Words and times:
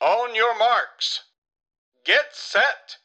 On 0.00 0.36
your 0.36 0.58
marks. 0.58 1.20
Get 2.06 2.34
set! 2.52 2.98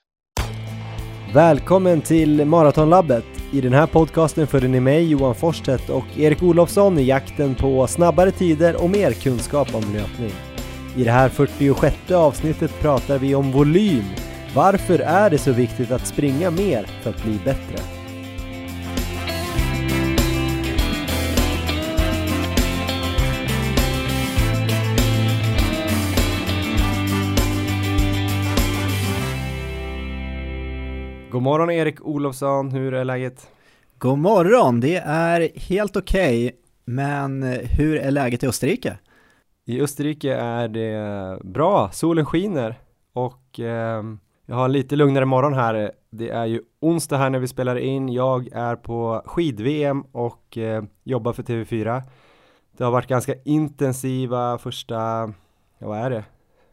Välkommen 1.33 2.01
till 2.01 2.45
Maratonlabbet! 2.45 3.25
I 3.53 3.61
den 3.61 3.73
här 3.73 3.87
podcasten 3.87 4.47
följer 4.47 4.69
ni 4.69 4.79
mig, 4.79 5.11
Johan 5.11 5.35
Forstedt 5.35 5.89
och 5.89 6.05
Erik 6.17 6.43
Olofsson 6.43 6.99
i 6.99 7.03
jakten 7.03 7.55
på 7.55 7.87
snabbare 7.87 8.31
tider 8.31 8.83
och 8.83 8.89
mer 8.89 9.11
kunskap 9.11 9.75
om 9.75 9.93
löpning. 9.93 10.31
I 10.97 11.03
det 11.03 11.11
här 11.11 11.29
46 11.29 12.11
avsnittet 12.11 12.79
pratar 12.79 13.17
vi 13.17 13.35
om 13.35 13.51
volym. 13.51 14.05
Varför 14.55 14.99
är 14.99 15.29
det 15.29 15.37
så 15.37 15.51
viktigt 15.51 15.91
att 15.91 16.07
springa 16.07 16.51
mer 16.51 16.83
för 17.01 17.09
att 17.09 17.23
bli 17.23 17.39
bättre? 17.45 17.92
God 31.43 31.51
morgon 31.51 31.69
Erik 31.69 32.01
Olofsson, 32.01 32.71
hur 32.71 32.93
är 32.93 33.05
läget? 33.05 33.51
God 33.97 34.17
morgon, 34.17 34.79
det 34.79 34.95
är 34.95 35.59
helt 35.59 35.95
okej, 35.95 36.45
okay, 36.45 36.57
men 36.85 37.43
hur 37.63 37.97
är 37.97 38.11
läget 38.11 38.43
i 38.43 38.47
Österrike? 38.47 38.97
I 39.65 39.81
Österrike 39.81 40.33
är 40.33 40.67
det 40.67 41.39
bra, 41.43 41.89
solen 41.91 42.25
skiner 42.25 42.79
och 43.13 43.59
eh, 43.59 44.03
jag 44.45 44.55
har 44.55 44.65
en 44.65 44.71
lite 44.71 44.95
lugnare 44.95 45.25
morgon 45.25 45.53
här. 45.53 45.91
Det 46.09 46.29
är 46.29 46.45
ju 46.45 46.61
onsdag 46.79 47.17
här 47.17 47.29
när 47.29 47.39
vi 47.39 47.47
spelar 47.47 47.75
in. 47.75 48.09
Jag 48.09 48.47
är 48.53 48.75
på 48.75 49.23
skid-VM 49.25 50.01
och 50.11 50.57
eh, 50.57 50.83
jobbar 51.03 51.33
för 51.33 51.43
TV4. 51.43 52.01
Det 52.77 52.83
har 52.83 52.91
varit 52.91 53.07
ganska 53.07 53.33
intensiva 53.45 54.57
första, 54.57 54.95
ja, 55.77 55.87
vad 55.87 55.99
är 55.99 56.09
det? 56.09 56.23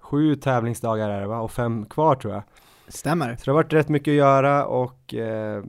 Sju 0.01 0.37
tävlingsdagar 0.37 1.10
är 1.10 1.21
det 1.21 1.27
va? 1.27 1.41
Och 1.41 1.52
fem 1.52 1.87
kvar 1.87 2.15
tror 2.15 2.34
jag. 2.34 2.43
Stämmer. 2.90 3.36
Så 3.36 3.44
det 3.44 3.50
har 3.50 3.54
varit 3.54 3.72
rätt 3.72 3.88
mycket 3.88 4.12
att 4.12 4.16
göra 4.16 4.66
och 4.66 5.15
eh, 5.15 5.65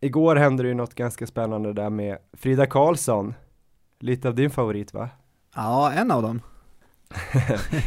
igår 0.00 0.36
hände 0.36 0.62
det 0.62 0.68
ju 0.68 0.74
något 0.74 0.94
ganska 0.94 1.26
spännande 1.26 1.72
där 1.72 1.90
med 1.90 2.18
Frida 2.32 2.66
Karlsson. 2.66 3.34
Lite 3.98 4.28
av 4.28 4.34
din 4.34 4.50
favorit 4.50 4.94
va? 4.94 5.08
Ja, 5.54 5.92
en 5.92 6.10
av 6.10 6.22
dem. 6.22 6.40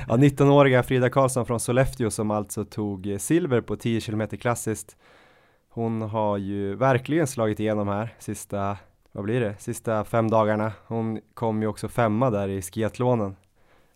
ja, 0.07 0.17
19-åriga 0.17 0.83
Frida 0.83 1.09
Karlsson 1.09 1.45
från 1.45 1.59
Sollefteå 1.59 2.09
som 2.11 2.31
alltså 2.31 2.65
tog 2.65 3.15
silver 3.19 3.61
på 3.61 3.75
10 3.75 4.01
km 4.01 4.27
klassiskt. 4.27 4.97
Hon 5.69 6.01
har 6.01 6.37
ju 6.37 6.75
verkligen 6.75 7.27
slagit 7.27 7.59
igenom 7.59 7.87
här 7.87 8.15
sista, 8.19 8.77
vad 9.11 9.23
blir 9.23 9.41
det, 9.41 9.55
sista 9.59 10.03
fem 10.03 10.29
dagarna. 10.29 10.71
Hon 10.87 11.19
kom 11.33 11.61
ju 11.61 11.67
också 11.67 11.87
femma 11.87 12.29
där 12.29 12.47
i 12.47 12.61
skiathlonen. 12.61 13.35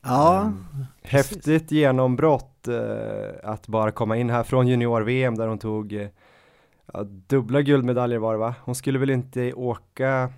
Ja. 0.08 0.42
Um, 0.42 0.86
häftigt 1.02 1.72
genombrott 1.72 2.68
uh, 2.68 3.30
att 3.44 3.68
bara 3.68 3.92
komma 3.92 4.18
in 4.18 4.30
här 4.30 4.44
från 4.44 4.68
junior-VM 4.68 5.36
där 5.36 5.48
hon 5.48 5.60
tog 5.60 5.94
uh, 5.94 7.02
dubbla 7.28 7.62
guldmedaljer 7.62 8.20
var 8.20 8.34
det 8.34 8.40
va? 8.40 8.56
Hon 8.62 8.76
skulle 8.76 9.00
väl 9.00 9.10
inte 9.10 9.54
åka 9.54 10.30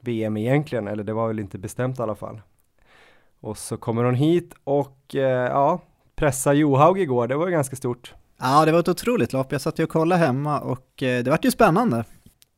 VM 0.00 0.36
egentligen, 0.36 0.88
eller 0.88 1.04
det 1.04 1.12
var 1.12 1.28
väl 1.28 1.38
inte 1.38 1.58
bestämt 1.58 1.98
i 1.98 2.02
alla 2.02 2.14
fall. 2.14 2.40
Och 3.40 3.58
så 3.58 3.76
kommer 3.76 4.04
hon 4.04 4.14
hit 4.14 4.54
och 4.64 5.14
uh, 5.14 5.20
ja, 5.20 5.80
pressa 6.16 6.52
Johaug 6.52 6.98
igår, 6.98 7.28
det 7.28 7.36
var 7.36 7.46
ju 7.46 7.52
ganska 7.52 7.76
stort. 7.76 8.14
Ja, 8.38 8.64
det 8.64 8.72
var 8.72 8.80
ett 8.80 8.88
otroligt 8.88 9.32
lopp. 9.32 9.52
Jag 9.52 9.60
satt 9.60 9.78
ju 9.78 9.84
och 9.84 9.90
kollade 9.90 10.20
hemma 10.20 10.60
och 10.60 10.92
det 10.98 11.28
vart 11.28 11.44
ju 11.44 11.50
spännande. 11.50 12.04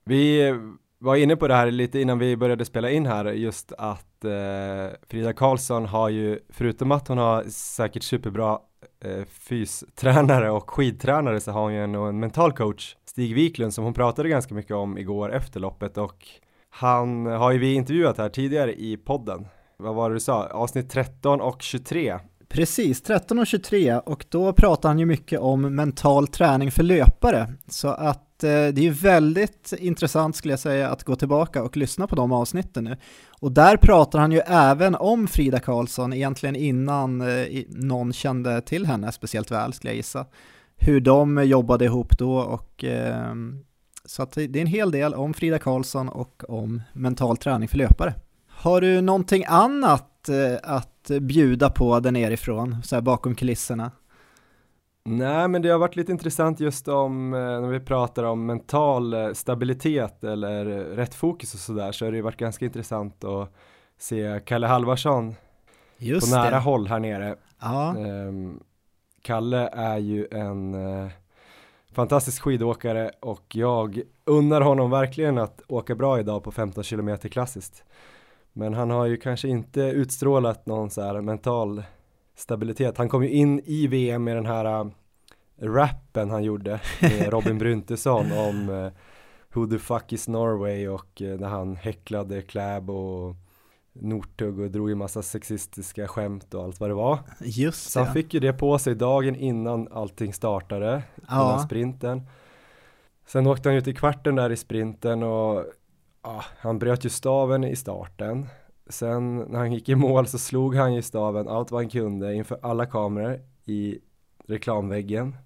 Vi 0.05 0.55
var 0.99 1.17
inne 1.17 1.37
på 1.37 1.49
det 1.49 1.55
här 1.55 1.71
lite 1.71 2.01
innan 2.01 2.19
vi 2.19 2.37
började 2.37 2.65
spela 2.65 2.91
in 2.91 3.07
här, 3.07 3.25
just 3.25 3.73
att 3.79 4.25
eh, 4.25 4.97
Frida 5.09 5.33
Karlsson 5.33 5.87
har 5.87 6.09
ju, 6.09 6.39
förutom 6.49 6.93
att 6.93 7.09
hon 7.09 7.19
har 7.19 7.45
säkert 7.51 8.03
superbra 8.03 8.59
eh, 9.05 9.25
fystränare 9.25 10.51
och 10.51 10.71
skidtränare 10.71 11.41
så 11.41 11.51
har 11.51 11.63
hon 11.63 11.75
ju 11.75 11.85
en, 11.85 11.95
en 11.95 12.21
mental 12.21 12.53
coach, 12.53 12.97
Stig 13.05 13.35
Wiklund, 13.35 13.75
som 13.75 13.85
hon 13.85 13.95
pratade 13.95 14.29
ganska 14.29 14.55
mycket 14.55 14.77
om 14.77 14.99
igår 14.99 15.33
efter 15.33 15.61
loppet 15.61 15.99
och 15.99 16.27
han 16.71 17.27
har 17.27 17.53
ju 17.53 17.59
vi 17.59 17.75
intervjuat 17.75 18.19
här 18.19 18.29
tidigare 18.29 18.75
i 18.75 18.97
podden. 18.97 19.47
Vad 19.77 19.95
var 19.95 20.11
det 20.11 20.17
du 20.17 20.21
sa? 20.21 20.47
Avsnitt 20.47 20.91
13 20.91 21.41
och 21.41 21.63
23. 21.63 22.19
Precis, 22.49 23.03
13 23.03 23.39
och 23.39 23.47
23 23.47 23.97
och 23.97 24.27
då 24.29 24.53
pratar 24.53 24.89
han 24.89 24.99
ju 24.99 25.07
mycket 25.07 25.41
om 25.41 25.75
mental 25.75 26.27
träning 26.29 26.71
för 26.71 26.83
löpare. 26.83 27.55
Så 27.69 27.89
att 27.89 28.28
Eh, 28.45 28.75
det 28.75 28.87
är 28.87 28.91
väldigt 28.91 29.73
intressant 29.79 30.37
skulle 30.37 30.53
jag 30.53 30.61
säga 30.61 30.91
att 30.91 31.05
gå 31.05 31.17
tillbaka 31.17 31.63
och 31.63 31.77
lyssna 31.77 32.07
på 32.07 32.17
de 32.17 32.33
avsnitten 32.33 32.85
nu. 32.85 32.97
Och 33.41 33.53
där 33.53 33.77
pratar 33.77 34.19
han 34.19 34.33
ju 34.33 34.39
även 34.47 34.95
om 34.95 35.29
Frida 35.29 35.61
Karlsson 35.61 36.13
egentligen 36.13 36.57
innan 36.57 37.21
eh, 37.21 37.63
någon 37.69 38.13
kände 38.13 38.61
till 38.61 38.87
henne 38.87 39.13
speciellt 39.13 39.51
väl 39.51 39.73
skulle 39.73 39.91
jag 39.91 39.97
gissa. 39.97 40.27
Hur 40.77 41.01
de 41.01 41.45
jobbade 41.45 41.85
ihop 41.85 42.19
då 42.19 42.39
och 42.39 42.85
eh, 42.85 43.35
så 44.05 44.23
att 44.23 44.33
det 44.33 44.43
är 44.43 44.61
en 44.61 44.67
hel 44.67 44.91
del 44.91 45.15
om 45.15 45.35
Frida 45.35 45.59
Karlsson 45.59 46.09
och 46.09 46.43
om 46.49 46.83
mental 46.93 47.37
träning 47.37 47.69
för 47.69 47.79
löpare. 47.79 48.15
Har 48.49 48.81
du 48.81 49.01
någonting 49.01 49.45
annat 49.49 50.29
eh, 50.29 50.59
att 50.63 51.11
bjuda 51.21 51.71
på 51.71 52.01
där 52.01 52.13
nerifrån, 52.13 52.77
så 52.85 52.95
här 52.95 53.03
bakom 53.03 53.35
kulisserna? 53.35 53.91
Nej, 55.09 55.49
men 55.49 55.63
det 55.63 55.69
har 55.69 55.79
varit 55.79 55.97
lite 55.97 56.13
intressant 56.13 56.61
just 56.61 56.89
om 56.89 57.35
eh, 57.35 57.41
när 57.41 57.69
vi 57.69 57.81
pratar 57.81 58.25
om 58.25 58.47
mental 58.47 59.15
eh, 59.15 59.33
stabilitet 59.33 60.25
eller 60.25 60.65
rätt 60.97 61.15
fokus 61.15 61.55
och 61.55 61.61
sådär 61.61 61.93
så 61.93 62.05
har 62.05 62.13
det 62.13 62.23
varit 62.23 62.37
ganska 62.37 62.65
intressant 62.65 63.25
att 63.25 63.53
se 63.99 64.41
Kalle 64.45 64.67
Halvarsson 64.67 65.35
just 65.99 66.31
på 66.31 66.37
nära 66.37 66.51
det. 66.51 66.57
håll 66.57 66.87
här 66.87 66.99
nere. 66.99 67.37
Ja. 67.61 67.95
Um, 67.97 68.61
Kalle 69.23 69.69
är 69.73 69.99
ju 69.99 70.27
en 70.31 70.77
fantastisk 71.93 72.43
skidåkare 72.43 73.11
och 73.21 73.45
jag 73.57 74.01
unnar 74.25 74.61
honom 74.61 74.91
verkligen 74.91 75.39
att 75.39 75.63
åka 75.69 75.95
bra 75.95 76.21
idag 76.21 76.45
på 76.45 76.53
15 76.53 76.85
km 76.85 77.19
klassiskt. 77.19 77.85
Men 78.53 78.75
han 78.75 78.91
har 78.91 79.07
ju 79.07 79.17
kanske 79.17 79.49
inte 79.49 79.81
utstrålat 79.81 80.67
någon 80.67 80.91
så 80.91 81.03
här 81.03 81.21
mental 81.21 81.83
stabilitet. 82.35 82.99
Han 82.99 83.09
kom 83.09 83.23
ju 83.23 83.31
in 83.31 83.61
i 83.65 83.87
VM 83.87 84.25
med 84.25 84.37
den 84.37 84.47
här 84.47 84.91
rappen 85.61 86.31
han 86.31 86.45
gjorde 86.45 86.81
med 87.01 87.29
Robin 87.33 87.59
Bryntesson 87.59 88.33
om 88.33 88.69
uh, 88.69 88.93
Who 89.53 89.67
the 89.67 89.79
fuck 89.79 90.13
is 90.13 90.29
Norway 90.29 90.89
och 90.89 91.21
uh, 91.21 91.41
när 91.41 91.49
han 91.49 91.77
häcklade 91.77 92.43
Kläb 92.43 92.91
och 92.91 93.37
Northug 93.93 94.61
och 94.61 94.71
drog 94.71 94.91
en 94.91 94.99
massa 94.99 95.23
sexistiska 95.23 96.09
skämt 96.09 96.55
och 96.55 96.65
allt 96.65 96.81
vad 96.81 96.91
det 96.91 96.95
var. 96.95 97.19
Just 97.41 97.91
Så 97.91 98.01
han 98.01 98.13
fick 98.13 98.35
ju 98.35 98.41
det 98.41 98.53
på 98.53 98.79
sig 98.79 98.95
dagen 98.95 99.37
innan 99.37 99.89
allting 99.93 100.33
startade, 100.33 101.03
ja. 101.29 101.45
innan 101.45 101.61
sprinten. 101.61 102.23
Sen 103.27 103.47
åkte 103.47 103.69
han 103.69 103.77
ut 103.77 103.89
i 103.89 103.95
kvarten 103.95 104.35
där 104.35 104.51
i 104.51 104.57
sprinten 104.57 105.23
och 105.23 105.65
ja, 106.23 106.45
han 106.59 106.79
bröt 106.79 107.05
ju 107.05 107.09
staven 107.09 107.65
i 107.65 107.77
starten. 107.77 108.47
Sen 108.89 109.37
när 109.37 109.59
han 109.59 109.73
gick 109.73 109.89
i 109.89 109.95
mål 109.95 110.27
så 110.27 110.39
slog 110.39 110.75
han 110.75 110.95
ju 110.95 111.03
staven 111.03 111.49
allt 111.49 111.71
vad 111.71 111.83
han 111.83 111.91
kunde 111.91 112.35
inför 112.35 112.59
alla 112.63 112.87
kameror 112.87 113.41
i 113.65 113.99
reklamväggen 114.49 115.37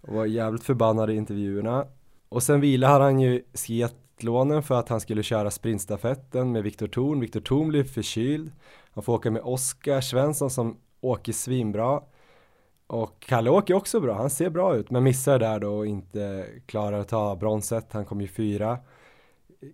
och 0.00 0.14
var 0.14 0.26
jävligt 0.26 0.64
förbannad 0.64 1.10
i 1.10 1.14
intervjuerna. 1.14 1.86
Och 2.28 2.42
sen 2.42 2.60
vilade 2.60 3.04
han 3.04 3.20
ju 3.20 3.42
skiatlånen 3.54 4.62
för 4.62 4.78
att 4.78 4.88
han 4.88 5.00
skulle 5.00 5.22
köra 5.22 5.50
sprintstafetten 5.50 6.52
med 6.52 6.62
Viktor 6.62 6.88
Thorn. 6.88 7.20
Viktor 7.20 7.40
Thorn 7.40 7.68
blev 7.68 7.84
förkyld. 7.84 8.52
Han 8.92 9.04
får 9.04 9.12
åka 9.12 9.30
med 9.30 9.42
Oskar 9.42 10.00
Svensson 10.00 10.50
som 10.50 10.76
åker 11.00 11.32
svinbra. 11.32 12.00
Och 12.86 13.20
Kalle 13.20 13.50
åker 13.50 13.74
också 13.74 14.00
bra, 14.00 14.14
han 14.14 14.30
ser 14.30 14.50
bra 14.50 14.76
ut 14.76 14.90
men 14.90 15.02
missar 15.02 15.38
där 15.38 15.60
då 15.60 15.70
och 15.70 15.86
inte 15.86 16.46
klarar 16.66 17.00
att 17.00 17.08
ta 17.08 17.36
bronset. 17.36 17.92
Han 17.92 18.04
kom 18.04 18.20
ju 18.20 18.28
fyra 18.28 18.78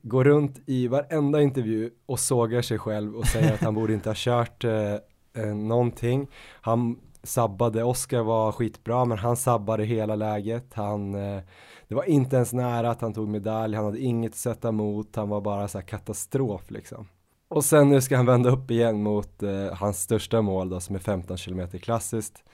går 0.03 0.25
runt 0.25 0.61
i 0.67 0.89
varenda 0.89 1.43
intervju 1.43 1.91
och 2.07 2.21
sågar 2.21 2.63
sig 2.63 2.79
själv 2.79 3.17
och 3.17 3.27
säger 3.27 3.55
att 3.55 3.61
han 3.61 3.75
borde 3.75 3.95
inte 3.95 4.09
ha 4.09 4.15
kört 4.17 4.65
eh, 4.65 4.95
eh 5.35 5.55
någonting. 5.55 6.29
Han 6.61 6.99
sabbade, 7.27 7.85
Oscar 7.85 8.23
var 8.23 8.53
skitbra 8.53 9.05
men 9.05 9.19
han 9.19 9.37
sabbade 9.37 9.85
hela 9.85 10.15
läget. 10.17 10.75
Han, 10.75 11.15
eh, 11.15 11.43
det 11.89 11.95
var 11.95 12.05
inte 12.05 12.37
ens 12.37 12.53
nära 12.53 12.91
att 12.91 13.01
han 13.01 13.15
tog 13.15 13.29
medalj, 13.29 13.77
han 13.77 13.85
hade 13.85 14.01
inget 14.01 14.33
att 14.33 14.39
sätta 14.39 14.69
emot, 14.69 15.17
han 15.17 15.29
var 15.29 15.41
bara 15.41 15.69
så 15.69 15.83
katastrof 15.83 16.71
liksom. 16.71 17.09
Och 17.49 17.65
sen 17.65 17.89
nu 17.89 18.01
ska 18.01 18.17
han 18.17 18.27
vända 18.27 18.51
upp 18.51 18.71
igen 18.71 19.03
mot 19.03 19.43
eh, 19.43 19.75
hans 19.75 20.03
största 20.03 20.43
mål 20.43 20.69
då 20.69 20.81
som 20.81 20.95
är 20.95 21.01
15 21.01 21.37
km 21.37 21.69
klassiskt. 21.69 22.45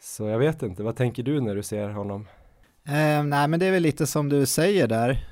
Så 0.00 0.24
jag 0.24 0.38
vet 0.38 0.62
inte, 0.62 0.82
vad 0.82 0.96
tänker 0.96 1.22
du 1.22 1.40
när 1.40 1.54
du 1.54 1.62
ser 1.62 1.88
honom? 1.88 2.28
Eh, 2.84 3.24
nej 3.24 3.48
men 3.48 3.60
det 3.60 3.66
är 3.66 3.72
väl 3.72 3.82
lite 3.82 4.06
som 4.06 4.28
du 4.28 4.46
säger 4.46 4.86
där. 4.88 5.26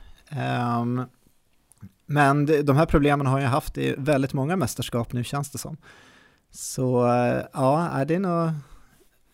Um, 0.81 1.05
men 2.07 2.47
de 2.47 2.77
här 2.77 2.87
problemen 2.87 3.27
har 3.27 3.41
jag 3.41 3.49
haft 3.49 3.79
i 3.79 3.95
väldigt 3.99 4.33
många 4.33 4.57
mästerskap 4.57 5.13
nu 5.13 5.25
känns 5.25 5.51
det 5.51 5.59
som. 5.59 5.77
Så 6.55 7.05
uh, 7.05 7.43
ja, 7.53 8.05
det 8.09 8.15
är, 8.15 8.19
nog, 8.19 8.51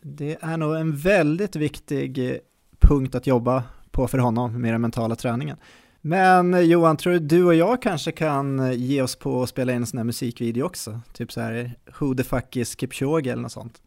det 0.03 0.39
är 0.41 0.57
nog 0.57 0.77
en 0.77 0.97
väldigt 0.97 1.57
viktig 1.57 2.41
punkt 2.79 3.15
att 3.15 3.27
jobba 3.27 3.65
på 3.91 4.09
för 4.09 4.19
honom 4.19 4.61
med 4.61 4.75
den 4.75 4.81
mentala 4.81 5.17
träningen. 5.17 5.57
Men 6.01 6.69
Johan, 6.69 6.97
tror 6.97 7.13
du 7.13 7.19
du 7.19 7.45
och 7.45 7.55
jag 7.55 7.83
kanske 7.83 8.13
kan 8.13 8.73
ge 8.73 9.03
oss 9.03 9.17
på 9.17 9.43
att 9.43 9.49
spela 9.49 9.73
in 9.73 9.79
en 9.79 9.87
sån 9.87 9.99
här 9.99 10.05
musikvideo 10.05 10.65
också? 10.65 11.01
Typ 11.13 11.33
så 11.33 11.41
här, 11.41 11.77
Who 11.99 12.15
the 12.15 12.25
fuck 12.25 12.57
is 12.57 12.81
Kipchoge 12.81 13.31
eller 13.31 13.43
något 13.43 13.53
sånt? 13.53 13.83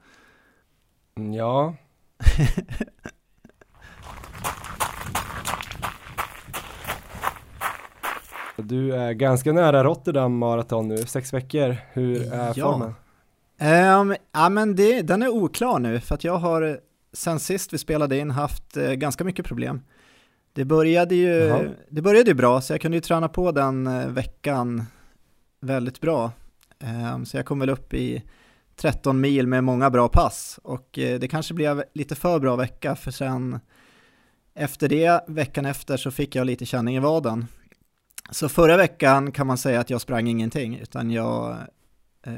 Mm, 1.18 1.34
ja. 1.34 1.76
Du 8.58 8.96
är 8.96 9.14
ganska 9.14 9.54
nära 9.54 9.84
Rotterdam 9.84 10.38
maraton 10.38 10.88
nu, 10.88 10.98
sex 10.98 11.34
veckor. 11.34 11.78
Hur 11.94 12.34
är 12.34 12.54
ja. 12.56 12.72
formen? 12.72 12.94
Um, 13.64 14.16
ja 14.32 14.50
men 14.50 14.76
det, 14.76 15.02
den 15.02 15.22
är 15.22 15.28
oklar 15.28 15.80
nu 15.80 16.00
för 16.00 16.16
att 16.16 16.24
jag 16.24 16.38
har 16.38 16.80
sen 17.14 17.40
sist 17.40 17.74
vi 17.74 17.78
spelade 17.78 18.18
in 18.18 18.32
haft 18.32 18.78
uh, 18.78 18.94
ganska 18.94 19.24
mycket 19.24 19.46
problem. 19.46 19.82
Det 20.54 20.66
började 20.66 21.16
ju 21.16 21.70
det 21.90 22.02
började 22.02 22.34
bra 22.34 22.62
så 22.62 22.74
jag 22.74 22.82
kunde 22.82 22.98
ju 22.98 23.02
träna 23.02 23.30
på 23.30 23.52
den 23.52 23.88
uh, 23.88 24.08
veckan 24.08 24.84
väldigt 25.62 26.02
bra. 26.02 26.32
Um, 27.14 27.26
så 27.26 27.38
jag 27.38 27.46
kom 27.46 27.60
väl 27.60 27.70
upp 27.70 27.94
i 27.94 28.24
13 28.76 29.22
mil 29.22 29.48
med 29.48 29.64
många 29.64 29.90
bra 29.90 30.08
pass 30.10 30.60
och 30.64 31.00
uh, 31.02 31.20
det 31.20 31.28
kanske 31.28 31.54
blev 31.54 31.84
lite 31.94 32.16
för 32.16 32.40
bra 32.40 32.56
vecka 32.56 32.96
för 32.96 33.12
sen 33.12 33.60
efter 34.56 34.90
det, 34.90 35.24
veckan 35.28 35.66
efter, 35.66 35.98
så 35.98 36.12
fick 36.12 36.36
jag 36.36 36.48
lite 36.48 36.66
känning 36.66 36.96
i 36.96 37.00
vaden. 37.00 37.48
Så 38.32 38.50
förra 38.50 38.78
veckan 38.78 39.32
kan 39.32 39.48
man 39.48 39.58
säga 39.58 39.80
att 39.80 39.90
jag 39.90 40.02
sprang 40.02 40.28
ingenting, 40.28 40.80
utan 40.80 41.12
jag 41.12 41.58
Eh, 41.58 41.58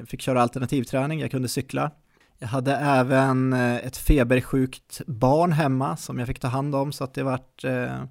fick 0.07 0.21
köra 0.21 0.41
alternativträning, 0.41 1.19
jag 1.19 1.31
kunde 1.31 1.47
cykla. 1.47 1.91
Jag 2.39 2.47
hade 2.47 2.75
även 2.75 3.53
eh, 3.53 3.75
ett 3.75 3.97
febersjukt 3.97 5.01
barn 5.07 5.51
hemma 5.51 5.97
som 5.97 6.19
jag 6.19 6.27
fick 6.27 6.39
ta 6.39 6.47
hand 6.47 6.75
om 6.75 6.91
så 6.91 7.03
att 7.03 7.13
det 7.13 7.23
vart 7.23 7.63
eh, 7.63 8.03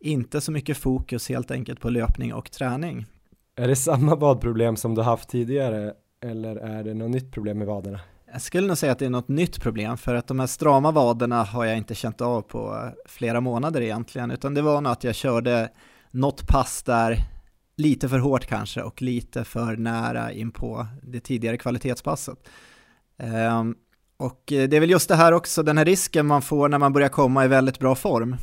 inte 0.00 0.40
så 0.40 0.52
mycket 0.52 0.76
fokus 0.76 1.28
helt 1.28 1.50
enkelt 1.50 1.80
på 1.80 1.90
löpning 1.90 2.34
och 2.34 2.50
träning. 2.50 3.06
Är 3.56 3.68
det 3.68 3.76
samma 3.76 4.14
vadproblem 4.14 4.76
som 4.76 4.94
du 4.94 5.02
haft 5.02 5.28
tidigare 5.28 5.94
eller 6.22 6.56
är 6.56 6.84
det 6.84 6.94
något 6.94 7.10
nytt 7.10 7.32
problem 7.32 7.58
med 7.58 7.66
vaderna? 7.66 8.00
Jag 8.32 8.42
skulle 8.42 8.68
nog 8.68 8.78
säga 8.78 8.92
att 8.92 8.98
det 8.98 9.06
är 9.06 9.10
något 9.10 9.28
nytt 9.28 9.62
problem 9.62 9.96
för 9.96 10.14
att 10.14 10.26
de 10.26 10.40
här 10.40 10.46
strama 10.46 10.90
vaderna 10.90 11.42
har 11.42 11.64
jag 11.64 11.76
inte 11.76 11.94
känt 11.94 12.20
av 12.20 12.42
på 12.42 12.90
flera 13.06 13.40
månader 13.40 13.80
egentligen 13.80 14.30
utan 14.30 14.54
det 14.54 14.62
var 14.62 14.80
nog 14.80 14.92
att 14.92 15.04
jag 15.04 15.14
körde 15.14 15.70
något 16.10 16.46
pass 16.46 16.82
där 16.82 17.35
lite 17.76 18.08
för 18.08 18.18
hårt 18.18 18.46
kanske 18.46 18.82
och 18.82 19.02
lite 19.02 19.44
för 19.44 19.76
nära 19.76 20.32
in 20.32 20.50
på 20.50 20.86
det 21.02 21.20
tidigare 21.20 21.56
kvalitetspasset. 21.56 22.38
Ehm, 23.18 23.74
och 24.16 24.42
det 24.46 24.72
är 24.72 24.80
väl 24.80 24.90
just 24.90 25.08
det 25.08 25.14
här 25.14 25.32
också, 25.32 25.62
den 25.62 25.78
här 25.78 25.84
risken 25.84 26.26
man 26.26 26.42
får 26.42 26.68
när 26.68 26.78
man 26.78 26.92
börjar 26.92 27.08
komma 27.08 27.44
i 27.44 27.48
väldigt 27.48 27.78
bra 27.78 27.94
form. 27.94 28.36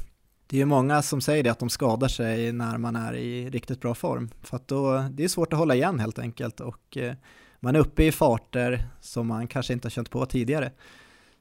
Det 0.48 0.58
är 0.58 0.60
ju 0.60 0.66
många 0.66 1.02
som 1.02 1.22
säger 1.22 1.44
det, 1.44 1.50
att 1.50 1.60
de 1.60 1.70
skadar 1.70 2.08
sig 2.08 2.52
när 2.52 2.78
man 2.78 2.96
är 2.96 3.14
i 3.14 3.50
riktigt 3.50 3.82
bra 3.82 3.96
form. 3.96 4.30
För 4.42 4.56
att 4.56 4.68
då, 4.68 5.06
det 5.12 5.24
är 5.24 5.28
svårt 5.28 5.54
att 5.54 5.60
hålla 5.60 5.76
igen 5.76 6.00
helt 6.00 6.20
enkelt 6.20 6.60
och 6.60 6.98
eh, 6.98 7.14
man 7.60 7.76
är 7.76 7.80
uppe 7.80 8.04
i 8.04 8.12
farter 8.12 8.88
som 9.02 9.28
man 9.28 9.48
kanske 9.48 9.74
inte 9.74 9.86
har 9.86 9.90
känt 9.90 10.10
på 10.10 10.26
tidigare. 10.26 10.72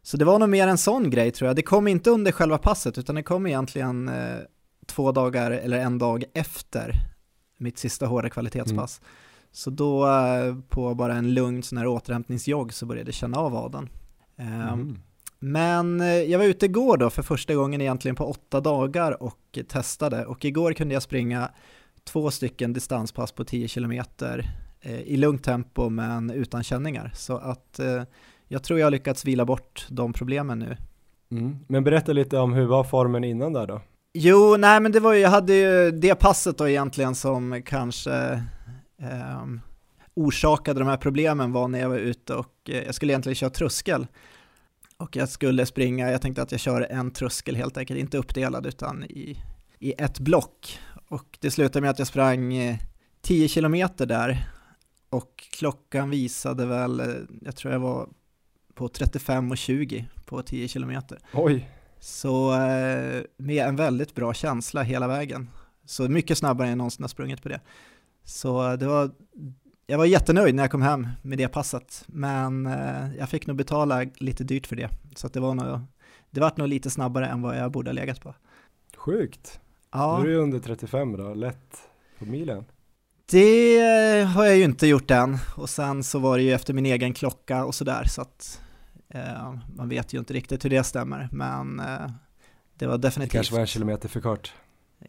Så 0.03 0.17
det 0.17 0.25
var 0.25 0.39
nog 0.39 0.49
mer 0.49 0.69
en 0.69 0.79
sån 0.79 1.11
grej 1.11 1.31
tror 1.31 1.47
jag. 1.47 1.57
Det 1.57 1.63
kom 1.63 1.89
inte 1.89 2.11
under 2.11 2.33
själva 2.33 2.59
passet 2.59 2.99
utan 2.99 3.15
det 3.15 3.23
kom 3.23 3.47
egentligen 3.47 4.09
eh, 4.09 4.39
två 4.87 5.13
dagar 5.13 5.51
eller 5.51 5.79
en 5.79 5.99
dag 5.99 6.25
efter 6.35 7.12
mitt 7.63 7.79
sista 7.79 8.07
hårda 8.07 8.31
kvalitetspass. 8.31 9.01
Mm. 9.01 9.11
Så 9.53 9.71
då 9.71 10.07
eh, 10.07 10.57
på 10.69 10.95
bara 10.95 11.15
en 11.15 11.35
lugn 11.35 11.63
sån 11.63 11.79
här 11.79 11.87
återhämtningsjogg 11.87 12.73
så 12.73 12.87
började 12.87 13.09
jag 13.09 13.15
känna 13.15 13.39
av 13.39 13.53
vaden. 13.53 13.89
Ehm, 14.37 14.63
mm. 14.63 14.99
Men 15.39 16.01
eh, 16.01 16.07
jag 16.07 16.39
var 16.39 16.47
ute 16.47 16.67
igår 16.67 16.97
då 16.97 17.11
för 17.11 17.23
första 17.23 17.55
gången 17.55 17.81
egentligen 17.81 18.15
på 18.15 18.25
åtta 18.25 18.61
dagar 18.61 19.23
och 19.23 19.59
testade 19.69 20.27
och 20.27 20.45
igår 20.45 20.73
kunde 20.73 20.95
jag 20.95 21.03
springa 21.03 21.51
två 22.05 22.31
stycken 22.31 22.73
distanspass 22.73 23.33
på 23.33 23.45
10 23.45 23.69
km 23.69 23.93
eh, 24.81 25.01
i 25.01 25.17
lugnt 25.17 25.45
tempo 25.45 25.89
men 25.89 26.31
utan 26.31 26.63
känningar. 26.63 27.11
Så 27.15 27.37
att 27.37 27.81
jag 28.49 28.63
tror 28.63 28.79
jag 28.79 28.87
har 28.87 28.91
lyckats 28.91 29.25
vila 29.25 29.45
bort 29.45 29.87
de 29.91 30.13
problemen 30.13 30.59
nu. 30.59 30.77
Mm. 31.31 31.59
Men 31.67 31.85
berätta 31.85 32.13
lite 32.13 32.39
om 32.39 32.53
hur 32.53 32.67
var 32.67 32.85
formen 32.85 33.25
innan 33.25 33.53
där 33.53 33.67
då? 33.67 33.81
Jo, 34.15 34.57
nej 34.57 34.81
men 34.81 34.93
det 34.93 35.01
var 35.01 35.13
ju, 35.13 35.21
jag 35.21 35.31
hade 35.31 35.55
ju 35.55 35.91
det 35.91 36.15
passet 36.15 36.59
då 36.59 36.69
egentligen 36.69 37.15
som 37.15 37.63
kanske 37.67 38.43
eh, 39.03 39.45
orsakade 40.15 40.81
de 40.81 40.89
här 40.89 40.97
problemen 40.97 41.53
var 41.53 41.69
när 41.69 41.81
jag 41.81 41.89
var 41.89 41.97
ute 41.97 42.35
och 42.35 42.55
eh, 42.69 42.83
jag 42.83 42.95
skulle 42.95 43.13
egentligen 43.13 43.35
köra 43.35 43.51
tröskel. 43.51 44.07
Och 44.97 45.17
jag 45.17 45.29
skulle 45.29 45.67
springa, 45.67 46.11
jag 46.11 46.23
tänkte 46.23 46.43
att 46.43 46.53
jag 46.53 46.61
kör 46.61 46.81
en 46.91 47.11
tröskel 47.11 47.57
helt 47.57 47.77
enkelt, 47.77 48.01
inte 48.01 48.19
uppdelad 48.19 48.67
utan 48.67 49.05
i, 49.05 49.43
i 49.79 49.95
ett 49.99 50.19
block. 50.19 50.79
Och 51.09 51.39
det 51.41 51.51
slutade 51.51 51.81
med 51.81 51.91
att 51.91 51.99
jag 51.99 52.09
sprang 52.09 52.55
eh, 52.55 52.77
10 53.21 53.49
kilometer 53.49 54.07
där 54.07 54.49
och 55.11 55.49
klockan 55.51 56.11
visade 56.11 56.67
väl, 56.67 57.01
eh, 57.01 57.07
jag 57.41 57.57
tror 57.57 57.73
jag 57.73 57.81
var 57.81 58.09
på 58.75 58.89
35 58.89 59.51
och 59.51 59.59
20 59.59 60.09
på 60.27 60.43
10 60.43 60.69
kilometer. 60.69 61.19
Oj! 61.33 61.69
Så 62.03 62.53
eh, 62.53 63.23
med 63.37 63.67
en 63.67 63.77
väldigt 63.77 64.15
bra 64.15 64.35
känsla 64.35 64.83
hela 64.83 65.09
vägen. 65.09 65.51
Så 65.85 66.09
mycket 66.09 66.39
snabbare 66.39 66.67
än 66.67 66.71
jag 66.71 66.79
någonsin 66.79 67.03
har 67.03 67.09
sprungit 67.09 67.43
på 67.43 67.49
det. 67.49 67.61
Så 68.25 68.77
det 68.77 68.87
var, 68.87 69.11
jag 69.87 69.99
var 69.99 70.05
jättenöjd 70.05 70.55
när 70.55 70.63
jag 70.63 70.71
kom 70.71 70.83
hem 70.83 71.09
med 71.23 71.39
det 71.39 71.49
passet, 71.49 72.05
men 72.07 72.67
eh, 72.67 73.15
jag 73.19 73.29
fick 73.29 73.47
nog 73.47 73.57
betala 73.57 74.05
lite 74.15 74.45
dyrt 74.45 74.67
för 74.67 74.77
det. 74.77 74.89
Så 75.17 75.29
det 75.29 75.41
var 75.41 75.55
nog, 75.55 75.81
det 76.31 76.41
var 76.41 76.53
nog 76.57 76.69
lite 76.69 76.91
snabbare 76.91 77.27
än 77.27 77.43
vad 77.43 77.59
jag 77.59 77.73
borde 77.73 77.91
ha 77.91 77.95
legat 77.95 78.21
på. 78.21 78.35
Sjukt. 78.97 79.61
Ja. 79.93 80.19
Nu 80.23 80.29
är 80.29 80.35
du 80.35 80.39
under 80.39 80.59
35 80.59 81.17
då, 81.17 81.35
lätt 81.35 81.77
på 82.19 82.25
milen. 82.25 82.65
Det 83.31 84.23
har 84.23 84.45
jag 84.45 84.57
ju 84.57 84.65
inte 84.65 84.87
gjort 84.87 85.11
än 85.11 85.39
och 85.57 85.71
sen 85.71 86.05
så 86.05 86.19
var 86.19 86.37
det 86.37 86.43
ju 86.43 86.53
efter 86.53 86.75
min 86.75 86.87
egen 86.87 87.15
klocka 87.15 87.65
och 87.65 87.75
sådär 87.75 88.05
så 88.05 88.23
att 88.23 88.61
Eh, 88.63 88.72
man 89.77 89.89
vet 89.89 90.15
ju 90.15 90.19
inte 90.19 90.35
riktigt 90.35 90.65
hur 90.65 90.71
det 90.71 90.85
stämmer, 90.85 91.29
men 91.33 91.81
eh, 91.81 92.11
det 92.75 92.87
var 92.87 92.99
definitivt... 92.99 93.33
Det 93.33 93.39
kanske 93.39 93.55
var 93.55 93.61
en 93.61 93.67
kilometer 93.67 94.09
för 94.09 94.21
kort. 94.21 94.55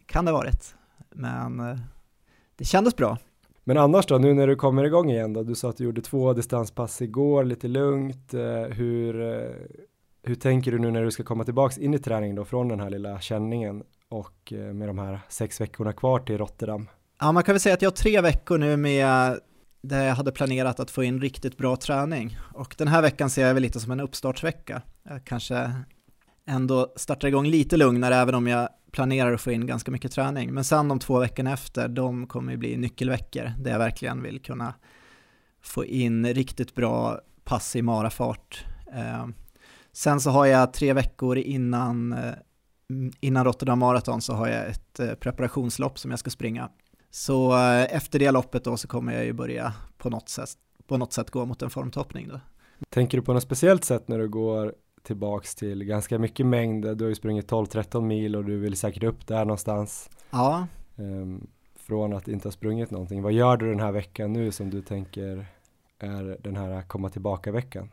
Kan 0.06 0.24
det 0.24 0.30
ha 0.30 0.38
varit, 0.38 0.74
men 1.10 1.60
eh, 1.60 1.78
det 2.56 2.64
kändes 2.64 2.96
bra. 2.96 3.18
Men 3.64 3.78
annars 3.78 4.06
då, 4.06 4.18
nu 4.18 4.34
när 4.34 4.46
du 4.46 4.56
kommer 4.56 4.84
igång 4.84 5.10
igen 5.10 5.32
då? 5.32 5.42
Du 5.42 5.54
sa 5.54 5.70
att 5.70 5.76
du 5.76 5.84
gjorde 5.84 6.02
två 6.02 6.32
distanspass 6.32 7.02
igår, 7.02 7.44
lite 7.44 7.68
lugnt. 7.68 8.34
Hur, 8.68 9.14
hur 10.22 10.34
tänker 10.34 10.72
du 10.72 10.78
nu 10.78 10.90
när 10.90 11.02
du 11.02 11.10
ska 11.10 11.22
komma 11.22 11.44
tillbaks 11.44 11.78
in 11.78 11.94
i 11.94 11.98
träning 11.98 12.34
då 12.34 12.44
från 12.44 12.68
den 12.68 12.80
här 12.80 12.90
lilla 12.90 13.20
känningen 13.20 13.82
och 14.08 14.52
med 14.72 14.88
de 14.88 14.98
här 14.98 15.20
sex 15.28 15.60
veckorna 15.60 15.92
kvar 15.92 16.18
till 16.18 16.38
Rotterdam? 16.38 16.88
Ja, 17.20 17.32
man 17.32 17.42
kan 17.42 17.52
väl 17.52 17.60
säga 17.60 17.74
att 17.74 17.82
jag 17.82 17.90
har 17.90 17.96
tre 17.96 18.20
veckor 18.20 18.58
nu 18.58 18.76
med 18.76 19.38
där 19.88 20.04
jag 20.04 20.14
hade 20.14 20.32
planerat 20.32 20.80
att 20.80 20.90
få 20.90 21.04
in 21.04 21.20
riktigt 21.20 21.56
bra 21.56 21.76
träning. 21.76 22.38
Och 22.54 22.74
den 22.78 22.88
här 22.88 23.02
veckan 23.02 23.30
ser 23.30 23.46
jag 23.46 23.54
väl 23.54 23.62
lite 23.62 23.80
som 23.80 23.92
en 23.92 24.00
uppstartsvecka. 24.00 24.82
Jag 25.02 25.24
kanske 25.24 25.74
ändå 26.46 26.92
startar 26.96 27.28
igång 27.28 27.46
lite 27.46 27.76
lugnare 27.76 28.16
även 28.16 28.34
om 28.34 28.46
jag 28.46 28.68
planerar 28.92 29.32
att 29.32 29.40
få 29.40 29.52
in 29.52 29.66
ganska 29.66 29.90
mycket 29.90 30.12
träning. 30.12 30.54
Men 30.54 30.64
sen 30.64 30.88
de 30.88 30.98
två 30.98 31.18
veckorna 31.18 31.52
efter, 31.52 31.88
de 31.88 32.26
kommer 32.26 32.52
ju 32.52 32.58
bli 32.58 32.76
nyckelveckor 32.76 33.52
där 33.58 33.70
jag 33.70 33.78
verkligen 33.78 34.22
vill 34.22 34.40
kunna 34.40 34.74
få 35.62 35.84
in 35.84 36.26
riktigt 36.26 36.74
bra 36.74 37.20
pass 37.44 37.76
i 37.76 37.82
marafart. 37.82 38.64
Ehm, 38.92 39.34
sen 39.92 40.20
så 40.20 40.30
har 40.30 40.46
jag 40.46 40.72
tre 40.72 40.92
veckor 40.92 41.38
innan, 41.38 42.12
eh, 42.12 42.34
innan 43.20 43.44
Rotterdam 43.44 43.78
Marathon 43.78 44.20
så 44.20 44.32
har 44.32 44.48
jag 44.48 44.66
ett 44.66 45.00
eh, 45.00 45.14
preparationslopp 45.14 45.98
som 45.98 46.10
jag 46.10 46.20
ska 46.20 46.30
springa 46.30 46.70
så 47.14 47.52
eh, 47.52 47.96
efter 47.96 48.18
det 48.18 48.30
loppet 48.30 48.64
då 48.64 48.76
så 48.76 48.88
kommer 48.88 49.12
jag 49.12 49.24
ju 49.24 49.32
börja 49.32 49.72
på 49.98 50.10
något 50.10 50.28
sätt, 50.28 50.48
på 50.86 50.96
något 50.96 51.12
sätt 51.12 51.30
gå 51.30 51.46
mot 51.46 51.62
en 51.62 51.70
formtoppning 51.70 52.28
då. 52.28 52.40
Tänker 52.88 53.18
du 53.18 53.24
på 53.24 53.32
något 53.32 53.42
speciellt 53.42 53.84
sätt 53.84 54.08
när 54.08 54.18
du 54.18 54.28
går 54.28 54.74
tillbaks 55.02 55.54
till 55.54 55.84
ganska 55.84 56.18
mycket 56.18 56.46
mängd? 56.46 56.96
Du 56.96 57.04
har 57.04 57.08
ju 57.08 57.14
sprungit 57.14 57.50
12-13 57.50 58.00
mil 58.00 58.36
och 58.36 58.44
du 58.44 58.58
vill 58.58 58.76
säkert 58.76 59.02
upp 59.02 59.26
där 59.26 59.44
någonstans. 59.44 60.10
Ja. 60.30 60.66
Um, 60.96 61.46
från 61.76 62.12
att 62.12 62.28
inte 62.28 62.48
ha 62.48 62.52
sprungit 62.52 62.90
någonting. 62.90 63.22
Vad 63.22 63.32
gör 63.32 63.56
du 63.56 63.70
den 63.70 63.80
här 63.80 63.92
veckan 63.92 64.32
nu 64.32 64.50
som 64.52 64.70
du 64.70 64.82
tänker 64.82 65.46
är 65.98 66.38
den 66.40 66.56
här 66.56 66.82
komma 66.82 67.10
tillbaka 67.10 67.52
veckan? 67.52 67.90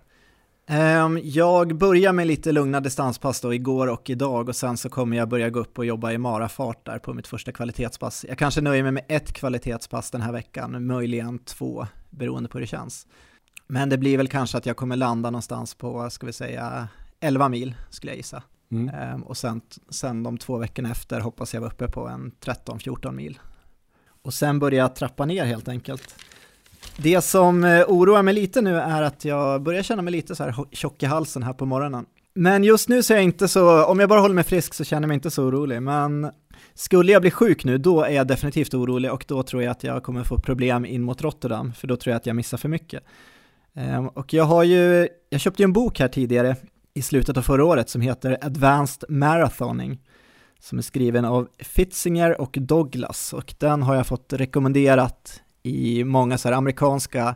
Ehm, 0.67 1.19
jag 1.23 1.75
börjar 1.75 2.13
med 2.13 2.27
lite 2.27 2.51
lugna 2.51 2.79
distanspass 2.79 3.41
då 3.41 3.53
igår 3.53 3.87
och 3.87 4.09
idag 4.09 4.49
och 4.49 4.55
sen 4.55 4.77
så 4.77 4.89
kommer 4.89 5.17
jag 5.17 5.29
börja 5.29 5.49
gå 5.49 5.59
upp 5.59 5.77
och 5.77 5.85
jobba 5.85 6.11
i 6.11 6.17
marafart 6.17 6.85
där 6.85 6.99
på 6.99 7.13
mitt 7.13 7.27
första 7.27 7.51
kvalitetspass. 7.51 8.25
Jag 8.29 8.37
kanske 8.37 8.61
nöjer 8.61 8.83
mig 8.83 8.91
med 8.91 9.05
ett 9.07 9.33
kvalitetspass 9.33 10.11
den 10.11 10.21
här 10.21 10.31
veckan, 10.31 10.85
möjligen 10.85 11.39
två, 11.39 11.87
beroende 12.09 12.49
på 12.49 12.57
hur 12.57 12.61
det 12.61 12.67
känns. 12.67 13.07
Men 13.67 13.89
det 13.89 13.97
blir 13.97 14.17
väl 14.17 14.27
kanske 14.27 14.57
att 14.57 14.65
jag 14.65 14.77
kommer 14.77 14.95
landa 14.95 15.29
någonstans 15.29 15.75
på, 15.75 16.09
ska 16.09 16.25
vi 16.25 16.33
säga, 16.33 16.87
11 17.19 17.49
mil 17.49 17.75
skulle 17.89 18.11
jag 18.11 18.17
gissa. 18.17 18.43
Mm. 18.71 18.89
Ehm, 18.89 19.23
och 19.23 19.37
sen, 19.37 19.61
sen 19.89 20.23
de 20.23 20.37
två 20.37 20.57
veckorna 20.57 20.91
efter 20.91 21.19
hoppas 21.19 21.53
jag 21.53 21.61
vara 21.61 21.71
uppe 21.71 21.87
på 21.87 22.07
en 22.07 22.31
13-14 22.41 23.11
mil. 23.11 23.39
Och 24.23 24.33
sen 24.33 24.59
börjar 24.59 24.79
jag 24.79 24.95
trappa 24.95 25.25
ner 25.25 25.45
helt 25.45 25.67
enkelt. 25.67 26.15
Det 26.97 27.21
som 27.21 27.63
eh, 27.63 27.83
oroar 27.87 28.23
mig 28.23 28.33
lite 28.33 28.61
nu 28.61 28.77
är 28.77 29.01
att 29.01 29.25
jag 29.25 29.61
börjar 29.63 29.83
känna 29.83 30.01
mig 30.01 30.11
lite 30.11 30.35
så 30.35 30.43
här 30.43 30.55
tjock 30.71 31.03
i 31.03 31.05
halsen 31.05 31.43
här 31.43 31.53
på 31.53 31.65
morgonen. 31.65 32.05
Men 32.33 32.63
just 32.63 32.89
nu 32.89 33.03
så 33.03 33.13
är 33.13 33.17
jag 33.17 33.23
inte 33.23 33.47
så, 33.47 33.85
om 33.85 33.99
jag 33.99 34.09
bara 34.09 34.19
håller 34.19 34.35
mig 34.35 34.43
frisk 34.43 34.73
så 34.73 34.83
känner 34.83 35.01
jag 35.01 35.07
mig 35.07 35.15
inte 35.15 35.31
så 35.31 35.43
orolig, 35.43 35.81
men 35.81 36.31
skulle 36.73 37.11
jag 37.11 37.21
bli 37.21 37.31
sjuk 37.31 37.63
nu, 37.63 37.77
då 37.77 38.03
är 38.03 38.11
jag 38.11 38.27
definitivt 38.27 38.73
orolig 38.73 39.11
och 39.11 39.25
då 39.27 39.43
tror 39.43 39.63
jag 39.63 39.71
att 39.71 39.83
jag 39.83 40.03
kommer 40.03 40.23
få 40.23 40.37
problem 40.37 40.85
in 40.85 41.01
mot 41.01 41.21
Rotterdam, 41.21 41.73
för 41.73 41.87
då 41.87 41.95
tror 41.95 42.11
jag 42.11 42.17
att 42.17 42.25
jag 42.25 42.35
missar 42.35 42.57
för 42.57 42.69
mycket. 42.69 43.03
Ehm, 43.73 44.07
och 44.07 44.33
jag 44.33 44.43
har 44.43 44.63
ju, 44.63 45.07
jag 45.29 45.41
köpte 45.41 45.61
ju 45.61 45.65
en 45.65 45.73
bok 45.73 45.99
här 45.99 46.07
tidigare 46.07 46.55
i 46.93 47.01
slutet 47.01 47.37
av 47.37 47.41
förra 47.41 47.65
året 47.65 47.89
som 47.89 48.01
heter 48.01 48.37
Advanced 48.41 49.09
Marathoning 49.09 49.99
som 50.59 50.77
är 50.77 50.81
skriven 50.81 51.25
av 51.25 51.47
Fitzinger 51.59 52.41
och 52.41 52.57
Douglas 52.61 53.33
och 53.33 53.53
den 53.57 53.83
har 53.83 53.95
jag 53.95 54.07
fått 54.07 54.33
rekommenderat 54.33 55.41
i 55.63 56.03
många 56.03 56.37
så 56.37 56.53
amerikanska 56.53 57.35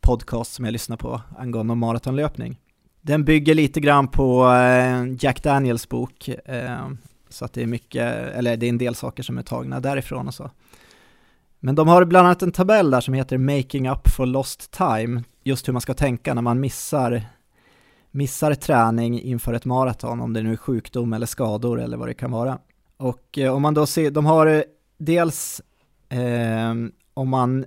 podcasts 0.00 0.54
som 0.54 0.64
jag 0.64 0.72
lyssnar 0.72 0.96
på 0.96 1.20
angående 1.38 1.74
maratonlöpning. 1.74 2.58
Den 3.00 3.24
bygger 3.24 3.54
lite 3.54 3.80
grann 3.80 4.08
på 4.08 4.52
eh, 4.52 5.04
Jack 5.18 5.42
Daniels 5.42 5.88
bok, 5.88 6.28
eh, 6.28 6.88
så 7.28 7.44
att 7.44 7.52
det 7.52 7.62
är 7.62 7.66
mycket, 7.66 8.14
eller 8.34 8.56
det 8.56 8.66
är 8.66 8.68
en 8.68 8.78
del 8.78 8.94
saker 8.94 9.22
som 9.22 9.38
är 9.38 9.42
tagna 9.42 9.80
därifrån 9.80 10.28
och 10.28 10.34
så. 10.34 10.50
Men 11.60 11.74
de 11.74 11.88
har 11.88 12.04
bland 12.04 12.26
annat 12.26 12.42
en 12.42 12.52
tabell 12.52 12.90
där 12.90 13.00
som 13.00 13.14
heter 13.14 13.38
Making 13.38 13.88
Up 13.88 14.08
for 14.08 14.26
Lost 14.26 14.70
Time, 14.70 15.22
just 15.44 15.68
hur 15.68 15.72
man 15.72 15.82
ska 15.82 15.94
tänka 15.94 16.34
när 16.34 16.42
man 16.42 16.60
missar, 16.60 17.22
missar 18.10 18.54
träning 18.54 19.20
inför 19.20 19.52
ett 19.52 19.64
maraton, 19.64 20.20
om 20.20 20.32
det 20.32 20.42
nu 20.42 20.52
är 20.52 20.56
sjukdom 20.56 21.12
eller 21.12 21.26
skador 21.26 21.80
eller 21.80 21.96
vad 21.96 22.08
det 22.08 22.14
kan 22.14 22.30
vara. 22.30 22.58
Och 22.96 23.38
eh, 23.38 23.54
om 23.54 23.62
man 23.62 23.74
då 23.74 23.86
ser, 23.86 24.10
de 24.10 24.26
har 24.26 24.64
dels 24.98 25.62
eh, 26.08 26.74
om 27.14 27.28
man 27.28 27.64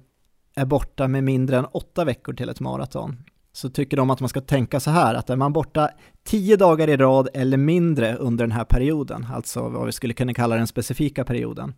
är 0.56 0.66
borta 0.66 1.08
med 1.08 1.24
mindre 1.24 1.58
än 1.58 1.66
åtta 1.66 2.06
veckor 2.06 2.34
till 2.34 2.50
ett 2.50 2.60
maraton, 2.60 3.24
så 3.52 3.70
tycker 3.70 3.98
de 3.98 4.10
att 4.10 4.20
man 4.20 4.30
ska 4.30 4.42
tänka 4.42 4.80
så 4.80 4.92
här, 4.92 5.16
att 5.16 5.30
är 5.30 5.36
man 5.36 5.54
borta 5.54 5.90
tio 6.24 6.58
dagar 6.58 6.88
i 6.88 6.98
rad 6.98 7.30
eller 7.34 7.58
mindre 7.58 8.16
under 8.16 8.44
den 8.44 8.52
här 8.52 8.64
perioden, 8.64 9.28
alltså 9.34 9.70
vad 9.70 9.86
vi 9.86 9.92
skulle 9.92 10.14
kunna 10.14 10.34
kalla 10.34 10.56
den 10.56 10.68
specifika 10.68 11.24
perioden, 11.24 11.74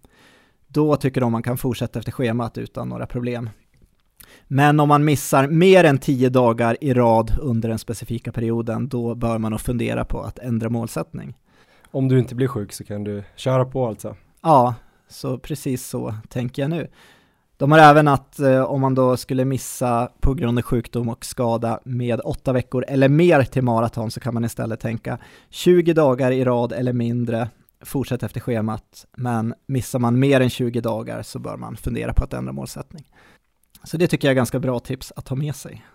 då 0.67 0.95
tycker 0.95 1.21
de 1.21 1.31
man 1.31 1.43
kan 1.43 1.57
fortsätta 1.57 1.99
efter 1.99 2.11
schemat 2.11 2.57
utan 2.57 2.89
några 2.89 3.07
problem. 3.07 3.49
Men 4.47 4.79
om 4.79 4.87
man 4.87 5.05
missar 5.05 5.47
mer 5.47 5.83
än 5.83 5.97
tio 5.97 6.29
dagar 6.29 6.77
i 6.81 6.93
rad 6.93 7.37
under 7.41 7.69
den 7.69 7.79
specifika 7.79 8.31
perioden, 8.31 8.87
då 8.87 9.15
bör 9.15 9.37
man 9.37 9.51
nog 9.51 9.61
fundera 9.61 10.05
på 10.05 10.21
att 10.21 10.39
ändra 10.39 10.69
målsättning. 10.69 11.37
Om 11.91 12.07
du 12.07 12.19
inte 12.19 12.35
blir 12.35 12.47
sjuk 12.47 12.73
så 12.73 12.83
kan 12.83 13.03
du 13.03 13.23
köra 13.35 13.65
på 13.65 13.87
alltså? 13.87 14.15
Ja, 14.41 14.75
så 15.07 15.37
precis 15.37 15.87
så 15.87 16.15
tänker 16.29 16.61
jag 16.61 16.69
nu. 16.69 16.87
De 17.57 17.71
har 17.71 17.79
även 17.79 18.07
att 18.07 18.39
eh, 18.39 18.61
om 18.61 18.81
man 18.81 18.95
då 18.95 19.17
skulle 19.17 19.45
missa 19.45 20.11
på 20.19 20.33
grund 20.33 20.57
av 20.57 20.61
sjukdom 20.61 21.09
och 21.09 21.25
skada 21.25 21.79
med 21.83 22.21
åtta 22.23 22.53
veckor 22.53 22.85
eller 22.87 23.09
mer 23.09 23.43
till 23.43 23.63
maraton 23.63 24.11
så 24.11 24.19
kan 24.19 24.33
man 24.33 24.45
istället 24.45 24.79
tänka 24.79 25.17
20 25.49 25.93
dagar 25.93 26.31
i 26.31 26.45
rad 26.45 26.71
eller 26.71 26.93
mindre, 26.93 27.49
fortsätt 27.81 28.23
efter 28.23 28.39
schemat, 28.39 29.05
men 29.17 29.53
missar 29.65 29.99
man 29.99 30.19
mer 30.19 30.41
än 30.41 30.49
20 30.49 30.81
dagar 30.81 31.21
så 31.23 31.39
bör 31.39 31.57
man 31.57 31.77
fundera 31.77 32.13
på 32.13 32.23
att 32.23 32.33
ändra 32.33 32.53
målsättning. 32.53 33.05
Så 33.83 33.97
det 33.97 34.07
tycker 34.07 34.27
jag 34.27 34.31
är 34.31 34.35
ganska 34.35 34.59
bra 34.59 34.79
tips 34.79 35.13
att 35.15 35.27
ha 35.27 35.35
med 35.35 35.55
sig. 35.55 35.85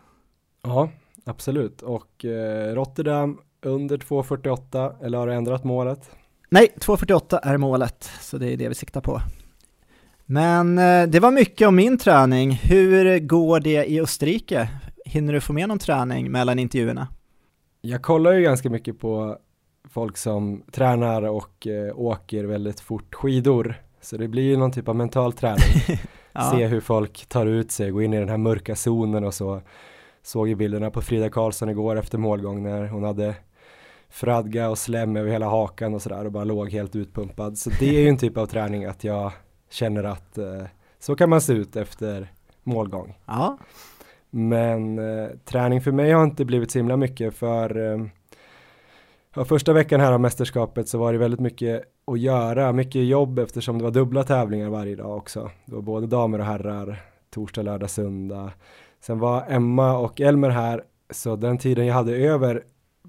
Ja, 0.63 0.89
absolut. 1.25 1.83
Och 1.83 2.25
eh, 2.25 2.75
Rotterdam 2.75 3.39
under 3.63 3.97
2.48, 3.97 5.05
eller 5.05 5.19
har 5.19 5.27
du 5.27 5.35
ändrat 5.35 5.65
målet? 5.65 6.11
Nej, 6.49 6.75
2.48 6.77 7.39
är 7.43 7.57
målet, 7.57 8.11
så 8.21 8.39
det 8.39 8.53
är 8.53 8.57
det 8.57 8.69
vi 8.69 8.75
siktar 8.75 9.01
på. 9.01 9.21
Men 10.33 10.79
eh, 10.79 11.09
det 11.09 11.21
var 11.21 11.31
mycket 11.31 11.69
om 11.69 11.77
min 11.77 11.99
träning. 11.99 12.53
Hur 12.53 13.19
går 13.19 13.61
det 13.61 13.85
i 13.85 14.01
Österrike? 14.01 14.69
Hinner 15.05 15.33
du 15.33 15.41
få 15.41 15.53
med 15.53 15.69
någon 15.69 15.79
träning 15.79 16.31
mellan 16.31 16.59
intervjuerna? 16.59 17.09
Jag 17.81 18.03
kollar 18.03 18.33
ju 18.33 18.43
ganska 18.43 18.71
mycket 18.71 18.99
på 19.01 19.37
folk 19.91 20.17
som 20.17 20.63
tränar 20.73 21.23
och 21.23 21.67
eh, 21.67 21.99
åker 21.99 22.45
väldigt 22.45 22.81
fort 22.81 23.15
skidor. 23.15 23.75
Så 24.01 24.17
det 24.17 24.29
blir 24.29 24.43
ju 24.43 24.57
någon 24.57 24.73
typ 24.73 24.89
av 24.89 24.97
mental 24.97 25.33
träning. 25.33 25.99
ja. 26.33 26.53
Se 26.57 26.67
hur 26.67 26.81
folk 26.81 27.27
tar 27.27 27.47
ut 27.47 27.71
sig, 27.71 27.91
gå 27.91 28.03
in 28.03 28.15
i 28.15 28.19
den 28.19 28.29
här 28.29 28.39
mörka 28.39 28.77
zonen 28.77 29.25
och 29.25 29.35
så. 29.35 29.63
Såg 30.23 30.49
ju 30.49 30.55
bilderna 30.55 30.91
på 30.91 31.01
Frida 31.01 31.31
Karlsson 31.31 31.69
igår 31.69 31.99
efter 31.99 32.19
målgång 32.19 32.63
när 32.63 32.87
hon 32.87 33.03
hade 33.03 33.35
fradga 34.11 34.71
och 34.71 34.79
slem 34.79 35.17
över 35.17 35.31
hela 35.31 35.47
hakan 35.47 35.95
och 35.95 36.03
sådär 36.03 36.25
och 36.25 36.33
bara 36.33 36.45
låg 36.45 36.71
helt 36.71 36.97
utpumpad. 36.97 37.59
Så 37.59 37.71
det 37.81 37.89
är 37.89 38.01
ju 38.01 38.09
en 38.09 38.19
typ 38.19 38.37
av 38.37 38.47
träning 38.47 38.85
att 38.85 39.05
jag 39.05 39.33
känner 39.73 40.05
att 40.05 40.39
eh, 40.39 40.63
så 40.99 41.17
kan 41.17 41.31
man 41.31 41.41
se 41.41 41.53
ut 41.53 41.77
efter 41.77 42.33
målgång. 42.63 43.15
Ja. 43.27 43.59
Men 44.31 44.99
eh, 44.99 45.29
träning 45.45 45.81
för 45.81 45.93
mig 45.93 46.13
har 46.13 46.25
inte 46.25 46.45
blivit 46.45 46.71
så 46.71 46.79
himla 46.79 46.97
mycket 46.97 47.35
för 47.35 47.93
eh, 47.93 49.45
första 49.45 49.73
veckan 49.73 50.01
här 50.01 50.13
av 50.13 50.21
mästerskapet 50.21 50.89
så 50.89 50.99
var 50.99 51.13
det 51.13 51.19
väldigt 51.19 51.41
mycket 51.41 51.83
att 52.07 52.21
göra, 52.21 52.73
mycket 52.73 53.05
jobb 53.05 53.39
eftersom 53.39 53.79
det 53.79 53.85
var 53.85 53.91
dubbla 53.91 54.25
tävlingar 54.25 54.69
varje 54.69 54.97
dag 54.97 55.17
också. 55.17 55.51
Det 55.67 55.75
var 55.75 55.83
både 55.83 56.07
damer 56.07 56.39
och 56.39 56.45
herrar, 56.45 57.03
torsdag, 57.31 57.63
lördag, 57.63 57.91
söndag. 57.91 58.53
Sen 59.01 59.19
var 59.19 59.45
Emma 59.49 59.99
och 59.99 60.21
Elmer 60.21 60.51
här, 60.51 60.85
så 61.11 61.37
den 61.37 61.59
tiden 61.59 61.87
jag 61.87 61.95
hade 61.95 62.17
över 62.17 62.63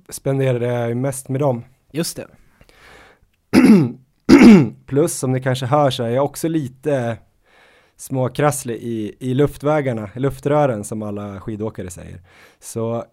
spenderade 0.09 0.65
jag 0.65 0.97
mest 0.97 1.29
med 1.29 1.41
dem. 1.41 1.63
Just 1.91 2.17
det. 2.17 2.27
Plus 4.93 5.19
som 5.19 5.31
ni 5.31 5.41
kanske 5.41 5.65
hör 5.65 5.89
så 5.89 6.03
är 6.03 6.09
jag 6.09 6.25
också 6.25 6.47
lite 6.47 7.17
småkrasslig 7.95 8.75
i, 8.75 9.15
i 9.19 9.33
luftvägarna, 9.33 10.09
luftrören 10.15 10.83
som 10.83 11.03
alla 11.03 11.39
skidåkare 11.39 11.89
säger. 11.89 12.21
Så 12.59 13.05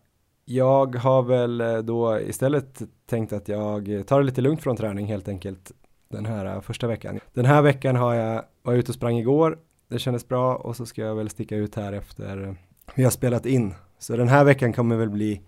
jag 0.44 0.96
har 0.96 1.22
väl 1.22 1.60
eh, 1.60 1.78
då 1.78 2.20
istället 2.20 2.82
tänkt 3.06 3.32
att 3.32 3.49
jag 3.49 4.04
tar 4.06 4.18
det 4.18 4.26
lite 4.26 4.40
lugnt 4.40 4.62
från 4.62 4.76
träning 4.76 5.06
helt 5.06 5.28
enkelt 5.28 5.72
den 6.08 6.26
här 6.26 6.46
eh, 6.46 6.60
första 6.60 6.87
veckan. 6.87 7.20
Den 7.34 7.44
här 7.44 7.62
veckan 7.62 7.96
har 7.96 8.14
jag 8.14 8.44
var 8.62 8.75
ute 8.75 8.90
och 8.90 8.94
sprang 8.94 9.16
igår, 9.16 9.58
det 9.88 9.99
kändes 9.99 10.28
bra 10.28 10.56
och 10.56 10.76
så 10.76 10.87
ska 10.87 11.02
jag 11.02 11.14
väl 11.14 11.30
sticka 11.30 11.56
ut 11.56 11.75
här 11.75 11.92
efter 11.92 12.42
eh, 12.42 12.52
vi 12.94 13.04
har 13.04 13.10
spelat 13.10 13.46
in. 13.46 13.75
Så 13.99 14.16
den 14.16 14.28
här 14.28 14.44
veckan 14.44 14.72
kommer 14.72 14.96
väl 14.96 15.10
bli 15.10 15.40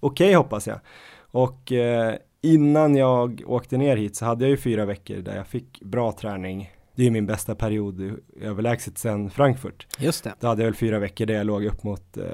okej 0.00 0.26
okay, 0.26 0.34
hoppas 0.34 0.66
jag. 0.66 0.80
Och 1.18 1.72
eh, 1.72 2.14
innan 2.42 2.96
jag 2.96 3.42
åkte 3.46 3.76
ner 3.76 3.96
hit 3.96 4.16
så 4.16 4.24
hade 4.24 4.44
jag 4.44 4.50
ju 4.50 4.56
fyra 4.56 4.86
veckor 4.86 5.16
där 5.16 5.36
jag 5.36 5.46
fick 5.46 5.82
bra 5.82 6.12
träning. 6.12 6.70
Det 6.94 7.02
är 7.02 7.04
ju 7.04 7.10
min 7.10 7.26
bästa 7.26 7.54
period 7.54 8.18
överlägset 8.40 8.98
sedan 8.98 9.30
Frankfurt. 9.30 9.86
Just 9.98 10.24
det. 10.24 10.34
Då 10.40 10.46
hade 10.46 10.62
jag 10.62 10.66
väl 10.66 10.74
fyra 10.74 10.98
veckor 10.98 11.26
där 11.26 11.34
jag 11.34 11.46
låg 11.46 11.64
upp 11.64 11.82
mot 11.82 12.16
eh, 12.16 12.24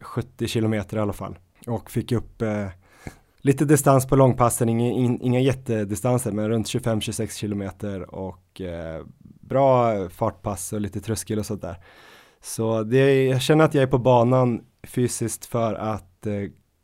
70 0.00 0.46
kilometer 0.46 0.96
i 0.96 1.00
alla 1.00 1.12
fall. 1.12 1.38
Och 1.66 1.90
fick 1.90 2.12
upp 2.12 2.42
eh, 2.42 2.66
lite 3.38 3.64
distans 3.64 4.06
på 4.06 4.16
långpassen, 4.16 4.68
inga, 4.68 4.86
in, 4.86 5.20
inga 5.22 5.40
jättedistanser 5.40 6.32
men 6.32 6.48
runt 6.48 6.66
25-26 6.66 7.38
kilometer 7.38 8.14
och 8.14 8.60
eh, 8.60 9.04
bra 9.40 10.08
fartpass 10.08 10.72
och 10.72 10.80
lite 10.80 11.00
tröskel 11.00 11.38
och 11.38 11.46
sånt 11.46 11.62
där. 11.62 11.76
Så 12.42 12.82
det, 12.82 13.24
jag 13.24 13.42
känner 13.42 13.64
att 13.64 13.74
jag 13.74 13.82
är 13.82 13.86
på 13.86 13.98
banan 13.98 14.64
fysiskt 14.82 15.46
för 15.46 15.74
att 15.74 16.26
eh, 16.26 16.34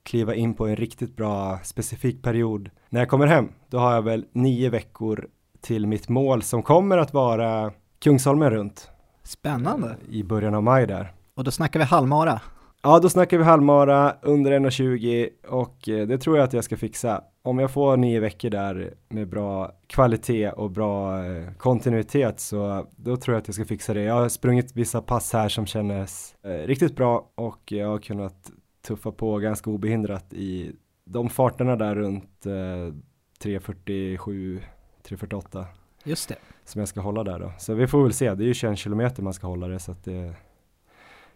kliva 0.08 0.34
in 0.34 0.54
på 0.54 0.66
en 0.66 0.76
riktigt 0.76 1.16
bra 1.16 1.58
specifik 1.62 2.22
period. 2.22 2.70
När 2.88 3.00
jag 3.00 3.08
kommer 3.08 3.26
hem, 3.26 3.48
då 3.70 3.78
har 3.78 3.94
jag 3.94 4.02
väl 4.02 4.24
nio 4.32 4.70
veckor 4.70 5.28
till 5.60 5.86
mitt 5.86 6.08
mål 6.08 6.42
som 6.42 6.62
kommer 6.62 6.98
att 6.98 7.14
vara 7.14 7.72
Kungsholmen 7.98 8.50
runt. 8.50 8.90
Spännande. 9.22 9.96
I 10.08 10.22
början 10.22 10.54
av 10.54 10.62
maj 10.62 10.86
där. 10.86 11.12
Och 11.34 11.44
då 11.44 11.50
snackar 11.50 11.80
vi 11.80 11.84
halvmara. 11.84 12.40
Ja, 12.82 12.98
då 12.98 13.08
snackar 13.08 13.38
vi 13.38 13.44
halvmara 13.44 14.14
under 14.22 14.52
1,20 14.52 15.28
och 15.48 15.88
eh, 15.88 16.06
det 16.06 16.18
tror 16.18 16.36
jag 16.36 16.44
att 16.44 16.52
jag 16.52 16.64
ska 16.64 16.76
fixa. 16.76 17.22
Om 17.42 17.58
jag 17.58 17.70
får 17.70 17.96
nio 17.96 18.20
veckor 18.20 18.50
där 18.50 18.94
med 19.08 19.28
bra 19.28 19.72
kvalitet 19.86 20.50
och 20.50 20.70
bra 20.70 21.24
eh, 21.24 21.52
kontinuitet 21.58 22.40
så 22.40 22.86
då 22.96 23.16
tror 23.16 23.34
jag 23.34 23.40
att 23.40 23.48
jag 23.48 23.54
ska 23.54 23.64
fixa 23.64 23.94
det. 23.94 24.02
Jag 24.02 24.14
har 24.14 24.28
sprungit 24.28 24.76
vissa 24.76 25.02
pass 25.02 25.32
här 25.32 25.48
som 25.48 25.66
kännes 25.66 26.34
eh, 26.44 26.66
riktigt 26.66 26.96
bra 26.96 27.30
och 27.34 27.72
jag 27.72 27.88
har 27.88 27.98
kunnat 27.98 28.50
tuffa 28.88 29.12
på 29.12 29.38
ganska 29.38 29.70
obehindrat 29.70 30.32
i 30.32 30.72
de 31.04 31.30
farterna 31.30 31.76
där 31.76 31.94
runt 31.94 32.46
eh, 32.46 32.50
3.47, 32.50 34.16
3.48. 34.18 35.64
Just 36.04 36.28
det. 36.28 36.36
Som 36.64 36.78
jag 36.78 36.88
ska 36.88 37.00
hålla 37.00 37.24
där 37.24 37.38
då. 37.38 37.52
Så 37.58 37.74
vi 37.74 37.86
får 37.86 38.02
väl 38.02 38.12
se, 38.12 38.34
det 38.34 38.44
är 38.44 38.46
ju 38.46 38.54
21 38.54 38.78
kilometer 38.78 39.22
man 39.22 39.32
ska 39.32 39.46
hålla 39.46 39.68
det 39.68 39.78
så 39.78 39.92
att 39.92 40.04
det 40.04 40.34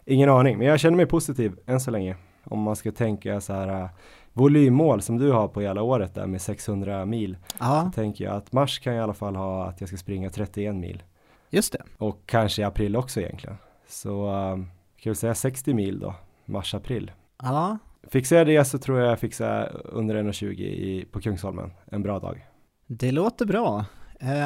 Ingen 0.05 0.29
aning, 0.29 0.59
men 0.59 0.67
jag 0.67 0.81
känner 0.81 0.97
mig 0.97 1.07
positiv 1.07 1.59
än 1.67 1.81
så 1.81 1.91
länge. 1.91 2.17
Om 2.45 2.63
man 2.63 2.77
ska 2.77 2.93
tänka 2.93 3.41
så 3.41 3.53
här 3.53 3.83
uh, 3.83 3.89
volymmål 4.33 5.03
som 5.03 5.19
du 5.19 5.33
har 5.33 5.49
på 5.49 5.61
hela 5.61 5.83
året 5.83 6.15
där 6.15 6.27
med 6.27 6.43
600 6.43 7.07
mil. 7.07 7.37
Ja. 7.61 7.85
Så 7.85 8.01
tänker 8.01 8.25
jag 8.25 8.35
att 8.35 8.53
mars 8.53 8.79
kan 8.79 8.93
jag 8.93 9.01
i 9.01 9.03
alla 9.03 9.15
fall 9.15 9.37
ha 9.37 9.67
att 9.67 9.81
jag 9.81 9.89
ska 9.89 9.97
springa 9.97 10.31
31 10.31 10.75
mil. 10.75 11.03
Just 11.51 11.73
det. 11.73 11.83
Och 11.99 12.19
kanske 12.27 12.63
i 12.63 12.65
april 12.65 12.97
också 12.97 13.21
egentligen. 13.21 13.57
Så 13.89 14.27
uh, 14.27 14.57
kan 14.97 15.11
vi 15.11 15.15
säga 15.15 15.35
60 15.35 15.75
mil 15.75 16.01
då, 16.01 16.15
mars-april. 16.45 17.11
Ja. 17.43 17.79
Fixar 18.09 18.37
jag 18.37 18.47
det 18.47 18.65
så 18.65 18.79
tror 18.79 18.99
jag 18.99 19.11
jag 19.13 19.21
fixar 19.21 19.81
under 19.85 20.15
1,20 20.23 21.05
på 21.13 21.21
Kungsholmen 21.21 21.71
en 21.87 22.03
bra 22.03 22.19
dag. 22.19 22.47
Det 22.87 23.13
låter 23.13 23.47
bra. 23.47 23.85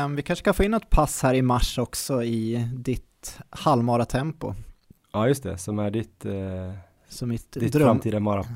Um, 0.05 0.17
vi 0.17 0.23
kanske 0.23 0.45
kan 0.45 0.55
få 0.55 0.65
in 0.65 0.71
något 0.71 0.91
pass 0.91 1.23
här 1.23 1.35
i 1.35 1.43
mars 1.43 1.79
också 1.79 2.23
i 2.23 2.69
ditt 2.75 3.39
halvmaratempo. 3.51 4.55
Ja 5.13 5.29
just 5.29 5.43
det, 5.43 5.59
som 5.59 5.79
är 5.79 5.91
ditt, 5.91 6.25
eh, 6.25 6.73
som 7.09 7.29
mitt 7.29 7.53
ditt 7.53 7.73
dröm. 7.73 7.87
framtida 7.87 8.21
mara. 8.21 8.47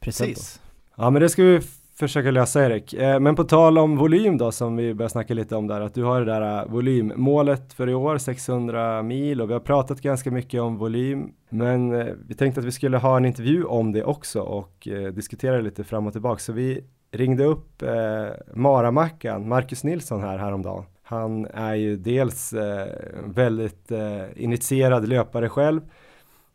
Precis. 0.00 0.60
Ja 0.96 1.10
men 1.10 1.22
det 1.22 1.28
ska 1.28 1.42
vi 1.42 1.60
försöka 1.98 2.30
lösa 2.30 2.66
Erik. 2.66 2.94
Eh, 2.94 3.20
men 3.20 3.36
på 3.36 3.44
tal 3.44 3.78
om 3.78 3.96
volym 3.96 4.38
då 4.38 4.52
som 4.52 4.76
vi 4.76 4.94
började 4.94 5.12
snacka 5.12 5.34
lite 5.34 5.56
om 5.56 5.66
där, 5.66 5.80
att 5.80 5.94
du 5.94 6.04
har 6.04 6.20
det 6.20 6.32
där 6.32 6.58
eh, 6.58 6.72
volymmålet 6.72 7.72
för 7.72 7.88
i 7.88 7.94
år, 7.94 8.18
600 8.18 9.02
mil 9.02 9.40
och 9.40 9.48
vi 9.48 9.52
har 9.52 9.60
pratat 9.60 10.00
ganska 10.00 10.30
mycket 10.30 10.60
om 10.60 10.76
volym. 10.76 11.32
Men 11.48 11.94
eh, 11.94 12.06
vi 12.28 12.34
tänkte 12.34 12.60
att 12.60 12.66
vi 12.66 12.72
skulle 12.72 12.98
ha 12.98 13.16
en 13.16 13.24
intervju 13.24 13.64
om 13.64 13.92
det 13.92 14.04
också 14.04 14.40
och 14.40 14.88
diskutera 15.12 15.60
lite 15.60 15.84
fram 15.84 16.06
och 16.06 16.12
tillbaka. 16.12 16.38
Så 16.38 16.52
vi 16.52 16.84
ringde 17.14 17.44
upp 17.44 17.82
eh, 17.82 18.26
Maramackan, 18.54 19.48
Marcus 19.48 19.84
Nilsson 19.84 20.20
här 20.20 20.38
häromdagen. 20.38 20.84
Han 21.02 21.46
är 21.46 21.74
ju 21.74 21.96
dels 21.96 22.52
eh, 22.52 22.88
väldigt 23.24 23.90
eh, 23.90 24.22
initierad 24.36 25.08
löpare 25.08 25.48
själv, 25.48 25.80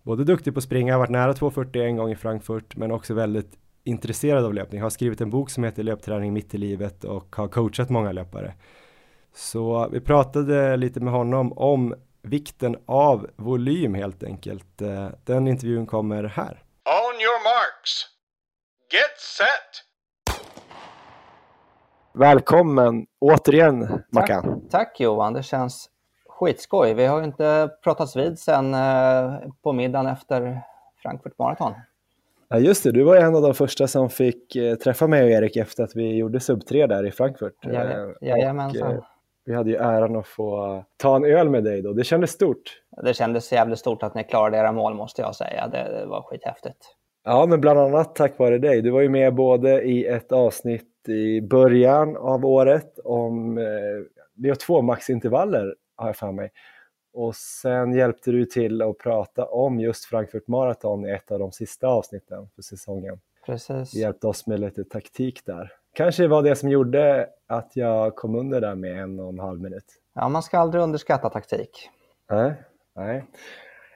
både 0.03 0.23
duktig 0.23 0.53
på 0.53 0.57
att 0.57 0.63
springa, 0.63 0.93
har 0.93 0.99
varit 0.99 1.09
nära 1.09 1.33
2.40 1.33 1.83
en 1.83 1.97
gång 1.97 2.11
i 2.11 2.15
Frankfurt, 2.15 2.75
men 2.75 2.91
också 2.91 3.13
väldigt 3.13 3.58
intresserad 3.83 4.45
av 4.45 4.53
löpning, 4.53 4.81
har 4.81 4.89
skrivit 4.89 5.21
en 5.21 5.29
bok 5.29 5.49
som 5.49 5.63
heter 5.63 5.83
Löpträning 5.83 6.33
mitt 6.33 6.53
i 6.53 6.57
livet 6.57 7.03
och 7.03 7.35
har 7.35 7.47
coachat 7.47 7.89
många 7.89 8.11
löpare. 8.11 8.53
Så 9.33 9.89
vi 9.91 10.01
pratade 10.01 10.77
lite 10.77 10.99
med 10.99 11.13
honom 11.13 11.53
om 11.53 11.95
vikten 12.21 12.77
av 12.85 13.29
volym 13.35 13.93
helt 13.93 14.23
enkelt. 14.23 14.81
Eh, 14.81 15.07
den 15.25 15.47
intervjun 15.47 15.85
kommer 15.85 16.23
här. 16.23 16.63
On 16.85 17.21
your 17.21 17.43
marks. 17.43 18.05
Get 18.91 19.19
set! 19.19 19.85
Välkommen 22.13 23.05
återigen 23.19 24.03
Mackan. 24.11 24.43
Tack, 24.43 24.71
tack 24.71 24.99
Johan, 24.99 25.33
det 25.33 25.43
känns 25.43 25.89
skitskoj. 26.27 26.93
Vi 26.93 27.05
har 27.05 27.19
ju 27.19 27.25
inte 27.25 27.69
pratats 27.83 28.15
vid 28.15 28.39
sen 28.39 28.73
eh, 28.73 29.39
på 29.63 29.73
middagen 29.73 30.07
efter 30.07 30.61
Frankfurt 31.01 31.37
Marathon. 31.37 31.73
Ja 32.49 32.59
just 32.59 32.83
det, 32.83 32.91
du 32.91 33.03
var 33.03 33.15
en 33.15 33.35
av 33.35 33.41
de 33.41 33.53
första 33.53 33.87
som 33.87 34.09
fick 34.09 34.55
eh, 34.55 34.75
träffa 34.75 35.07
mig 35.07 35.23
och 35.23 35.29
Erik 35.29 35.57
efter 35.57 35.83
att 35.83 35.95
vi 35.95 36.15
gjorde 36.15 36.39
sub 36.39 36.65
3 36.65 36.87
där 36.87 37.05
i 37.05 37.11
Frankfurt. 37.11 37.53
Ja, 37.61 38.13
jajamensan. 38.21 38.97
Och, 38.97 39.03
vi 39.45 39.55
hade 39.55 39.69
ju 39.69 39.75
äran 39.75 40.15
att 40.15 40.27
få 40.27 40.83
ta 40.97 41.15
en 41.15 41.25
öl 41.25 41.49
med 41.49 41.63
dig 41.63 41.81
då. 41.81 41.93
Det 41.93 42.03
kändes 42.03 42.31
stort. 42.31 42.81
Det 43.03 43.13
kändes 43.13 43.51
jävligt 43.51 43.79
stort 43.79 44.03
att 44.03 44.15
ni 44.15 44.23
klarade 44.23 44.57
era 44.57 44.71
mål 44.71 44.93
måste 44.93 45.21
jag 45.21 45.35
säga. 45.35 45.67
Det, 45.67 45.99
det 45.99 46.05
var 46.05 46.21
skithäftigt. 46.21 46.77
Ja, 47.23 47.45
men 47.45 47.61
bland 47.61 47.79
annat 47.79 48.15
tack 48.15 48.39
vare 48.39 48.57
dig. 48.57 48.81
Du 48.81 48.89
var 48.89 49.01
ju 49.01 49.09
med 49.09 49.35
både 49.35 49.81
i 49.81 50.05
ett 50.05 50.31
avsnitt 50.31 51.09
i 51.09 51.41
början 51.41 52.17
av 52.17 52.45
året 52.45 52.99
om, 53.03 53.57
eh, 53.57 53.63
vi 54.35 54.49
har 54.49 54.55
två 54.55 54.81
maxintervaller 54.81 55.75
har 55.95 56.07
jag 56.07 56.15
för 56.15 56.31
mig. 56.31 56.51
Och 57.19 57.35
sen 57.35 57.93
hjälpte 57.93 58.31
du 58.31 58.45
till 58.45 58.81
att 58.81 58.97
prata 58.97 59.45
om 59.45 59.79
just 59.79 60.05
Frankfurt 60.05 60.47
Marathon 60.47 61.05
i 61.05 61.11
ett 61.11 61.31
av 61.31 61.39
de 61.39 61.51
sista 61.51 61.87
avsnitten 61.87 62.47
för 62.55 62.61
säsongen. 62.61 63.19
Precis. 63.45 63.91
Du 63.91 63.99
hjälpte 63.99 64.27
oss 64.27 64.47
med 64.47 64.59
lite 64.59 64.83
taktik 64.83 65.45
där. 65.45 65.71
Kanske 65.93 66.27
var 66.27 66.43
det 66.43 66.55
som 66.55 66.69
gjorde 66.69 67.29
att 67.47 67.71
jag 67.75 68.15
kom 68.15 68.35
under 68.35 68.61
där 68.61 68.75
med 68.75 69.03
en 69.03 69.19
och 69.19 69.29
en 69.29 69.39
halv 69.39 69.61
minut. 69.61 69.85
Ja, 70.15 70.29
man 70.29 70.43
ska 70.43 70.59
aldrig 70.59 70.83
underskatta 70.83 71.29
taktik. 71.29 71.89
Nej, 72.29 72.53
nej. 72.95 73.25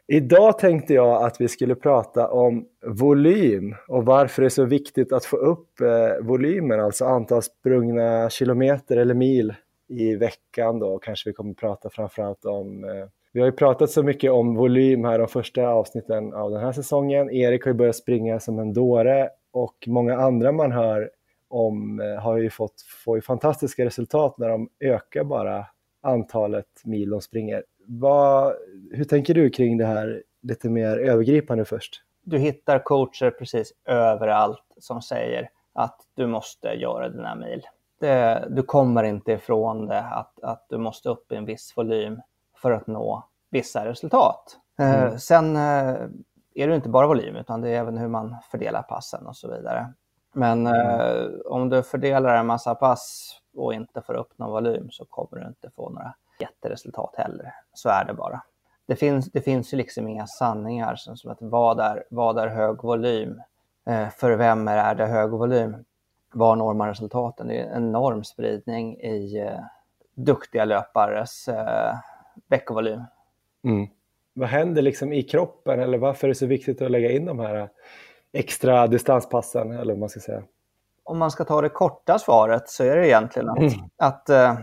Idag 0.07 0.59
tänkte 0.59 0.93
jag 0.93 1.23
att 1.23 1.41
vi 1.41 1.47
skulle 1.47 1.75
prata 1.75 2.27
om 2.27 2.65
volym 2.85 3.75
och 3.87 4.05
varför 4.05 4.41
det 4.41 4.47
är 4.47 4.49
så 4.49 4.65
viktigt 4.65 5.13
att 5.13 5.25
få 5.25 5.37
upp 5.37 5.81
eh, 5.81 6.25
volymen, 6.25 6.79
alltså 6.79 7.05
antal 7.05 7.43
sprungna 7.43 8.29
kilometer 8.29 8.97
eller 8.97 9.13
mil 9.13 9.53
i 9.87 10.15
veckan 10.15 10.79
då. 10.79 10.99
Kanske 10.99 11.29
vi 11.29 11.33
kommer 11.33 11.53
prata 11.53 11.89
framförallt 11.89 12.45
om 12.45 12.83
eh, 12.83 13.05
vi 13.33 13.39
har 13.39 13.47
ju 13.47 13.51
pratat 13.51 13.91
så 13.91 14.03
mycket 14.03 14.31
om 14.31 14.55
volym 14.55 15.05
här 15.05 15.19
de 15.19 15.27
första 15.27 15.67
avsnitten 15.67 16.33
av 16.33 16.51
den 16.51 16.61
här 16.61 16.71
säsongen. 16.71 17.29
Erik 17.29 17.63
har 17.63 17.71
ju 17.71 17.77
börjat 17.77 17.95
springa 17.95 18.39
som 18.39 18.59
en 18.59 18.73
dåre 18.73 19.29
och 19.51 19.83
många 19.87 20.17
andra 20.17 20.51
man 20.51 20.71
hör 20.71 21.09
om 21.47 21.99
eh, 21.99 22.23
har 22.23 22.37
ju 22.37 22.49
fått 22.49 22.81
får 22.81 23.17
ju 23.17 23.21
fantastiska 23.21 23.85
resultat 23.85 24.37
när 24.37 24.49
de 24.49 24.69
ökar 24.79 25.23
bara 25.23 25.65
antalet 26.01 26.81
mil 26.83 27.09
de 27.09 27.21
springer. 27.21 27.63
Vad, 27.85 28.53
hur 28.91 29.03
tänker 29.03 29.33
du 29.33 29.49
kring 29.49 29.77
det 29.77 29.85
här 29.85 30.23
lite 30.41 30.69
mer 30.69 30.97
övergripande 30.97 31.65
först? 31.65 32.01
Du 32.23 32.37
hittar 32.37 32.79
coacher 32.79 33.31
precis 33.31 33.73
överallt 33.85 34.65
som 34.77 35.01
säger 35.01 35.49
att 35.73 35.99
du 36.15 36.27
måste 36.27 36.67
göra 36.67 37.09
dina 37.09 37.35
mil. 37.35 37.61
Det, 38.03 38.47
du 38.49 38.63
kommer 38.63 39.03
inte 39.03 39.31
ifrån 39.31 39.85
det, 39.85 40.01
att, 40.01 40.39
att 40.43 40.65
du 40.69 40.77
måste 40.77 41.09
upp 41.09 41.31
i 41.31 41.35
en 41.35 41.45
viss 41.45 41.77
volym 41.77 42.21
för 42.55 42.71
att 42.71 42.87
nå 42.87 43.23
vissa 43.49 43.85
resultat. 43.85 44.57
Eh, 44.79 45.03
mm. 45.03 45.19
Sen 45.19 45.55
eh, 45.55 45.95
är 46.55 46.67
det 46.67 46.75
inte 46.75 46.89
bara 46.89 47.07
volym, 47.07 47.35
utan 47.35 47.61
det 47.61 47.69
är 47.69 47.79
även 47.79 47.97
hur 47.97 48.07
man 48.07 48.35
fördelar 48.51 48.81
passen 48.81 49.27
och 49.27 49.37
så 49.37 49.51
vidare. 49.51 49.93
Men 50.33 50.67
mm. 50.67 50.99
eh, 50.99 51.27
om 51.45 51.69
du 51.69 51.83
fördelar 51.83 52.35
en 52.35 52.45
massa 52.45 52.75
pass 52.75 53.35
och 53.55 53.73
inte 53.73 54.01
får 54.01 54.13
upp 54.13 54.37
någon 54.37 54.51
volym 54.51 54.91
så 54.91 55.05
kommer 55.05 55.41
du 55.41 55.47
inte 55.47 55.69
få 55.75 55.89
några 55.89 56.13
jätteresultat 56.39 57.15
heller. 57.17 57.53
Så 57.73 57.89
är 57.89 58.05
det 58.05 58.13
bara. 58.13 58.43
Det 58.85 58.95
finns, 58.95 59.31
det 59.31 59.41
finns 59.41 59.73
ju 59.73 59.77
liksom 59.77 60.07
inga 60.07 60.27
sanningar 60.27 60.95
som, 60.95 61.17
som 61.17 61.31
att 61.31 61.41
vad 61.41 61.79
är, 61.79 62.03
vad 62.09 62.37
är 62.37 62.47
hög 62.47 62.83
volym? 62.83 63.41
För 64.15 64.31
vem 64.31 64.67
är 64.67 64.95
det 64.95 65.05
hög 65.05 65.31
volym? 65.31 65.85
Var 66.33 66.55
når 66.55 66.73
man 66.73 66.87
resultaten? 66.87 67.47
Det 67.47 67.59
är 67.59 67.65
en 67.65 67.83
enorm 67.83 68.23
spridning 68.23 68.97
i 68.97 69.39
eh, 69.39 69.59
duktiga 70.15 70.65
löpares 70.65 71.47
eh, 71.47 71.95
veckovolym. 72.47 73.01
Mm. 73.63 73.87
Vad 74.33 74.49
händer 74.49 74.81
liksom 74.81 75.13
i 75.13 75.23
kroppen 75.23 75.79
eller 75.79 75.97
varför 75.97 76.27
är 76.27 76.29
det 76.29 76.35
så 76.35 76.45
viktigt 76.45 76.81
att 76.81 76.91
lägga 76.91 77.11
in 77.11 77.25
de 77.25 77.39
här 77.39 77.69
extra 78.31 78.87
distanspassen 78.87 79.71
eller 79.71 79.93
vad 79.93 79.99
man 79.99 80.09
ska 80.09 80.19
säga? 80.19 80.43
Om 81.03 81.17
man 81.17 81.31
ska 81.31 81.43
ta 81.43 81.61
det 81.61 81.69
korta 81.69 82.19
svaret 82.19 82.69
så 82.69 82.83
är 82.83 82.95
det 82.95 83.07
egentligen 83.07 83.49
att, 83.49 83.57
mm. 83.57 83.89
att 83.97 84.29
eh, 84.29 84.57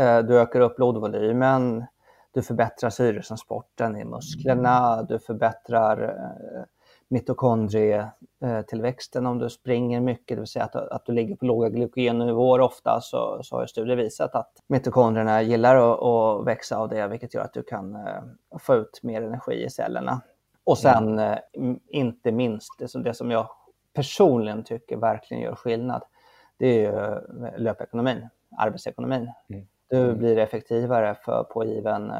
Eh, 0.00 0.18
du 0.18 0.40
ökar 0.40 0.60
upp 0.60 0.76
blodvolymen, 0.76 1.86
du 2.32 2.42
förbättrar 2.42 2.90
syretransporten 2.90 3.96
i 3.96 4.04
musklerna, 4.04 5.02
du 5.02 5.18
förbättrar 5.18 6.02
eh, 6.02 6.62
mitokondrietillväxten 7.10 9.26
om 9.26 9.38
du 9.38 9.50
springer 9.50 10.00
mycket, 10.00 10.36
det 10.36 10.40
vill 10.40 10.46
säga 10.46 10.64
att, 10.64 10.74
att 10.74 11.06
du 11.06 11.12
ligger 11.12 11.36
på 11.36 11.44
låga 11.44 11.68
glykogennivåer 11.68 12.60
ofta, 12.60 13.00
så, 13.00 13.40
så 13.42 13.56
har 13.56 13.66
studier 13.66 13.96
visat 13.96 14.34
att 14.34 14.52
mitokondrierna 14.66 15.42
gillar 15.42 15.76
att, 15.76 16.02
att, 16.02 16.46
växa 16.46 16.76
av 16.76 16.88
det, 16.88 17.08
vilket 17.08 17.34
gör 17.34 17.42
att 17.42 17.52
du 17.52 17.62
kan 17.62 17.96
uh, 17.96 18.22
få 18.58 18.74
ut 18.74 19.00
mer 19.02 19.22
energi 19.22 19.64
i 19.64 19.70
cellerna. 19.70 20.20
Och 20.64 20.78
sen 20.78 21.18
uh, 21.18 21.36
inte 21.88 22.32
minst, 22.32 22.78
det, 22.78 22.94
det 23.04 23.14
som 23.14 23.30
jag 23.30 23.50
personligen 23.94 24.64
tycker 24.64 24.96
verkligen 24.96 25.42
gör 25.42 25.54
skillnad, 25.54 26.02
det 26.56 26.66
är 26.66 26.80
ju 26.80 26.92
löpekonomin, 27.56 28.28
arbetsekonomin. 28.58 29.30
Mm 29.50 29.66
du 29.90 29.96
mm. 29.96 30.18
blir 30.18 30.38
effektivare 30.38 31.16
för, 31.24 31.44
på 31.44 31.64
given 31.64 32.10
eh, 32.10 32.16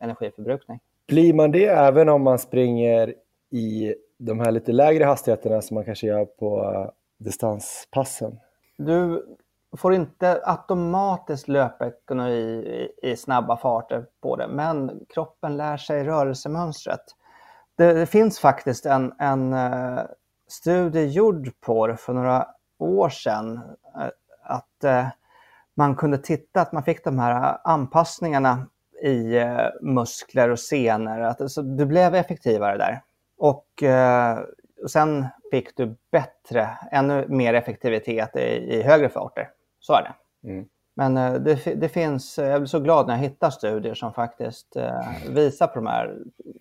energiförbrukning. 0.00 0.80
Blir 1.06 1.34
man 1.34 1.52
det 1.52 1.66
även 1.66 2.08
om 2.08 2.22
man 2.22 2.38
springer 2.38 3.14
i 3.50 3.94
de 4.18 4.40
här 4.40 4.50
lite 4.50 4.72
lägre 4.72 5.04
hastigheterna 5.04 5.62
som 5.62 5.74
man 5.74 5.84
kanske 5.84 6.06
gör 6.06 6.24
på 6.24 6.72
eh, 6.72 6.90
distanspassen? 7.18 8.38
Du 8.76 9.26
får 9.76 9.94
inte 9.94 10.40
automatiskt 10.44 11.48
löpekonomi 11.48 12.32
i, 12.32 13.10
i 13.10 13.16
snabba 13.16 13.56
farter 13.56 14.06
på 14.22 14.36
det, 14.36 14.48
men 14.48 15.00
kroppen 15.14 15.56
lär 15.56 15.76
sig 15.76 16.04
rörelsemönstret. 16.04 17.00
Det, 17.76 17.92
det 17.92 18.06
finns 18.06 18.38
faktiskt 18.38 18.86
en, 18.86 19.12
en 19.18 19.52
uh, 19.52 20.00
studie 20.48 21.06
gjord 21.06 21.50
på 21.60 21.86
det 21.86 21.96
för 21.96 22.12
några 22.12 22.46
år 22.78 23.08
sedan. 23.08 23.56
Uh, 23.96 24.08
att 24.42 25.14
man 25.74 25.96
kunde 25.96 26.18
titta 26.18 26.60
att 26.60 26.72
man 26.72 26.82
fick 26.82 27.04
de 27.04 27.18
här 27.18 27.58
anpassningarna 27.64 28.66
i 29.02 29.40
muskler 29.80 30.50
och 30.50 30.58
senor. 30.58 31.20
Att, 31.20 31.40
alltså, 31.40 31.62
du 31.62 31.86
blev 31.86 32.14
effektivare 32.14 32.78
där. 32.78 33.02
Och, 33.38 33.82
eh, 33.82 34.38
och 34.82 34.90
sen 34.90 35.26
fick 35.50 35.76
du 35.76 35.96
bättre, 36.10 36.68
ännu 36.92 37.28
mer 37.28 37.54
effektivitet 37.54 38.36
i, 38.36 38.40
i 38.40 38.82
högre 38.82 39.08
farter. 39.08 39.50
Så 39.80 39.92
är 39.92 40.02
det. 40.02 40.48
Mm. 40.48 40.68
Men 40.94 41.16
eh, 41.16 41.32
det, 41.32 41.74
det, 41.74 41.88
finns, 41.88 42.38
jag 42.38 42.60
blir 42.60 42.66
så 42.66 42.80
glad 42.80 43.06
när 43.06 43.14
jag 43.14 43.22
hittar 43.22 43.50
studier 43.50 43.94
som 43.94 44.12
faktiskt 44.12 44.76
eh, 44.76 45.00
visar 45.30 45.66
på 45.66 45.74
de 45.74 45.86
här 45.86 46.18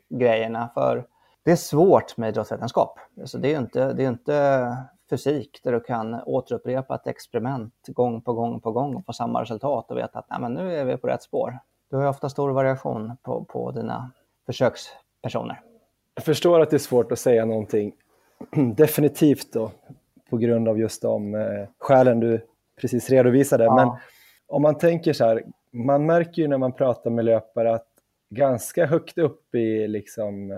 grejerna. 0.10 0.70
För 0.74 1.06
det 1.44 1.52
är 1.52 1.56
svårt 1.56 2.18
med 2.18 2.30
idrottsvetenskap. 2.30 3.00
Alltså 3.20 3.38
det 3.38 3.54
är 3.54 3.60
inte, 3.60 3.94
det 3.94 4.04
är 4.04 4.08
inte 4.08 4.78
fysik 5.10 5.60
där 5.64 5.72
du 5.72 5.80
kan 5.80 6.22
återupprepa 6.26 6.96
ett 6.96 7.08
experiment 7.08 7.74
gång 7.88 8.22
på 8.22 8.34
gång 8.34 8.62
på 8.62 8.72
gång 8.72 8.96
och 8.96 9.06
få 9.06 9.14
samma 9.14 9.42
resultat 9.42 9.92
och 9.92 9.98
veta 9.98 10.20
att 10.20 10.30
Nej, 10.30 10.40
men 10.40 10.54
nu 10.54 10.76
är 10.76 10.86
vi 10.86 10.98
på 10.98 11.08
rätt 11.08 11.24
spår. 11.24 11.60
Du 11.90 11.98
har 11.98 12.08
ofta 12.08 12.30
stor 12.30 12.52
variation 12.52 13.18
på, 13.22 13.44
på 13.44 13.72
dina 13.72 14.12
försökspersoner. 14.46 15.62
Jag 16.18 16.26
förstår 16.26 16.60
att 16.60 16.70
det 16.70 16.78
är 16.78 16.80
svårt 16.80 17.12
att 17.12 17.20
säga 17.20 17.46
någonting 17.46 17.94
definitivt 18.76 19.54
då 19.54 19.72
på 20.30 20.38
grund 20.38 20.68
av 20.68 20.80
just 20.80 21.02
de 21.02 21.36
eh, 21.36 21.68
skälen 21.80 22.20
du 22.20 22.42
precis 22.82 23.10
redovisade. 23.10 23.64
Ja. 23.64 23.76
Men 23.76 23.90
om 24.48 24.62
man 24.62 24.78
tänker 24.78 25.14
så 25.14 25.26
här, 25.26 25.44
man 25.72 26.06
märker 26.06 26.42
ju 26.42 26.48
när 26.48 26.58
man 26.58 26.74
pratar 26.74 27.10
med 27.10 27.26
löpare 27.26 27.76
att 27.76 27.88
ganska 28.30 28.86
högt 28.86 29.18
upp 29.18 29.56
i 29.56 29.88
liksom, 29.88 30.52
eh, 30.52 30.58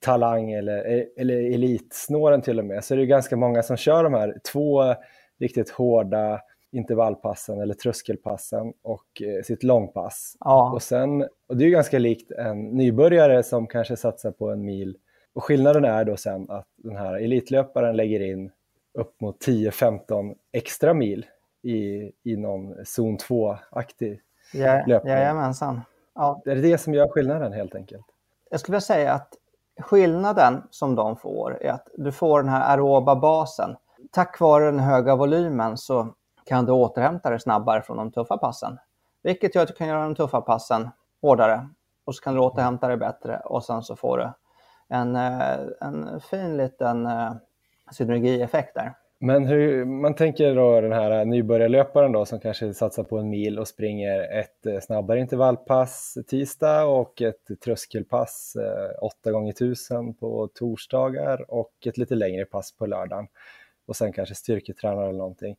talang 0.00 0.52
eller, 0.52 1.06
eller 1.16 1.54
elitsnåren 1.54 2.42
till 2.42 2.58
och 2.58 2.64
med, 2.64 2.84
så 2.84 2.94
är 2.94 2.98
det 2.98 3.06
ganska 3.06 3.36
många 3.36 3.62
som 3.62 3.76
kör 3.76 4.04
de 4.04 4.14
här 4.14 4.36
två 4.52 4.94
riktigt 5.38 5.70
hårda 5.70 6.40
intervallpassen 6.72 7.60
eller 7.60 7.74
tröskelpassen 7.74 8.72
och 8.82 9.22
eh, 9.22 9.42
sitt 9.42 9.62
långpass. 9.62 10.36
Ja. 10.40 10.72
Och, 10.72 10.82
sen, 10.82 11.22
och 11.48 11.56
det 11.56 11.64
är 11.64 11.66
ju 11.66 11.72
ganska 11.72 11.98
likt 11.98 12.30
en 12.30 12.64
nybörjare 12.64 13.42
som 13.42 13.66
kanske 13.66 13.96
satsar 13.96 14.30
på 14.30 14.50
en 14.50 14.64
mil. 14.64 14.96
Och 15.34 15.44
skillnaden 15.44 15.84
är 15.84 16.04
då 16.04 16.16
sen 16.16 16.50
att 16.50 16.66
den 16.76 16.96
här 16.96 17.14
elitlöparen 17.14 17.96
lägger 17.96 18.20
in 18.20 18.50
upp 18.98 19.20
mot 19.20 19.46
10-15 19.46 20.34
extra 20.52 20.94
mil 20.94 21.26
i, 21.62 22.10
i 22.22 22.36
någon 22.36 22.84
zon 22.84 23.18
2-aktig 23.18 24.20
ja, 24.52 24.84
löpning. 24.86 25.12
Jajamensan. 25.12 25.80
Ja. 26.14 26.42
Det 26.44 26.50
är 26.50 26.56
det 26.56 26.78
som 26.78 26.94
gör 26.94 27.08
skillnaden 27.08 27.52
helt 27.52 27.74
enkelt. 27.74 28.06
Jag 28.50 28.60
skulle 28.60 28.72
vilja 28.72 28.80
säga 28.80 29.12
att 29.12 29.34
skillnaden 29.80 30.62
som 30.70 30.94
de 30.94 31.16
får 31.16 31.62
är 31.62 31.70
att 31.70 31.88
du 31.94 32.12
får 32.12 32.42
den 32.42 32.48
här 32.48 32.70
aeroba 32.70 33.16
basen. 33.16 33.76
Tack 34.10 34.40
vare 34.40 34.64
den 34.64 34.80
höga 34.80 35.16
volymen 35.16 35.76
så 35.76 36.14
kan 36.44 36.66
du 36.66 36.72
återhämta 36.72 37.30
dig 37.30 37.40
snabbare 37.40 37.82
från 37.82 37.96
de 37.96 38.12
tuffa 38.12 38.38
passen. 38.38 38.78
Vilket 39.22 39.54
gör 39.54 39.62
att 39.62 39.68
du 39.68 39.74
kan 39.74 39.88
göra 39.88 40.02
de 40.02 40.14
tuffa 40.14 40.40
passen 40.40 40.88
hårdare 41.22 41.68
och 42.04 42.14
så 42.14 42.22
kan 42.22 42.34
du 42.34 42.40
återhämta 42.40 42.88
dig 42.88 42.96
bättre 42.96 43.38
och 43.44 43.64
sen 43.64 43.82
så 43.82 43.96
får 43.96 44.18
du 44.18 44.32
en, 44.88 45.16
eh, 45.16 45.58
en 45.80 46.20
fin 46.20 46.56
liten 46.56 47.06
eh, 47.06 47.32
synergieffekt 47.92 48.74
där. 48.74 48.94
Men 49.18 49.46
hur, 49.46 49.84
man 49.84 50.14
tänker 50.14 50.54
då 50.54 50.80
den 50.80 50.92
här 50.92 51.24
nybörjarlöparen 51.24 52.12
då 52.12 52.24
som 52.24 52.40
kanske 52.40 52.74
satsar 52.74 53.04
på 53.04 53.18
en 53.18 53.30
mil 53.30 53.58
och 53.58 53.68
springer 53.68 54.38
ett 54.40 54.66
eh, 54.66 54.80
snabbare 54.80 55.20
intervallpass 55.20 56.18
tisdag 56.26 56.84
och 56.84 57.22
ett 57.22 57.60
tröskelpass 57.64 58.56
8 59.02 59.32
gånger 59.32 59.52
1000 59.52 60.14
på 60.14 60.48
torsdagar 60.54 61.50
och 61.50 61.72
ett 61.86 61.98
lite 61.98 62.14
längre 62.14 62.44
pass 62.44 62.72
på 62.72 62.86
lördagen 62.86 63.26
och 63.86 63.96
sen 63.96 64.12
kanske 64.12 64.34
styrketränar 64.34 65.02
eller 65.02 65.18
någonting. 65.18 65.56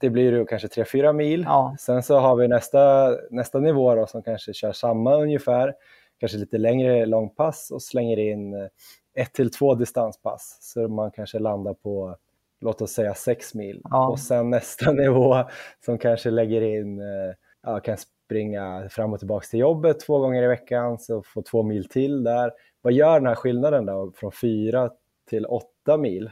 Det 0.00 0.10
blir 0.10 0.32
ju 0.32 0.46
kanske 0.46 0.68
3-4 0.68 1.12
mil. 1.12 1.42
Ja. 1.46 1.76
Sen 1.78 2.02
så 2.02 2.18
har 2.18 2.36
vi 2.36 2.48
nästa, 2.48 3.10
nästa 3.30 3.60
nivå 3.60 3.94
då 3.94 4.06
som 4.06 4.22
kanske 4.22 4.52
kör 4.54 4.72
samma 4.72 5.14
ungefär, 5.16 5.74
kanske 6.20 6.38
lite 6.38 6.58
längre 6.58 7.06
långpass 7.06 7.70
och 7.70 7.82
slänger 7.82 8.18
in 8.18 8.54
eh, 8.54 8.68
ett 9.14 9.32
till 9.32 9.50
två 9.50 9.74
distanspass 9.74 10.58
så 10.60 10.88
man 10.88 11.10
kanske 11.10 11.38
landar 11.38 11.74
på 11.74 12.16
låt 12.60 12.82
oss 12.82 12.92
säga 12.92 13.14
6 13.14 13.54
mil. 13.54 13.80
Ja. 13.84 14.08
Och 14.08 14.18
sen 14.18 14.50
nästa 14.50 14.92
nivå 15.02 15.44
som 15.84 15.98
kanske 15.98 16.30
lägger 16.30 16.62
in, 16.62 17.00
eh, 17.00 17.34
ja, 17.62 17.80
kan 17.80 17.96
springa 18.24 18.88
fram 18.90 19.12
och 19.12 19.18
tillbaka 19.18 19.46
till 19.46 19.60
jobbet 19.60 20.00
två 20.00 20.18
gånger 20.18 20.42
i 20.42 20.46
veckan, 20.46 20.98
så 20.98 21.22
får 21.22 21.42
två 21.42 21.62
mil 21.62 21.88
till 21.88 22.24
där. 22.24 22.52
Vad 22.82 22.92
gör 22.92 23.20
den 23.20 23.26
här 23.26 23.34
skillnaden 23.34 23.86
då 23.86 24.12
från 24.16 24.32
4 24.32 24.90
till 25.28 25.46
8 25.46 25.96
mil? 25.96 26.30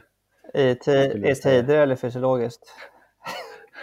I, 0.53 0.61
i 0.61 1.35
tider 1.35 1.77
eller 1.77 1.95
fysiologiskt? 1.95 2.63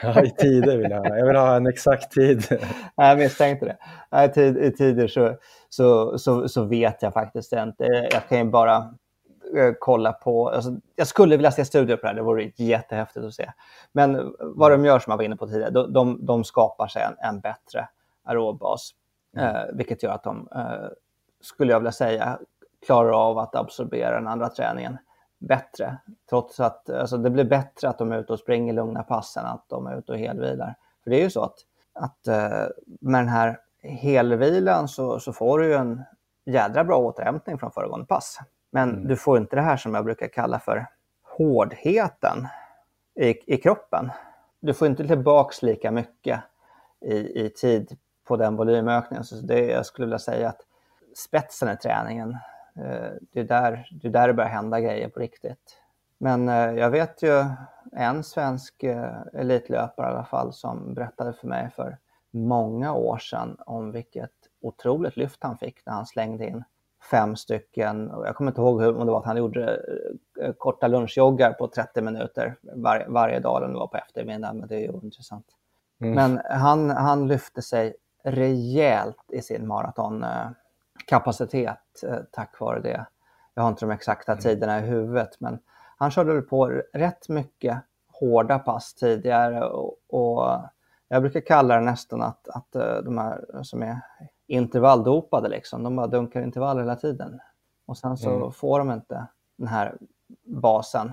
Ja, 0.02 0.22
i 0.22 0.30
tider 0.30 0.76
vill 0.76 0.90
jag 0.90 0.98
ha. 0.98 1.16
Jag 1.16 1.26
vill 1.26 1.36
ha 1.36 1.56
en 1.56 1.66
exakt 1.66 2.12
tid. 2.12 2.60
jag 2.96 3.18
misstänkte 3.18 3.66
det. 3.66 4.40
I, 4.66 4.70
tider 4.70 5.08
så, 5.08 5.36
så, 5.68 6.18
så, 6.18 6.48
så, 6.48 6.64
vet 6.64 7.02
jag 7.02 7.12
faktiskt 7.12 7.52
inte. 7.52 7.84
Jag 8.12 8.28
kan 8.28 8.38
ju 8.38 8.44
bara 8.44 8.76
eh, 9.56 9.72
kolla 9.78 10.12
på... 10.12 10.48
Alltså, 10.48 10.70
jag 10.96 11.06
skulle 11.06 11.36
vilja 11.36 11.50
se 11.50 11.64
studier 11.64 11.96
på 11.96 12.02
det 12.02 12.08
här, 12.08 12.14
det 12.14 12.22
vore 12.22 12.52
jättehäftigt 12.56 13.26
att 13.26 13.34
se. 13.34 13.50
Men 13.92 14.34
vad 14.38 14.70
de 14.70 14.84
gör, 14.84 14.98
som 14.98 15.10
jag 15.10 15.16
var 15.16 15.24
inne 15.24 15.36
på 15.36 15.46
tidigare, 15.46 15.70
de, 15.70 15.92
de, 15.92 16.26
de 16.26 16.44
skapar 16.44 16.86
sig 16.86 17.02
en, 17.02 17.28
en 17.28 17.40
bättre 17.40 17.88
aerobbas. 18.24 18.90
Mm. 19.36 19.56
Eh, 19.56 19.62
vilket 19.72 20.02
gör 20.02 20.12
att 20.12 20.24
de, 20.24 20.48
eh, 20.54 20.88
skulle 21.40 21.72
jag 21.72 21.80
vilja 21.80 21.92
säga, 21.92 22.38
klarar 22.86 23.28
av 23.28 23.38
att 23.38 23.54
absorbera 23.54 24.14
den 24.14 24.28
andra 24.28 24.48
träningen 24.48 24.98
bättre. 25.40 25.96
Trots 26.30 26.60
att 26.60 26.90
alltså 26.90 27.16
det 27.16 27.30
blir 27.30 27.44
bättre 27.44 27.88
att 27.88 27.98
de 27.98 28.12
är 28.12 28.18
ute 28.18 28.32
och 28.32 28.38
springer 28.38 28.72
lugna 28.72 29.02
pass 29.02 29.36
än 29.36 29.46
att 29.46 29.64
de 29.68 29.86
är 29.86 29.98
ute 29.98 30.12
och 30.12 30.18
helvilar. 30.18 30.74
För 31.04 31.10
det 31.10 31.16
är 31.16 31.22
ju 31.22 31.30
så 31.30 31.42
att, 31.42 31.56
att 31.92 32.26
eh, 32.26 32.66
med 33.00 33.20
den 33.20 33.28
här 33.28 33.58
helvilan 33.82 34.88
så, 34.88 35.20
så 35.20 35.32
får 35.32 35.58
du 35.58 35.66
ju 35.66 35.74
en 35.74 36.02
jädra 36.44 36.84
bra 36.84 36.98
återhämtning 36.98 37.58
från 37.58 37.72
föregående 37.72 38.06
pass. 38.06 38.38
Men 38.70 38.90
mm. 38.90 39.08
du 39.08 39.16
får 39.16 39.38
inte 39.38 39.56
det 39.56 39.62
här 39.62 39.76
som 39.76 39.94
jag 39.94 40.04
brukar 40.04 40.28
kalla 40.28 40.58
för 40.58 40.86
hårdheten 41.22 42.48
i, 43.14 43.54
i 43.54 43.56
kroppen. 43.56 44.10
Du 44.60 44.74
får 44.74 44.88
inte 44.88 45.06
tillbaks 45.06 45.62
lika 45.62 45.90
mycket 45.90 46.40
i, 47.00 47.44
i 47.44 47.50
tid 47.50 47.96
på 48.24 48.36
den 48.36 48.56
volymökningen. 48.56 49.24
Så 49.24 49.36
det, 49.36 49.60
jag 49.60 49.86
skulle 49.86 50.06
vilja 50.06 50.18
säga 50.18 50.48
att 50.48 50.60
spetsen 51.16 51.68
i 51.68 51.76
träningen 51.76 52.36
det 53.32 53.40
är, 53.40 53.44
där, 53.44 53.88
det 53.90 54.08
är 54.08 54.12
där 54.12 54.28
det 54.28 54.34
börjar 54.34 54.50
hända 54.50 54.80
grejer 54.80 55.08
på 55.08 55.20
riktigt. 55.20 55.80
Men 56.18 56.48
eh, 56.48 56.54
jag 56.54 56.90
vet 56.90 57.22
ju 57.22 57.44
en 57.92 58.24
svensk 58.24 58.82
eh, 58.82 59.16
elitlöpare 59.34 60.06
i 60.06 60.14
alla 60.14 60.24
fall 60.24 60.52
som 60.52 60.94
berättade 60.94 61.32
för 61.32 61.48
mig 61.48 61.70
för 61.76 61.98
många 62.30 62.94
år 62.94 63.18
sedan 63.18 63.56
om 63.66 63.92
vilket 63.92 64.30
otroligt 64.60 65.16
lyft 65.16 65.42
han 65.42 65.58
fick 65.58 65.86
när 65.86 65.92
han 65.92 66.06
slängde 66.06 66.46
in 66.46 66.64
fem 67.10 67.36
stycken, 67.36 68.10
jag 68.24 68.36
kommer 68.36 68.50
inte 68.50 68.60
ihåg 68.60 68.82
hur, 68.82 68.92
det 68.92 69.10
var 69.10 69.18
att 69.18 69.24
han 69.24 69.36
gjorde 69.36 69.80
korta 70.58 70.88
lunchjoggar 70.88 71.52
på 71.52 71.68
30 71.68 72.02
minuter 72.02 72.56
var, 72.62 73.06
varje 73.08 73.40
dag, 73.40 73.56
eller 73.56 73.72
det 73.72 73.78
var 73.78 73.86
på 73.86 73.96
eftermiddagen, 73.96 74.58
men 74.58 74.68
det 74.68 74.74
är 74.74 74.80
ju 74.80 74.90
ointressant. 74.90 75.46
Mm. 76.00 76.14
Men 76.14 76.40
han, 76.60 76.90
han 76.90 77.28
lyfte 77.28 77.62
sig 77.62 77.94
rejält 78.24 79.24
i 79.28 79.42
sin 79.42 79.66
maraton 79.66 80.24
kapacitet 81.06 82.02
eh, 82.06 82.18
tack 82.30 82.60
vare 82.60 82.80
det. 82.80 83.06
Jag 83.54 83.62
har 83.62 83.70
inte 83.70 83.86
de 83.86 83.90
exakta 83.92 84.32
mm. 84.32 84.42
tiderna 84.42 84.78
i 84.78 84.82
huvudet, 84.82 85.40
men 85.40 85.58
han 85.96 86.10
körde 86.10 86.42
på 86.42 86.66
rätt 86.92 87.28
mycket 87.28 87.78
hårda 88.20 88.58
pass 88.58 88.94
tidigare 88.94 89.64
och, 89.64 89.96
och 90.08 90.58
jag 91.08 91.22
brukar 91.22 91.40
kalla 91.40 91.74
det 91.74 91.80
nästan 91.80 92.22
att, 92.22 92.48
att 92.48 92.76
eh, 92.76 92.96
de 92.96 93.18
här 93.18 93.44
som 93.62 93.82
är 93.82 94.00
intervalldopade, 94.46 95.48
liksom, 95.48 95.82
de 95.82 95.96
bara 95.96 96.06
dunkar 96.06 96.42
intervall 96.42 96.78
hela 96.78 96.96
tiden. 96.96 97.40
Och 97.86 97.96
sen 97.96 98.16
så 98.16 98.36
mm. 98.36 98.52
får 98.52 98.78
de 98.78 98.90
inte 98.90 99.26
den 99.56 99.68
här 99.68 99.96
basen. 100.44 101.12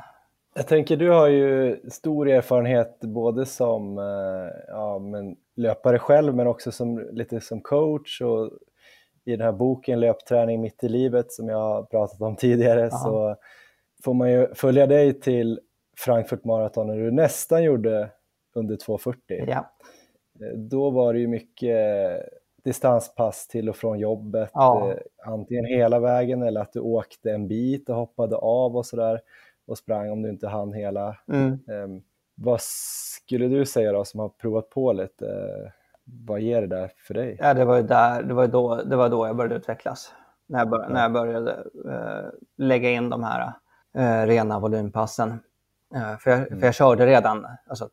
Jag 0.55 0.67
tänker, 0.67 0.97
du 0.97 1.09
har 1.09 1.27
ju 1.27 1.79
stor 1.89 2.29
erfarenhet 2.29 2.99
både 2.99 3.45
som 3.45 3.97
eh, 3.97 4.53
ja, 4.67 4.99
men 4.99 5.35
löpare 5.55 5.99
själv 5.99 6.35
men 6.35 6.47
också 6.47 6.71
som, 6.71 7.09
lite 7.11 7.41
som 7.41 7.61
coach 7.61 8.21
och 8.21 8.51
i 9.27 9.31
den 9.31 9.41
här 9.41 9.51
boken 9.51 9.99
Löpträning 9.99 10.61
mitt 10.61 10.83
i 10.83 10.89
livet 10.89 11.31
som 11.31 11.49
jag 11.49 11.57
har 11.57 11.83
pratat 11.83 12.21
om 12.21 12.35
tidigare 12.35 12.81
Aha. 12.81 12.97
så 12.97 13.35
får 14.03 14.13
man 14.13 14.31
ju 14.31 14.53
följa 14.55 14.87
dig 14.87 15.19
till 15.19 15.59
Frankfurt 15.97 16.43
Marathon 16.43 16.87
när 16.87 16.97
du 16.97 17.11
nästan 17.11 17.63
gjorde 17.63 18.09
under 18.55 18.75
2.40. 18.75 19.15
Ja. 19.27 19.75
Eh, 20.41 20.57
då 20.57 20.89
var 20.89 21.13
det 21.13 21.19
ju 21.19 21.27
mycket 21.27 21.77
distanspass 22.63 23.47
till 23.47 23.69
och 23.69 23.75
från 23.75 23.99
jobbet, 23.99 24.49
ja. 24.53 24.91
Eh, 24.91 24.97
antingen 25.25 25.65
hela 25.65 25.99
vägen 25.99 26.43
eller 26.43 26.61
att 26.61 26.73
du 26.73 26.79
åkte 26.79 27.31
en 27.31 27.47
bit 27.47 27.89
och 27.89 27.95
hoppade 27.95 28.35
av 28.35 28.77
och 28.77 28.85
sådär 28.85 29.21
och 29.67 29.77
sprang 29.77 30.11
om 30.11 30.21
du 30.21 30.29
inte 30.29 30.47
hann 30.47 30.73
hela. 30.73 31.17
Mm. 31.33 31.59
Um, 31.67 32.03
vad 32.35 32.61
skulle 32.61 33.47
du 33.47 33.65
säga 33.65 33.91
då 33.91 34.05
som 34.05 34.19
har 34.19 34.29
provat 34.29 34.69
på 34.69 34.93
lite? 34.93 35.25
Vad 36.07 36.39
ger 36.39 36.61
det 36.61 36.67
där 36.67 36.91
för 36.97 37.13
dig? 37.13 37.37
Ja, 37.39 37.53
det 37.53 37.65
var 37.65 37.81
där, 37.81 38.23
det 38.23 38.33
var 38.33 38.47
då, 38.47 38.75
det 38.75 38.95
var 38.95 39.09
då 39.09 39.27
jag 39.27 39.35
började 39.35 39.55
utvecklas. 39.55 40.13
När 40.47 40.59
jag, 40.59 40.69
bör, 40.69 40.81
ja. 40.81 40.89
när 40.89 41.01
jag 41.01 41.11
började 41.11 41.63
uh, 41.85 42.29
lägga 42.57 42.89
in 42.89 43.09
de 43.09 43.23
här 43.23 43.53
uh, 43.97 44.27
rena 44.27 44.59
volympassen. 44.59 45.39
Uh, 45.95 46.17
för, 46.17 46.31
jag, 46.31 46.39
mm. 46.39 46.59
för 46.59 46.67
jag 46.67 46.75
körde 46.75 47.05
redan, 47.05 47.47
alltså, 47.67 47.89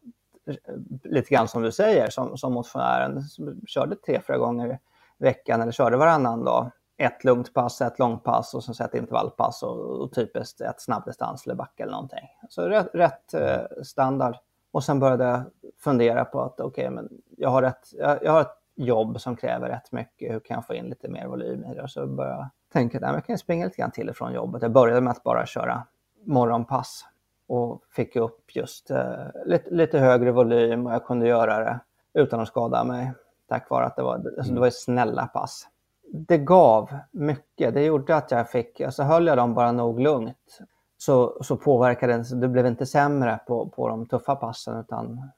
lite 1.04 1.34
grann 1.34 1.48
som 1.48 1.62
du 1.62 1.72
säger, 1.72 2.10
som, 2.10 2.36
som 2.36 2.52
motionären, 2.52 3.22
körde 3.66 3.96
tre, 3.96 4.20
fyra 4.26 4.38
gånger 4.38 4.72
i 4.72 4.78
veckan 5.18 5.60
eller 5.60 5.72
körde 5.72 5.96
varannan 5.96 6.44
dag. 6.44 6.70
Ett 6.96 7.24
lugnt 7.24 7.54
pass, 7.54 7.80
ett 7.80 7.98
långpass 7.98 8.54
och 8.54 8.64
sen 8.64 8.86
ett 8.86 8.94
intervallpass 8.94 9.62
och, 9.62 10.02
och 10.02 10.12
typiskt 10.12 10.60
ett 10.60 10.80
snabbdistans 10.80 11.46
eller 11.46 11.54
backe 11.54 11.82
eller 11.82 11.92
någonting. 11.92 12.28
Så 12.48 12.62
rätt, 12.68 12.88
rätt 12.94 13.34
standard. 13.82 14.36
Och 14.74 14.84
sen 14.84 15.00
började 15.00 15.24
jag 15.24 15.42
fundera 15.78 16.24
på 16.24 16.40
att 16.40 16.60
okej, 16.60 16.84
okay, 16.84 16.90
men 16.90 17.08
jag 17.36 17.50
har, 17.50 17.62
ett, 17.62 17.90
jag, 17.92 18.18
jag, 18.22 18.32
har 18.32 18.40
ett 18.40 18.58
jobb 18.74 19.20
som 19.20 19.36
kräver 19.36 19.68
rätt 19.68 19.92
mycket. 19.92 20.32
Hur 20.34 20.40
kan 20.40 20.54
jag 20.54 20.66
få 20.66 20.74
in 20.74 20.84
lite 20.84 21.08
mer 21.08 21.26
volym 21.26 21.64
i 21.64 21.74
det? 21.74 21.82
Och 21.82 21.90
så 21.90 22.06
började 22.06 22.36
jag 22.36 22.48
tänka 22.72 22.98
att 22.98 23.14
jag 23.14 23.26
kan 23.26 23.38
springa 23.38 23.64
lite 23.64 23.76
grann 23.76 23.90
till 23.90 24.08
och 24.08 24.16
från 24.16 24.32
jobbet. 24.32 24.62
Jag 24.62 24.72
började 24.72 25.00
med 25.00 25.10
att 25.10 25.22
bara 25.22 25.46
köra 25.46 25.86
morgonpass 26.24 27.04
och 27.46 27.82
fick 27.90 28.16
upp 28.16 28.56
just 28.56 28.90
eh, 28.90 29.12
lite, 29.46 29.70
lite, 29.70 29.98
högre 29.98 30.32
volym 30.32 30.86
och 30.86 30.92
jag 30.92 31.04
kunde 31.04 31.26
göra 31.26 31.58
det 31.58 31.80
utan 32.14 32.40
att 32.40 32.48
skada 32.48 32.84
mig 32.84 33.12
tack 33.48 33.70
vare 33.70 33.84
att 33.84 33.96
det 33.96 34.02
var, 34.02 34.14
alltså 34.14 34.52
det 34.52 34.60
var 34.60 34.70
snälla 34.70 35.26
pass. 35.26 35.68
Det 36.12 36.38
gav 36.38 36.98
mycket. 37.10 37.74
Det 37.74 37.84
gjorde 37.84 38.16
att 38.16 38.30
jag 38.30 38.50
fick, 38.50 38.80
alltså 38.80 39.02
höll 39.02 39.26
jag 39.26 39.36
dem 39.36 39.54
bara 39.54 39.72
nog 39.72 40.00
lugnt 40.00 40.58
så, 41.04 41.38
så 41.40 41.56
påverkade 41.56 42.16
det, 42.16 42.24
så 42.24 42.34
det 42.34 42.48
blev 42.48 42.66
inte 42.66 42.86
sämre 42.86 43.40
på, 43.46 43.68
på 43.68 43.88
de 43.88 44.06
tuffa 44.06 44.36
passen 44.36 44.80
utan 44.80 45.30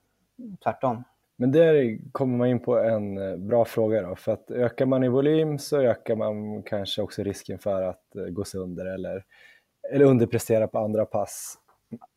tvärtom. 0.64 1.04
Men 1.36 1.52
där 1.52 1.98
kommer 2.12 2.36
man 2.38 2.48
in 2.48 2.60
på 2.60 2.78
en 2.78 3.18
eh, 3.18 3.36
bra 3.36 3.64
fråga 3.64 4.02
då, 4.02 4.16
för 4.16 4.32
att 4.32 4.50
ökar 4.50 4.86
man 4.86 5.04
i 5.04 5.08
volym 5.08 5.58
så 5.58 5.80
ökar 5.80 6.16
man 6.16 6.62
kanske 6.62 7.02
också 7.02 7.22
risken 7.22 7.58
för 7.58 7.82
att 7.82 8.16
eh, 8.16 8.24
gå 8.24 8.44
sönder 8.44 8.86
eller, 8.86 9.24
eller 9.92 10.04
underprestera 10.04 10.68
på 10.68 10.78
andra 10.78 11.04
pass. 11.04 11.58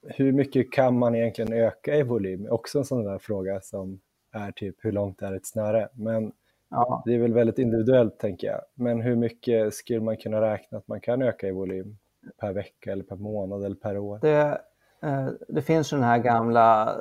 Hur 0.08 0.32
mycket 0.32 0.72
kan 0.72 1.00
man 1.00 1.16
egentligen 1.16 1.54
öka 1.54 1.96
i 1.96 2.04
volym? 2.04 2.48
Också 2.50 2.78
en 2.78 2.86
sån 2.86 3.04
där 3.04 3.18
fråga 3.18 3.62
som 3.62 4.00
är 4.32 4.52
typ 4.52 4.76
hur 4.80 4.92
långt 4.92 5.22
är 5.22 5.34
ett 5.34 5.46
snöre? 5.46 5.90
Men 5.94 6.32
ja. 6.70 7.04
det 7.06 7.14
är 7.14 7.20
väl 7.20 7.34
väldigt 7.34 7.60
individuellt 7.60 8.20
tänker 8.20 8.48
jag. 8.48 8.62
Men 8.74 9.02
hur 9.02 9.16
mycket 9.16 9.74
skulle 9.74 10.02
man 10.02 10.18
kunna 10.18 10.42
räkna 10.42 10.78
att 10.78 10.88
man 10.88 11.02
kan 11.02 11.22
öka 11.22 11.48
i 11.48 11.52
volym 11.52 11.98
per 12.40 12.54
vecka 12.54 12.92
eller 12.92 13.04
per 13.04 13.16
månad 13.16 13.64
eller 13.64 13.76
per 13.76 13.98
år? 13.98 14.20
Det, 14.22 14.62
eh, 15.02 15.28
det 15.48 15.62
finns 15.62 15.94
ju 15.94 15.98
den 15.98 16.06
här 16.06 16.18
gamla 16.18 16.96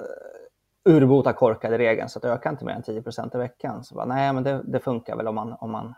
urbota 0.84 1.32
korkade 1.32 1.78
regeln 1.78 2.08
så 2.08 2.18
att 2.18 2.24
öka 2.24 2.48
inte 2.48 2.64
mer 2.64 2.72
än 2.72 2.82
10 2.82 3.02
i 3.34 3.36
veckan. 3.38 3.84
Så 3.84 3.94
bara, 3.94 4.04
nej, 4.04 4.32
men 4.32 4.44
det, 4.44 4.62
det, 4.64 4.80
funkar 4.80 5.16
väl 5.16 5.28
om 5.28 5.34
man, 5.34 5.52
om 5.52 5.70
man 5.70 5.94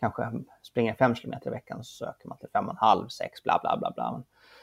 kanske 0.00 0.32
springer 0.62 0.94
5 0.94 1.14
km 1.14 1.34
i 1.46 1.50
veckan 1.50 1.84
så 1.84 2.04
söker 2.04 2.28
man 2.28 2.38
till 2.38 2.48
5,5, 2.48 3.08
6, 3.08 3.42
bla 3.42 3.58
bla 3.62 3.76
bla. 3.78 3.92
bla. 3.94 4.22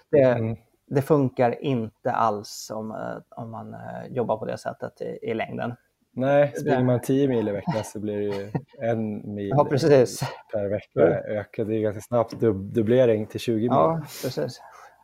Det, 0.10 0.24
mm. 0.24 0.58
det 0.86 1.02
funkar 1.02 1.64
inte 1.64 2.12
alls 2.12 2.72
om, 2.74 2.92
eh, 2.92 3.18
om 3.30 3.52
man 3.52 3.74
eh, 3.74 4.08
jobbar 4.10 4.38
på 4.38 4.46
det 4.46 4.58
sättet 4.58 5.02
i, 5.02 5.20
i 5.22 5.34
längden. 5.34 5.76
Nej, 6.18 6.54
springer 6.56 6.84
man 6.84 7.02
10 7.02 7.28
mil 7.28 7.48
i 7.48 7.52
veckan 7.52 7.84
så 7.84 8.00
blir 8.00 8.18
det 8.18 8.24
ju 8.24 8.52
en 8.80 9.36
mil 9.36 9.50
ja, 9.50 9.66
per 10.54 10.70
vecka 10.70 11.02
ökad. 11.28 11.68
Det 11.68 11.76
är 11.76 11.82
ganska 11.82 12.02
snabbt 12.02 12.40
dub 12.40 12.74
dubblering 12.74 13.26
till 13.26 13.40
20 13.40 13.60
mil. 13.60 13.68
Ja, 13.70 14.02
precis. 14.24 14.62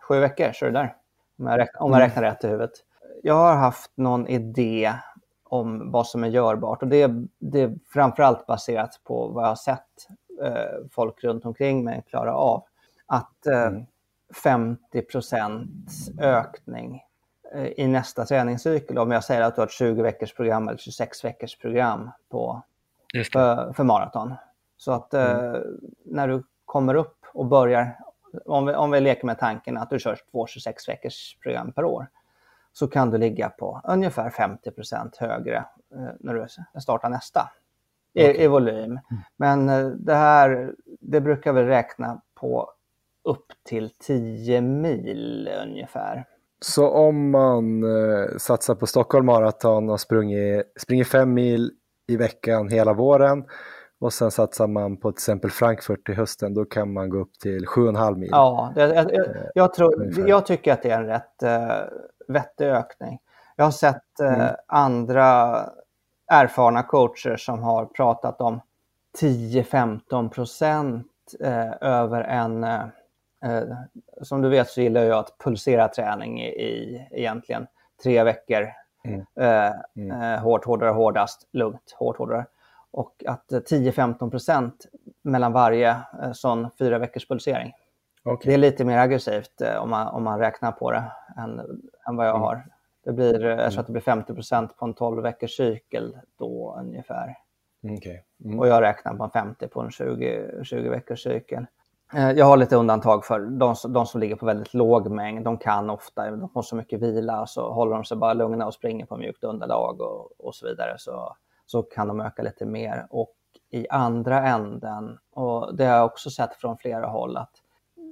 Sju 0.08 0.20
veckor 0.20 0.46
är 0.46 0.66
det 0.66 0.72
där. 0.72 0.96
Om 1.40 1.48
jag, 1.48 1.60
räknar, 1.60 1.82
om 1.82 1.92
jag 1.92 2.02
räknar 2.02 2.24
rätt 2.24 2.44
i 2.44 2.48
huvudet 2.48 2.72
jag 3.24 3.36
har 3.36 3.56
haft 3.56 3.92
någon 3.96 4.28
idé 4.28 4.94
om 5.44 5.92
vad 5.92 6.08
som 6.08 6.24
är 6.24 6.28
görbart 6.28 6.82
och 6.82 6.88
det, 6.88 7.12
det 7.40 7.62
är 7.62 7.76
framförallt 7.94 8.46
baserat 8.46 9.02
på 9.04 9.28
vad 9.28 9.44
jag 9.44 9.50
har 9.50 9.56
sett 9.56 10.08
eh, 10.44 10.88
folk 10.92 11.24
runt 11.24 11.46
omkring 11.46 11.84
mig 11.84 12.04
klara 12.10 12.36
av. 12.36 12.64
Att 13.06 13.48
eh, 13.48 13.68
mm. 13.68 13.86
50% 14.44 15.68
ökning 16.20 16.96
eh, 16.96 17.02
i 17.76 17.88
nästa 17.88 18.26
träningscykel, 18.26 18.98
om 18.98 19.12
jag 19.12 19.24
säger 19.24 19.42
att 19.42 19.56
du 19.56 19.62
har 19.62 19.68
ett 19.68 19.74
20 19.74 20.02
veckors 20.02 20.34
program 20.34 20.68
eller 20.68 20.78
26 20.78 21.26
veckors 21.26 21.58
program 21.58 22.12
på, 22.30 22.62
för, 23.34 23.74
för 23.74 23.84
maraton. 23.84 24.34
Så 24.78 24.92
att 24.92 25.14
eh, 25.14 25.40
mm. 25.40 25.80
när 26.06 26.28
du 26.28 26.44
kommer 26.66 26.96
upp 26.96 27.18
och 27.34 27.46
börjar, 27.46 28.00
om 28.46 28.66
vi, 28.66 28.74
om 28.74 28.92
vi 28.92 29.00
leker 29.00 29.26
med 29.26 29.40
tanken 29.40 29.78
att 29.78 29.90
du 29.90 30.00
kör 30.00 30.20
två 30.32 30.48
26 30.48 30.90
veckors 30.90 31.38
program 31.44 31.72
per 31.72 31.84
år, 31.84 32.08
så 32.74 32.88
kan 32.88 33.10
du 33.10 33.18
ligga 33.18 33.50
på 33.50 33.82
ungefär 33.84 34.30
50% 34.30 35.12
högre 35.20 35.58
eh, 35.96 36.10
när 36.20 36.34
du 36.34 36.48
startar 36.82 37.10
nästa 37.10 37.52
i, 38.14 38.24
okay. 38.24 38.44
i 38.44 38.48
volym. 38.48 38.84
Mm. 38.84 39.00
Men 39.38 39.70
eh, 39.70 39.88
det 39.88 40.16
här, 40.16 40.74
det 41.00 41.22
brukar 41.22 41.54
vi 41.54 41.64
räkna 41.64 42.22
på 42.36 42.70
upp 43.24 43.46
till 43.64 43.90
10 43.90 44.62
mil 44.62 45.50
ungefär. 45.64 46.26
Så 46.64 46.90
om 46.90 47.32
man 47.32 47.84
eh, 47.84 48.38
satsar 48.38 48.76
på 48.76 48.88
Stockholm 48.88 49.26
Marathon 49.26 49.90
och 49.90 50.00
springer, 50.00 50.64
springer 50.80 51.04
fem 51.04 51.34
mil 51.34 51.72
i 52.08 52.18
veckan 52.18 52.70
hela 52.70 52.94
våren 52.94 53.44
och 54.00 54.14
sen 54.14 54.32
satsar 54.32 54.68
man 54.68 54.98
på 54.98 55.12
till 55.12 55.16
exempel 55.16 55.52
Frankfurt 55.52 56.06
till 56.06 56.16
hösten, 56.16 56.54
då 56.54 56.66
kan 56.66 56.94
man 56.94 57.10
gå 57.10 57.18
upp 57.18 57.40
till 57.40 57.66
7,5 57.66 58.18
mil. 58.18 58.30
Ja, 58.32 58.72
det, 58.76 58.82
jag, 58.82 59.14
jag, 59.14 59.26
jag, 59.54 59.74
tror, 59.74 60.14
jag 60.30 60.46
tycker 60.46 60.74
att 60.74 60.84
det 60.84 60.90
är 60.90 61.00
en 61.00 61.06
rätt 61.06 61.44
uh, 61.44 62.34
vettig 62.34 62.66
ökning. 62.66 63.20
Jag 63.56 63.66
har 63.66 63.72
sett 63.72 64.04
uh, 64.22 64.34
mm. 64.34 64.56
andra 64.68 65.60
erfarna 66.28 66.84
coacher 66.84 67.36
som 67.38 67.64
har 67.64 67.86
pratat 67.86 68.42
om 68.42 68.62
10-15 69.22 70.30
procent 70.30 71.08
uh, 71.42 71.74
över 71.82 72.22
en 72.22 72.64
som 74.22 74.42
du 74.42 74.50
vet 74.50 74.70
så 74.70 74.82
gillar 74.82 75.04
jag 75.04 75.20
att 75.20 75.38
pulsera 75.44 75.88
träning 75.88 76.42
i, 76.42 76.48
i 76.48 77.08
egentligen 77.12 77.68
tre 78.04 78.24
veckor. 78.24 78.70
Mm. 79.06 79.26
Mm. 79.96 80.40
hårt, 80.40 80.66
hårdare, 80.66 80.90
hårdast, 80.90 81.48
lugnt, 81.52 81.96
hårt, 81.98 82.18
hårdare 82.18 82.46
och 82.94 83.24
att 83.28 83.52
10-15 83.52 84.30
procent 84.30 84.86
mellan 85.22 85.54
varje 85.54 85.90
eh, 86.22 86.32
sån 86.32 86.70
fyra 86.80 87.00
veckors 87.00 87.28
pulsering. 87.28 87.74
Okay. 88.24 88.50
Det 88.50 88.54
är 88.54 88.58
lite 88.58 88.86
mer 88.86 88.98
aggressivt 88.98 89.62
eh, 89.62 89.76
om 89.76 89.90
man, 89.90 90.08
om 90.08 90.24
man 90.24 90.40
räknar 90.40 90.72
på 90.72 90.92
det 90.92 91.04
än, 91.38 91.60
än 92.08 92.16
vad 92.16 92.28
jag 92.28 92.36
mm. 92.36 92.42
har. 92.42 92.66
Det 93.04 93.14
blir, 93.14 93.34
jag 93.34 93.58
tror 93.58 93.68
mm. 93.68 93.80
att 93.80 93.86
det 93.86 93.92
blir 93.92 94.02
50 94.02 94.34
procent 94.34 94.78
på 94.78 94.86
en 94.86 94.94
12 94.94 95.24
veckors 95.24 95.58
cykel 95.58 96.18
då 96.40 96.76
ungefär. 96.80 97.38
Okay. 97.98 98.20
Mm. 98.46 98.60
Och 98.60 98.68
jag 98.68 98.82
räknar 98.82 99.14
på 99.14 99.24
en 99.24 99.30
50 99.30 99.68
på 99.68 99.82
en 99.82 99.92
20, 99.92 100.64
20 100.64 100.90
veckors 100.90 101.24
cykel. 101.24 101.66
Eh, 102.16 102.32
jag 102.32 102.46
har 102.46 102.58
lite 102.58 102.76
undantag 102.76 103.26
för 103.26 103.40
de, 103.40 103.76
de, 103.88 104.06
som 104.06 104.22
ligger 104.22 104.36
på 104.36 104.46
väldigt 104.46 104.74
låg 104.74 105.10
mängd. 105.12 105.46
De 105.46 105.58
kan 105.58 105.90
ofta, 105.90 106.32
de 106.32 106.50
får 106.50 106.62
så 106.62 106.76
mycket 106.76 107.02
vila 107.02 107.46
så 107.48 107.72
håller 107.72 107.94
de 107.94 108.04
sig 108.04 108.18
bara 108.18 108.34
lugna 108.34 108.68
och 108.68 108.74
springer 108.74 109.06
på 109.06 109.18
mjukt 109.18 109.44
underlag 109.44 110.02
och, 110.02 110.32
och 110.48 110.56
så 110.56 110.68
vidare. 110.68 110.96
Så 110.98 111.36
så 111.66 111.84
kan 111.84 112.08
de 112.08 112.22
öka 112.22 112.44
lite 112.44 112.66
mer. 112.66 113.08
Och 113.10 113.36
i 113.70 113.88
andra 113.90 114.48
änden, 114.48 115.18
och 115.34 115.76
det 115.76 115.86
har 115.86 115.96
jag 115.96 116.06
också 116.06 116.30
sett 116.30 116.56
från 116.56 116.78
flera 116.78 117.08
håll, 117.08 117.38
att 117.38 117.52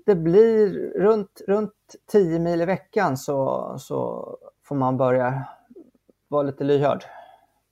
det 0.06 0.16
blir 0.16 0.94
runt, 1.00 1.42
runt 1.48 1.96
10 2.12 2.40
mil 2.40 2.62
i 2.62 2.66
veckan 2.66 3.18
så, 3.18 3.74
så 3.78 4.28
får 4.64 4.76
man 4.76 4.98
börja 4.98 5.44
vara 6.28 6.44
lite 6.44 6.64
lyhörd. 6.64 7.04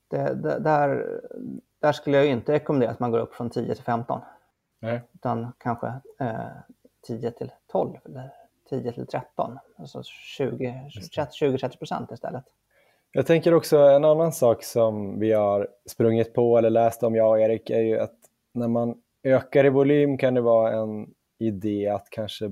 Det, 0.08 0.34
det, 0.34 0.60
där, 0.60 1.20
där 1.80 1.92
skulle 1.92 2.18
jag 2.18 2.26
inte 2.26 2.52
rekommendera 2.52 2.92
att 2.92 3.00
man 3.00 3.12
går 3.12 3.20
upp 3.20 3.36
från 3.36 3.50
10 3.50 3.76
till 3.76 3.84
15. 3.84 4.22
Nej. 4.80 5.02
Utan 5.14 5.54
kanske 5.58 5.88
eh, 6.20 6.48
10 7.08 7.32
till 7.32 7.52
12 7.72 7.98
eller 8.06 8.32
10 8.70 8.92
till 8.92 9.08
13. 9.08 9.58
Alltså 9.78 10.02
20-30 10.38 11.78
procent 11.78 12.12
istället. 12.12 12.44
Jag 13.12 13.26
tänker 13.26 13.54
också 13.54 13.78
en 13.78 14.06
annan 14.06 14.32
sak 14.32 14.64
som 14.64 15.20
vi 15.20 15.32
har 15.34 15.68
sprungit 15.86 16.34
på 16.34 16.58
eller 16.58 16.70
läst 16.70 17.04
om, 17.04 17.16
jag 17.16 17.30
och 17.30 17.40
Erik, 17.40 17.70
är 17.70 17.82
ju 17.82 18.00
att 18.00 18.16
när 18.54 18.68
man 18.68 19.02
ökar 19.24 19.66
i 19.66 19.70
volym 19.70 20.18
kan 20.18 20.34
det 20.34 20.42
vara 20.42 20.74
en 20.74 21.08
idé 21.40 21.88
att 21.88 22.10
kanske 22.10 22.46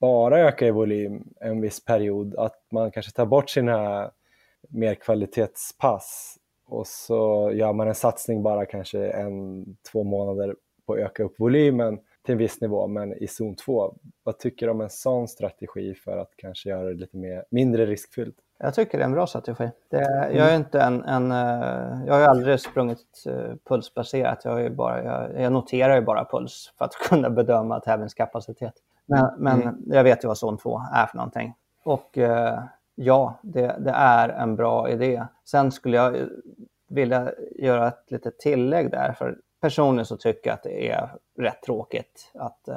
bara 0.00 0.40
öka 0.40 0.66
i 0.66 0.70
volym 0.70 1.34
en 1.40 1.60
viss 1.60 1.84
period, 1.84 2.34
att 2.34 2.66
man 2.70 2.90
kanske 2.90 3.12
tar 3.12 3.26
bort 3.26 3.50
sina 3.50 4.10
mer 4.68 4.94
kvalitetspass 4.94 6.36
och 6.66 6.86
så 6.86 7.50
gör 7.54 7.72
man 7.72 7.88
en 7.88 7.94
satsning 7.94 8.42
bara 8.42 8.66
kanske 8.66 9.10
en, 9.10 9.66
två 9.92 10.04
månader 10.04 10.56
på 10.86 10.92
att 10.92 10.98
öka 10.98 11.22
upp 11.22 11.40
volymen 11.40 11.98
till 12.24 12.32
en 12.32 12.38
viss 12.38 12.60
nivå, 12.60 12.86
men 12.86 13.12
i 13.12 13.26
zon 13.26 13.54
2. 13.54 13.94
Vad 14.22 14.38
tycker 14.38 14.66
du 14.66 14.72
om 14.72 14.80
en 14.80 14.90
sån 14.90 15.28
strategi 15.28 15.94
för 15.94 16.16
att 16.16 16.30
kanske 16.36 16.68
göra 16.68 16.84
det 16.84 16.94
lite 16.94 17.16
mer, 17.16 17.44
mindre 17.50 17.86
riskfyllt? 17.86 18.36
Jag 18.58 18.74
tycker 18.74 18.98
det 18.98 19.04
är 19.04 19.06
en 19.06 19.12
bra 19.12 19.26
strategi. 19.26 19.70
Det, 19.88 20.30
jag 20.32 20.52
är 20.52 20.56
inte 20.56 20.80
en, 20.80 21.04
en 21.04 21.32
eh, 21.32 22.06
jag 22.06 22.14
har 22.14 22.20
aldrig 22.20 22.60
sprungit 22.60 23.24
uh, 23.28 23.54
pulsbaserat. 23.68 24.44
Jag, 24.44 24.74
bara, 24.74 25.04
jag, 25.04 25.42
jag, 25.42 25.52
noterar 25.52 25.94
ju 25.94 26.00
bara 26.00 26.24
puls 26.24 26.72
för 26.78 26.84
att 26.84 26.94
kunna 27.08 27.30
bedöma 27.30 27.80
tävlingskapacitet. 27.80 28.74
Men, 29.06 29.30
men 29.38 29.62
mm. 29.62 29.82
jag 29.86 30.04
vet 30.04 30.24
ju 30.24 30.28
vad 30.28 30.38
zon 30.38 30.58
2 30.58 30.82
är 30.94 31.06
för 31.06 31.16
någonting. 31.16 31.54
Och 31.84 32.16
uh, 32.18 32.58
ja, 32.94 33.38
det, 33.42 33.76
det, 33.78 33.92
är 33.94 34.28
en 34.28 34.56
bra 34.56 34.90
idé. 34.90 35.24
Sen 35.44 35.72
skulle 35.72 35.96
jag 35.96 36.16
vilja 36.88 37.32
göra 37.58 37.88
ett 37.88 38.10
litet 38.10 38.38
tillägg 38.38 38.90
där. 38.90 39.12
För 39.12 39.38
personligen 39.64 40.06
så 40.06 40.16
tycker 40.16 40.50
jag 40.50 40.54
att 40.54 40.62
det 40.62 40.90
är 40.90 41.10
rätt 41.38 41.62
tråkigt 41.62 42.30
att 42.34 42.68
uh, 42.68 42.76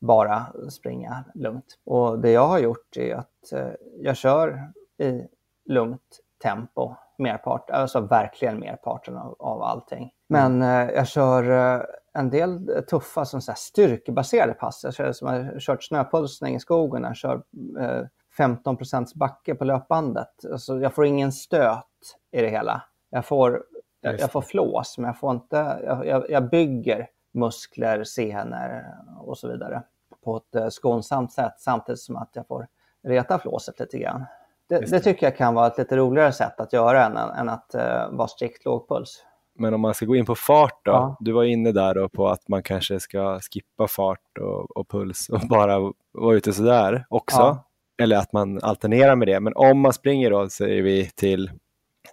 bara 0.00 0.46
springa 0.70 1.24
lugnt. 1.34 1.78
Och 1.84 2.18
det 2.18 2.30
jag 2.30 2.46
har 2.46 2.58
gjort 2.58 2.96
är 2.96 3.14
att 3.14 3.52
jag 4.00 4.16
kör 4.16 4.72
i 4.98 5.22
lugnt 5.64 6.20
tempo 6.42 6.94
merpart, 7.18 7.70
alltså 7.70 8.00
verkligen 8.00 8.58
merparten 8.58 9.16
av, 9.16 9.36
av 9.38 9.62
allting. 9.62 10.10
Men 10.28 10.62
mm. 10.62 10.88
eh, 10.88 10.94
jag 10.94 11.08
kör 11.08 11.50
eh, 11.50 11.82
en 12.12 12.30
del 12.30 12.84
tuffa 12.90 13.24
som 13.24 13.40
så 13.40 13.50
här, 13.50 13.56
styrkebaserade 13.56 14.52
pass. 14.52 14.80
Jag 14.84 14.94
kör, 14.94 15.12
som 15.12 15.28
har 15.28 15.60
kört 15.60 15.84
snöpulsning 15.84 16.54
i 16.54 16.60
skogen, 16.60 17.02
jag 17.02 17.16
kör 17.16 17.42
eh, 17.80 18.04
15% 18.38 19.06
backe 19.14 19.54
på 19.54 19.64
löpbandet. 19.64 20.44
Alltså, 20.52 20.80
jag 20.80 20.94
får 20.94 21.06
ingen 21.06 21.32
stöt 21.32 21.84
i 22.32 22.40
det 22.40 22.48
hela. 22.48 22.82
Jag 23.10 23.24
får, 23.24 23.64
jag, 24.00 24.20
jag 24.20 24.32
får 24.32 24.42
flås, 24.42 24.98
men 24.98 25.06
jag 25.06 25.18
får 25.18 25.30
inte, 25.32 25.56
jag, 26.04 26.30
jag 26.30 26.50
bygger 26.50 27.08
muskler, 27.34 28.04
senor 28.04 28.84
och 29.20 29.38
så 29.38 29.48
vidare 29.48 29.82
på 30.24 30.36
ett 30.36 30.54
eh, 30.54 30.68
skonsamt 30.68 31.32
sätt 31.32 31.54
samtidigt 31.58 32.00
som 32.00 32.16
att 32.16 32.30
jag 32.32 32.46
får 32.46 32.66
reta 33.02 33.38
flåset 33.38 33.80
lite 33.80 33.98
grann. 33.98 34.24
Det, 34.68 34.90
det, 34.90 35.00
tycker 35.00 35.26
jag 35.26 35.36
kan 35.36 35.54
vara 35.54 35.66
ett 35.66 35.78
lite 35.78 35.96
roligare 35.96 36.32
sätt 36.32 36.60
att 36.60 36.72
göra 36.72 37.04
än, 37.04 37.16
än 37.16 37.48
att 37.48 37.74
uh, 37.74 38.16
vara 38.16 38.28
strikt 38.28 38.64
lågpuls. 38.64 39.24
Men 39.58 39.74
om 39.74 39.80
man 39.80 39.94
ska 39.94 40.06
gå 40.06 40.16
in 40.16 40.26
på 40.26 40.34
fart 40.34 40.80
då? 40.84 40.90
Ja. 40.90 41.16
Du 41.20 41.32
var 41.32 41.44
inne 41.44 41.72
där 41.72 41.94
då 41.94 42.08
på 42.08 42.28
att 42.28 42.48
man 42.48 42.62
kanske 42.62 43.00
ska 43.00 43.40
skippa 43.40 43.88
fart 43.88 44.38
och, 44.40 44.76
och 44.76 44.88
puls 44.88 45.28
och 45.28 45.40
bara 45.48 45.92
vara 46.12 46.36
ute 46.36 46.52
sådär 46.52 47.06
också. 47.08 47.38
Ja. 47.38 47.64
Eller 48.02 48.16
att 48.16 48.32
man 48.32 48.60
alternerar 48.62 49.16
med 49.16 49.28
det. 49.28 49.40
Men 49.40 49.52
om 49.56 49.80
man 49.80 49.92
springer 49.92 50.30
då, 50.30 50.48
säger 50.48 50.82
vi 50.82 51.10
till 51.10 51.50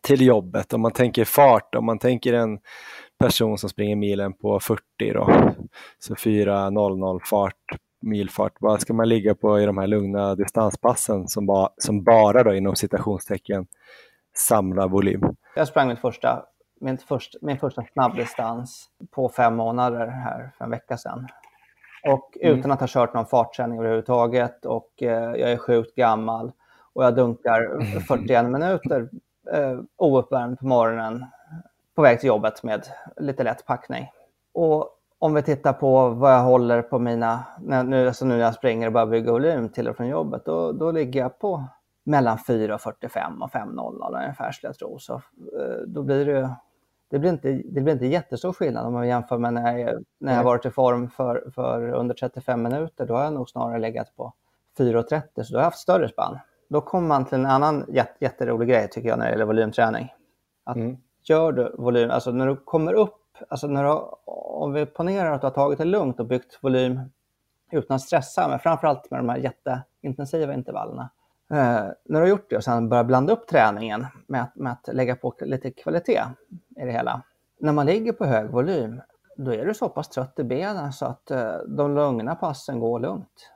till 0.05 0.21
jobbet. 0.21 0.73
Om 0.73 0.81
man 0.81 0.91
tänker 0.91 1.25
fart, 1.25 1.75
om 1.75 1.85
man 1.85 1.99
tänker 1.99 2.33
en 2.33 2.59
person 3.19 3.57
som 3.57 3.69
springer 3.69 3.95
milen 3.95 4.33
på 4.33 4.59
40 4.59 4.81
då, 5.13 5.51
så 5.99 6.13
4.00 6.13 7.19
fart, 7.23 7.53
milfart, 8.01 8.53
vad 8.59 8.81
ska 8.81 8.93
man 8.93 9.09
ligga 9.09 9.35
på 9.35 9.59
i 9.59 9.65
de 9.65 9.77
här 9.77 9.87
lugna 9.87 10.35
distanspassen 10.35 11.27
som, 11.27 11.45
ba, 11.45 11.69
som 11.77 12.03
bara 12.03 12.43
då 12.43 12.53
inom 12.53 12.75
citationstecken 12.75 13.67
samlar 14.37 14.87
volym? 14.87 15.21
Jag 15.55 15.67
sprang 15.67 15.87
mitt 15.87 15.99
första, 15.99 16.45
min, 16.81 16.97
först, 16.97 17.35
min 17.41 17.57
första 17.57 17.83
snabbdistans 17.93 18.89
på 19.11 19.29
fem 19.29 19.55
månader 19.55 20.07
här 20.07 20.51
för 20.57 20.65
en 20.65 20.71
vecka 20.71 20.97
sedan. 20.97 21.27
Och 22.07 22.37
mm. 22.41 22.59
utan 22.59 22.71
att 22.71 22.79
ha 22.79 22.87
kört 22.87 23.13
någon 23.13 23.25
fartträning 23.25 23.79
överhuvudtaget 23.79 24.65
och 24.65 25.03
eh, 25.03 25.35
jag 25.35 25.51
är 25.51 25.57
sjukt 25.57 25.95
gammal 25.95 26.51
och 26.93 27.03
jag 27.03 27.15
dunkar 27.15 27.81
41 28.07 28.45
minuter 28.45 29.09
eh, 29.53 29.79
ouppvärmd 29.97 30.59
på 30.59 30.65
morgonen 30.65 31.25
på 31.95 32.01
väg 32.01 32.19
till 32.19 32.27
jobbet 32.27 32.63
med 32.63 32.87
lite 33.17 33.43
lätt 33.43 33.65
packning. 33.65 34.11
Och 34.53 34.89
om 35.19 35.33
vi 35.33 35.41
tittar 35.41 35.73
på 35.73 36.09
vad 36.09 36.33
jag 36.33 36.43
håller 36.43 36.81
på 36.81 36.99
mina, 36.99 37.43
nu, 37.85 38.07
alltså 38.07 38.25
nu 38.25 38.33
när 38.33 38.43
jag 38.43 38.53
springer 38.53 38.87
och 38.87 38.93
bara 38.93 39.05
bygger 39.05 39.31
volym 39.31 39.69
till 39.69 39.87
och 39.87 39.97
från 39.97 40.07
jobbet, 40.07 40.45
då, 40.45 40.71
då 40.71 40.91
ligger 40.91 41.19
jag 41.19 41.39
på 41.39 41.63
mellan 42.03 42.37
4.45 42.37 43.41
och 43.41 43.51
5.00 43.51 44.23
ungefär 44.23 44.51
skulle 44.51 44.69
jag 44.69 44.77
tro. 44.77 44.99
Så 44.99 45.13
eh, 45.13 45.81
då 45.87 46.03
blir 46.03 46.25
det 46.25 46.55
det 47.09 47.19
blir, 47.19 47.29
inte, 47.29 47.61
det 47.65 47.81
blir 47.81 47.93
inte 47.93 48.05
jättestor 48.05 48.53
skillnad 48.53 48.85
om 48.85 48.93
man 48.93 49.07
jämför 49.07 49.37
med 49.37 49.53
när 49.53 49.77
jag, 49.77 50.03
när 50.19 50.35
jag 50.35 50.43
varit 50.43 50.65
i 50.65 50.71
form 50.71 51.09
för, 51.09 51.51
för 51.55 51.93
under 51.93 52.15
35 52.15 52.63
minuter. 52.63 53.05
Då 53.05 53.13
har 53.13 53.23
jag 53.23 53.33
nog 53.33 53.49
snarare 53.49 53.79
legat 53.79 54.15
på 54.15 54.33
4.30 54.77 55.43
så 55.43 55.53
då 55.53 55.57
har 55.57 55.61
jag 55.61 55.63
haft 55.63 55.79
större 55.79 56.09
spann. 56.09 56.39
Då 56.67 56.81
kommer 56.81 57.07
man 57.07 57.25
till 57.25 57.37
en 57.37 57.45
annan 57.45 57.85
jätterolig 58.19 58.69
grej 58.69 58.89
tycker 58.89 59.09
jag 59.09 59.19
när 59.19 59.25
det 59.25 59.31
gäller 59.31 59.45
volymträning. 59.45 60.13
Att 60.63 60.75
mm. 60.75 60.97
Gör 61.23 61.51
du 61.51 61.75
volym, 61.77 62.11
alltså 62.11 62.31
när 62.31 62.47
du 62.47 62.55
kommer 62.55 62.93
upp, 62.93 63.37
alltså 63.49 63.67
när 63.67 63.83
du, 63.83 63.89
om 64.25 64.73
vi 64.73 64.85
ponerar 64.85 65.31
att 65.31 65.41
du 65.41 65.47
har 65.47 65.51
tagit 65.51 65.77
det 65.77 65.85
lugnt 65.85 66.19
och 66.19 66.25
byggt 66.25 66.59
volym 66.61 66.99
utan 67.71 67.95
att 67.95 68.01
stressa, 68.01 68.47
men 68.47 68.59
framförallt 68.59 69.11
med 69.11 69.19
de 69.19 69.29
här 69.29 69.37
jätteintensiva 69.37 70.53
intervallerna. 70.53 71.09
Eh, 71.51 71.57
när 71.57 71.93
du 72.05 72.19
har 72.19 72.27
gjort 72.27 72.49
det 72.49 72.57
och 72.57 72.63
sen 72.63 72.89
börjar 72.89 73.03
blanda 73.03 73.33
upp 73.33 73.47
träningen 73.47 74.05
med 74.27 74.41
att, 74.41 74.55
med 74.55 74.71
att 74.71 74.95
lägga 74.95 75.15
på 75.15 75.35
lite 75.39 75.71
kvalitet 75.71 76.23
i 76.75 76.85
det 76.85 76.91
hela. 76.91 77.21
När 77.59 77.73
man 77.73 77.85
ligger 77.85 78.13
på 78.13 78.25
hög 78.25 78.49
volym, 78.49 79.01
då 79.37 79.53
är 79.53 79.65
du 79.65 79.73
så 79.73 79.89
pass 79.89 80.09
trött 80.09 80.39
i 80.39 80.43
benen 80.43 80.93
så 80.93 81.05
att 81.05 81.31
eh, 81.31 81.57
de 81.67 81.95
lugna 81.95 82.35
passen 82.35 82.79
går 82.79 82.99
lugnt 82.99 83.51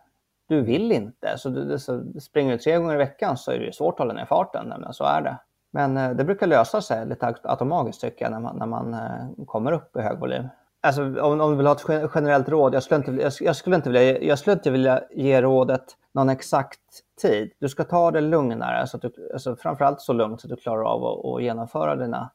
du 0.49 0.61
vill 0.61 0.91
inte. 0.91 1.37
Så, 1.37 1.49
du, 1.49 1.79
så 1.79 2.03
springer 2.21 2.51
du 2.51 2.57
tre 2.57 2.77
gånger 2.77 2.93
i 2.93 2.97
veckan 2.97 3.37
så 3.37 3.51
är 3.51 3.59
det 3.59 3.75
svårt 3.75 3.93
att 3.93 3.99
hålla 3.99 4.13
ner 4.13 4.25
farten. 4.25 4.73
Men 4.79 4.93
så 4.93 5.03
är 5.03 5.21
det. 5.21 5.37
Men 5.71 5.97
eh, 5.97 6.11
det 6.11 6.23
brukar 6.23 6.47
lösa 6.47 6.81
sig 6.81 7.05
lite 7.05 7.35
automatiskt 7.43 8.01
tycker 8.01 8.25
jag 8.25 8.31
när 8.31 8.39
man, 8.39 8.57
när 8.57 8.65
man 8.65 8.93
eh, 8.93 9.45
kommer 9.45 9.71
upp 9.71 9.95
i 9.95 10.01
hög 10.01 10.19
volym. 10.19 10.47
Alltså, 10.81 11.01
om, 11.01 11.41
om 11.41 11.51
du 11.51 11.55
vill 11.57 11.67
ha 11.67 11.73
ett 11.73 12.11
generellt 12.15 12.49
råd, 12.49 12.75
jag 12.75 12.83
skulle, 12.83 12.97
inte, 12.97 13.11
jag, 13.11 13.33
jag, 13.39 13.55
skulle 13.55 13.75
inte 13.75 13.89
vilja, 13.89 14.21
jag 14.21 14.39
skulle 14.39 14.53
inte 14.53 14.71
vilja 14.71 15.01
ge 15.11 15.41
rådet 15.41 15.85
någon 16.11 16.29
exakt 16.29 16.79
tid. 17.21 17.51
Du 17.59 17.69
ska 17.69 17.83
ta 17.83 18.11
det 18.11 18.21
lugnare, 18.21 18.87
så 18.87 18.97
att 18.97 19.01
du, 19.01 19.29
alltså 19.33 19.55
framförallt 19.55 20.01
så 20.01 20.13
lugnt 20.13 20.41
så 20.41 20.47
att 20.47 20.49
du 20.49 20.55
klarar 20.55 20.83
av 20.83 21.05
att, 21.05 21.25
att 21.25 21.43
genomföra 21.43 21.95
dina 21.95 22.29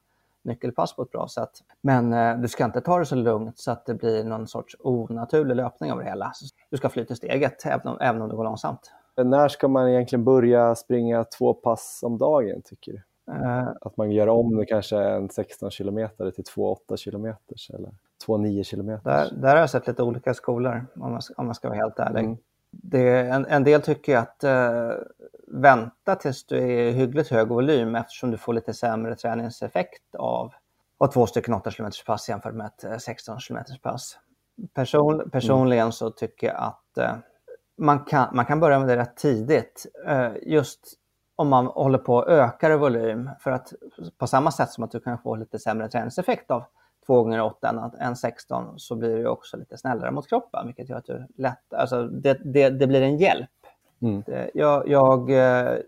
nyckelpass 0.44 0.96
på 0.96 1.02
ett 1.02 1.10
bra 1.10 1.28
sätt. 1.28 1.50
Men 1.80 2.12
eh, 2.12 2.38
du 2.38 2.48
ska 2.48 2.64
inte 2.64 2.80
ta 2.80 2.98
det 2.98 3.06
så 3.06 3.14
lugnt 3.14 3.58
så 3.58 3.70
att 3.70 3.86
det 3.86 3.94
blir 3.94 4.24
någon 4.24 4.46
sorts 4.46 4.76
onaturlig 4.80 5.56
löpning 5.56 5.92
av 5.92 5.98
det 5.98 6.04
hela. 6.04 6.32
Du 6.70 6.76
ska 6.76 6.88
flyta 6.88 7.14
steget 7.14 7.66
även 7.66 7.88
om, 7.88 7.96
även 8.00 8.22
om 8.22 8.28
det 8.28 8.36
går 8.36 8.44
långsamt. 8.44 8.92
När 9.16 9.48
ska 9.48 9.68
man 9.68 9.88
egentligen 9.88 10.24
börja 10.24 10.74
springa 10.74 11.24
två 11.24 11.54
pass 11.54 12.00
om 12.02 12.18
dagen 12.18 12.62
tycker 12.64 12.92
du? 12.92 13.02
Uh, 13.32 13.68
att 13.80 13.96
man 13.96 14.10
gör 14.10 14.28
om 14.28 14.56
det 14.56 14.66
kanske 14.66 14.98
en 14.98 15.30
16 15.30 15.70
kilometer 15.70 16.30
till 16.30 16.44
2,8 16.44 16.96
kilometer 16.96 17.56
eller 17.74 17.90
2,9 18.26 18.62
kilometer. 18.62 19.10
Där, 19.10 19.30
där 19.36 19.50
har 19.50 19.56
jag 19.56 19.70
sett 19.70 19.86
lite 19.86 20.02
olika 20.02 20.34
skolor 20.34 20.86
om 20.94 21.10
man, 21.12 21.20
om 21.36 21.46
man 21.46 21.54
ska 21.54 21.68
vara 21.68 21.78
helt 21.78 21.98
ärlig. 21.98 22.24
Mm. 22.24 22.36
Det, 22.70 23.20
en, 23.20 23.46
en, 23.46 23.64
del 23.64 23.82
tycker 23.82 24.16
att 24.16 24.44
uh, 24.44 24.92
vänta 25.46 26.14
tills 26.16 26.46
du 26.46 26.58
är 26.58 26.92
hyggligt 26.92 27.28
hög 27.28 27.48
volym 27.48 27.94
eftersom 27.94 28.30
du 28.30 28.36
får 28.36 28.54
lite 28.54 28.74
sämre 28.74 29.16
träningseffekt 29.16 30.14
av, 30.14 30.52
av 30.98 31.06
två 31.06 31.26
stycken 31.26 31.54
8 31.54 31.70
km 31.70 31.90
pass 32.06 32.28
jämfört 32.28 32.54
med 32.54 32.66
ett 32.66 33.02
16 33.02 33.38
km 33.48 33.58
pass. 33.82 34.18
Person, 34.74 35.30
personligen 35.30 35.82
mm. 35.82 35.92
så 35.92 36.10
tycker 36.10 36.46
jag 36.46 36.56
att 36.56 36.98
uh, 36.98 37.16
man, 37.78 38.04
kan, 38.04 38.36
man 38.36 38.46
kan 38.46 38.60
börja 38.60 38.78
med 38.78 38.88
det 38.88 38.96
rätt 38.96 39.16
tidigt. 39.16 39.86
just 40.42 40.98
om 41.36 41.48
man 41.48 41.66
håller 41.66 41.98
på 41.98 42.20
att 42.20 42.28
öka 42.28 42.72
i 42.72 42.76
volym 42.76 43.30
för 43.40 43.50
att 43.50 43.72
på 44.18 44.26
samma 44.26 44.50
sätt 44.50 44.70
som 44.70 44.84
att 44.84 44.90
du 44.90 45.00
kan 45.00 45.18
få 45.18 45.36
lite 45.36 45.58
sämre 45.58 45.88
träningseffekt 45.88 46.50
av 46.50 46.64
2 47.06 47.22
gånger 47.22 47.42
8 47.42 47.92
än 48.00 48.16
16 48.16 48.78
så 48.78 48.96
blir 48.96 49.16
du 49.16 49.26
också 49.26 49.56
lite 49.56 49.76
snällare 49.76 50.10
mot 50.10 50.28
kroppen 50.28 50.66
vilket 50.66 50.88
gör 50.88 50.96
att 50.96 51.06
du 51.06 51.26
lätt, 51.36 51.74
alltså 51.74 52.06
det, 52.06 52.40
det, 52.44 52.70
det 52.70 52.86
blir 52.86 53.02
en 53.02 53.16
hjälp. 53.16 53.50
Mm. 54.00 54.22
Jag, 54.54 54.88
jag 54.88 55.30
eh, 55.30 55.78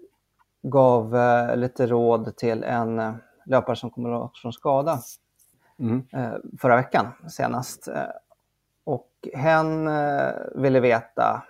gav 0.62 1.16
eh, 1.16 1.56
lite 1.56 1.86
råd 1.86 2.36
till 2.36 2.64
en 2.64 2.98
eh, 2.98 3.14
löpare 3.46 3.76
som 3.76 3.90
kommer 3.90 4.30
från 4.34 4.52
skada 4.52 4.98
mm. 5.78 6.02
förra 6.60 6.76
veckan 6.76 7.06
senast. 7.28 7.88
Och 8.84 9.10
hen 9.34 9.90
ville 10.54 10.80
veta 10.80 11.42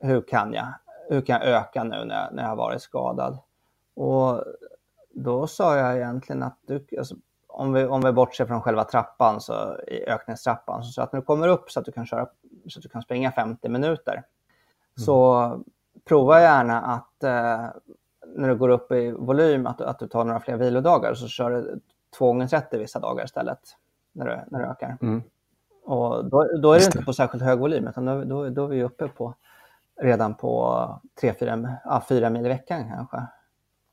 hur 0.00 0.20
kan 0.20 0.52
jag? 0.52 0.66
hur 1.08 1.20
kan 1.20 1.40
jag 1.40 1.48
öka 1.48 1.84
nu 1.84 2.04
när, 2.04 2.30
när 2.30 2.42
jag 2.42 2.48
har 2.48 2.56
varit 2.56 2.82
skadad? 2.82 3.38
Och 3.94 4.44
då 5.10 5.46
sa 5.46 5.76
jag 5.76 5.96
egentligen 5.96 6.42
att 6.42 6.58
du, 6.66 6.86
alltså, 6.98 7.16
om, 7.46 7.72
vi, 7.72 7.84
om 7.84 8.00
vi 8.00 8.12
bortser 8.12 8.46
från 8.46 8.62
själva 8.62 8.84
trappan, 8.84 9.40
så, 9.40 9.80
i 9.86 10.04
ökningstrappan, 10.06 10.84
så 10.84 11.02
att 11.02 11.12
när 11.12 11.20
du 11.20 11.26
kommer 11.26 11.48
upp 11.48 11.70
så 11.70 11.80
att 11.80 11.86
du 11.86 11.92
kan, 11.92 12.06
köra, 12.06 12.28
så 12.68 12.78
att 12.78 12.82
du 12.82 12.88
kan 12.88 13.02
springa 13.02 13.32
50 13.32 13.68
minuter, 13.68 14.12
mm. 14.12 14.24
så 14.96 15.64
prova 16.08 16.40
gärna 16.40 16.80
att 16.80 17.24
eh, 17.24 17.66
när 18.36 18.48
du 18.48 18.56
går 18.56 18.68
upp 18.68 18.92
i 18.92 19.10
volym, 19.10 19.66
att, 19.66 19.80
att 19.80 19.98
du 19.98 20.06
tar 20.06 20.24
några 20.24 20.40
fler 20.40 20.56
vilodagar, 20.56 21.14
så 21.14 21.28
kör 21.28 21.50
du 21.50 21.80
2 22.18 22.26
gånger 22.26 22.46
30 22.46 22.78
vissa 22.78 22.98
dagar 22.98 23.24
istället, 23.24 23.58
när 24.12 24.26
du, 24.26 24.38
när 24.50 24.58
du 24.58 24.64
ökar. 24.64 24.96
Mm. 25.02 25.22
Och 25.84 26.24
då, 26.24 26.44
då 26.62 26.72
är 26.72 26.78
det 26.78 26.84
inte 26.84 27.02
på 27.02 27.12
särskilt 27.12 27.44
hög 27.44 27.58
volym, 27.58 27.88
utan 27.88 28.04
då, 28.04 28.24
då, 28.24 28.48
då 28.48 28.64
är 28.64 28.68
vi 28.68 28.82
uppe 28.82 29.08
på 29.08 29.34
redan 30.00 30.34
på 30.34 31.00
3-4 31.22 31.74
ja, 31.84 32.02
4 32.08 32.30
mil 32.30 32.46
i 32.46 32.48
veckan 32.48 32.88
kanske. 32.88 33.22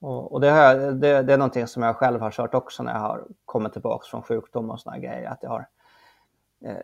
Och, 0.01 0.31
och 0.31 0.41
det, 0.41 0.51
här, 0.51 0.77
det, 0.91 1.21
det, 1.21 1.33
är 1.33 1.37
någonting 1.37 1.67
som 1.67 1.83
jag 1.83 1.95
själv 1.95 2.21
har 2.21 2.31
kört 2.31 2.53
också 2.53 2.83
när 2.83 2.93
jag 2.93 2.99
har 2.99 3.23
kommit 3.45 3.73
tillbaka 3.73 4.05
från 4.05 4.21
sjukdom 4.21 4.69
och 4.69 4.79
sådana 4.79 4.99
grejer. 4.99 5.29
Att 5.29 5.43
jag 5.43 5.49
har, 5.49 5.67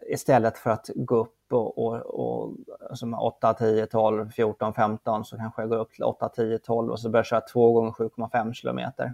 istället 0.01 0.57
för 0.57 0.69
att 0.69 0.89
gå 0.95 1.15
upp 1.15 1.53
och, 1.53 1.77
och, 1.77 1.95
och 1.95 2.53
alltså 2.89 3.05
8, 3.05 3.53
10, 3.53 3.85
12, 3.85 4.29
14, 4.29 4.73
15 4.73 5.25
så 5.25 5.37
kanske 5.37 5.61
jag 5.61 5.69
går 5.69 5.77
upp 5.77 5.91
till 5.91 6.03
8, 6.03 6.29
10, 6.29 6.57
12 6.57 6.91
och 6.91 6.99
så 6.99 7.09
börjar 7.09 7.19
jag 7.19 7.25
köra 7.25 7.41
2 7.41 7.71
gånger 7.71 7.91
7,5 7.91 8.53
kilometer. 8.53 9.13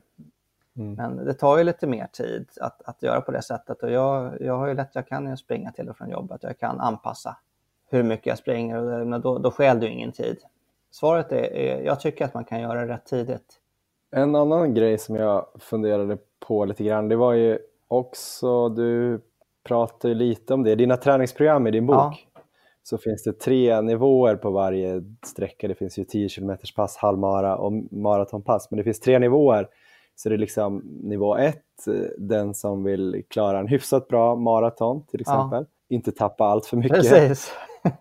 Mm. 0.78 0.94
Men 0.94 1.26
det 1.26 1.34
tar 1.34 1.58
ju 1.58 1.64
lite 1.64 1.88
mer 1.88 2.08
tid 2.12 2.50
att, 2.62 2.82
att 2.82 3.04
göra 3.04 3.22
på 3.22 3.32
det 3.32 3.42
sättet 3.42 3.84
och 3.84 3.92
jag, 3.92 4.42
jag 4.42 4.58
har 4.58 4.68
ju 4.68 4.74
lätt, 4.74 4.90
jag 4.94 5.08
kan 5.08 5.30
ju 5.30 5.38
springa 5.38 5.72
till 5.72 5.90
och 5.90 5.98
från 5.98 6.10
jobbet 6.10 6.44
och 6.44 6.50
jag 6.50 6.60
kan 6.60 6.80
anpassa 6.80 7.38
hur 7.90 8.04
mycket 8.04 8.26
jag 8.26 8.38
springer, 8.38 9.06
men 9.06 9.22
då, 9.22 9.38
då 9.38 9.52
skäl 9.52 9.80
du 9.80 9.88
ingen 9.88 10.12
tid. 10.12 10.38
Svaret 10.92 11.32
är, 11.32 11.54
är, 11.54 11.82
jag 11.82 12.00
tycker 12.00 12.26
att 12.26 12.34
man 12.34 12.46
kan 12.46 12.62
göra 12.62 12.86
det 12.86 12.94
rätt 12.94 13.06
tidigt. 13.06 13.60
En 14.12 14.36
annan 14.36 14.74
grej 14.74 14.98
som 14.98 15.16
jag 15.16 15.48
funderade 15.60 16.18
på 16.40 16.66
lite 16.66 16.84
grann, 16.84 17.10
det 17.10 17.16
var 17.16 17.34
ju 17.34 17.60
också, 17.88 18.70
du 18.70 19.22
pratade 19.68 20.14
lite 20.14 20.54
om 20.54 20.64
det, 20.64 20.76
dina 20.76 20.98
träningsprogram 20.98 21.68
i 21.68 21.72
din 21.72 21.86
bok. 21.86 21.96
Ja. 21.96 22.42
Så 22.84 22.98
finns 22.98 23.24
det 23.24 23.34
tre 23.34 23.82
nivåer 23.82 24.36
på 24.36 24.52
varje 24.52 25.04
sträcka. 25.26 25.68
Det 25.68 25.76
finns 25.76 26.00
ju 26.00 26.04
10 26.04 26.30
km 26.30 26.58
pass, 26.76 26.98
halvmara 26.98 27.58
och 27.58 27.74
maratonpass. 27.92 28.72
Men 28.72 28.78
det 28.78 28.84
finns 28.84 29.00
tre 29.00 29.20
nivåer. 29.20 29.68
Så 30.16 30.30
det 30.30 30.36
är 30.36 30.40
liksom 30.40 30.78
nivå 31.04 31.38
ett, 31.38 31.64
den 32.18 32.54
som 32.54 32.84
vill 32.84 33.24
klara 33.30 33.60
en 33.60 33.68
hyfsat 33.68 34.08
bra 34.08 34.36
maraton 34.36 35.06
till 35.06 35.22
exempel. 35.22 35.66
Ja. 35.70 35.96
Inte 35.96 36.12
tappa 36.12 36.46
allt 36.46 36.66
för 36.66 36.78
mycket. 36.78 36.98
Precis. 36.98 37.52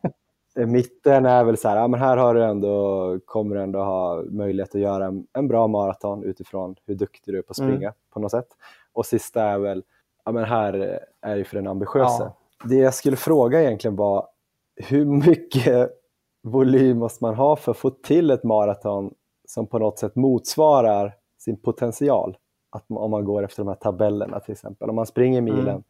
Mitten 0.66 1.26
är 1.26 1.44
väl 1.44 1.56
så 1.56 1.68
här, 1.68 1.76
ja, 1.76 1.88
men 1.88 2.00
här 2.00 2.16
har 2.16 2.34
du 2.34 2.44
ändå, 2.44 3.18
kommer 3.24 3.56
du 3.56 3.62
ändå 3.62 3.78
ha 3.78 4.22
möjlighet 4.30 4.74
att 4.74 4.80
göra 4.80 5.06
en, 5.06 5.26
en 5.32 5.48
bra 5.48 5.66
maraton 5.66 6.24
utifrån 6.24 6.76
hur 6.86 6.94
duktig 6.94 7.34
du 7.34 7.38
är 7.38 7.42
på 7.42 7.50
att 7.50 7.56
springa 7.56 7.76
mm. 7.76 7.92
på 8.10 8.20
något 8.20 8.30
sätt. 8.30 8.48
Och 8.92 9.06
sista 9.06 9.42
är 9.42 9.58
väl, 9.58 9.82
ja 10.26 10.32
men 10.32 10.44
här 10.44 11.00
är 11.22 11.36
ju 11.36 11.44
för 11.44 11.56
den 11.56 11.66
ambitiösa. 11.66 12.24
Ja. 12.24 12.36
Det 12.64 12.76
jag 12.76 12.94
skulle 12.94 13.16
fråga 13.16 13.62
egentligen 13.62 13.96
var, 13.96 14.28
hur 14.76 15.04
mycket 15.04 15.90
volym 16.42 16.98
måste 16.98 17.24
man 17.24 17.34
ha 17.34 17.56
för 17.56 17.70
att 17.70 17.78
få 17.78 17.90
till 17.90 18.30
ett 18.30 18.44
maraton 18.44 19.14
som 19.48 19.66
på 19.66 19.78
något 19.78 19.98
sätt 19.98 20.16
motsvarar 20.16 21.14
sin 21.38 21.56
potential? 21.60 22.36
Att, 22.70 22.84
om 22.88 23.10
man 23.10 23.24
går 23.24 23.44
efter 23.44 23.62
de 23.62 23.68
här 23.68 23.74
tabellerna 23.74 24.40
till 24.40 24.52
exempel. 24.52 24.88
Om 24.88 24.96
man 24.96 25.06
springer 25.06 25.40
milen 25.40 25.68
mm 25.68 25.82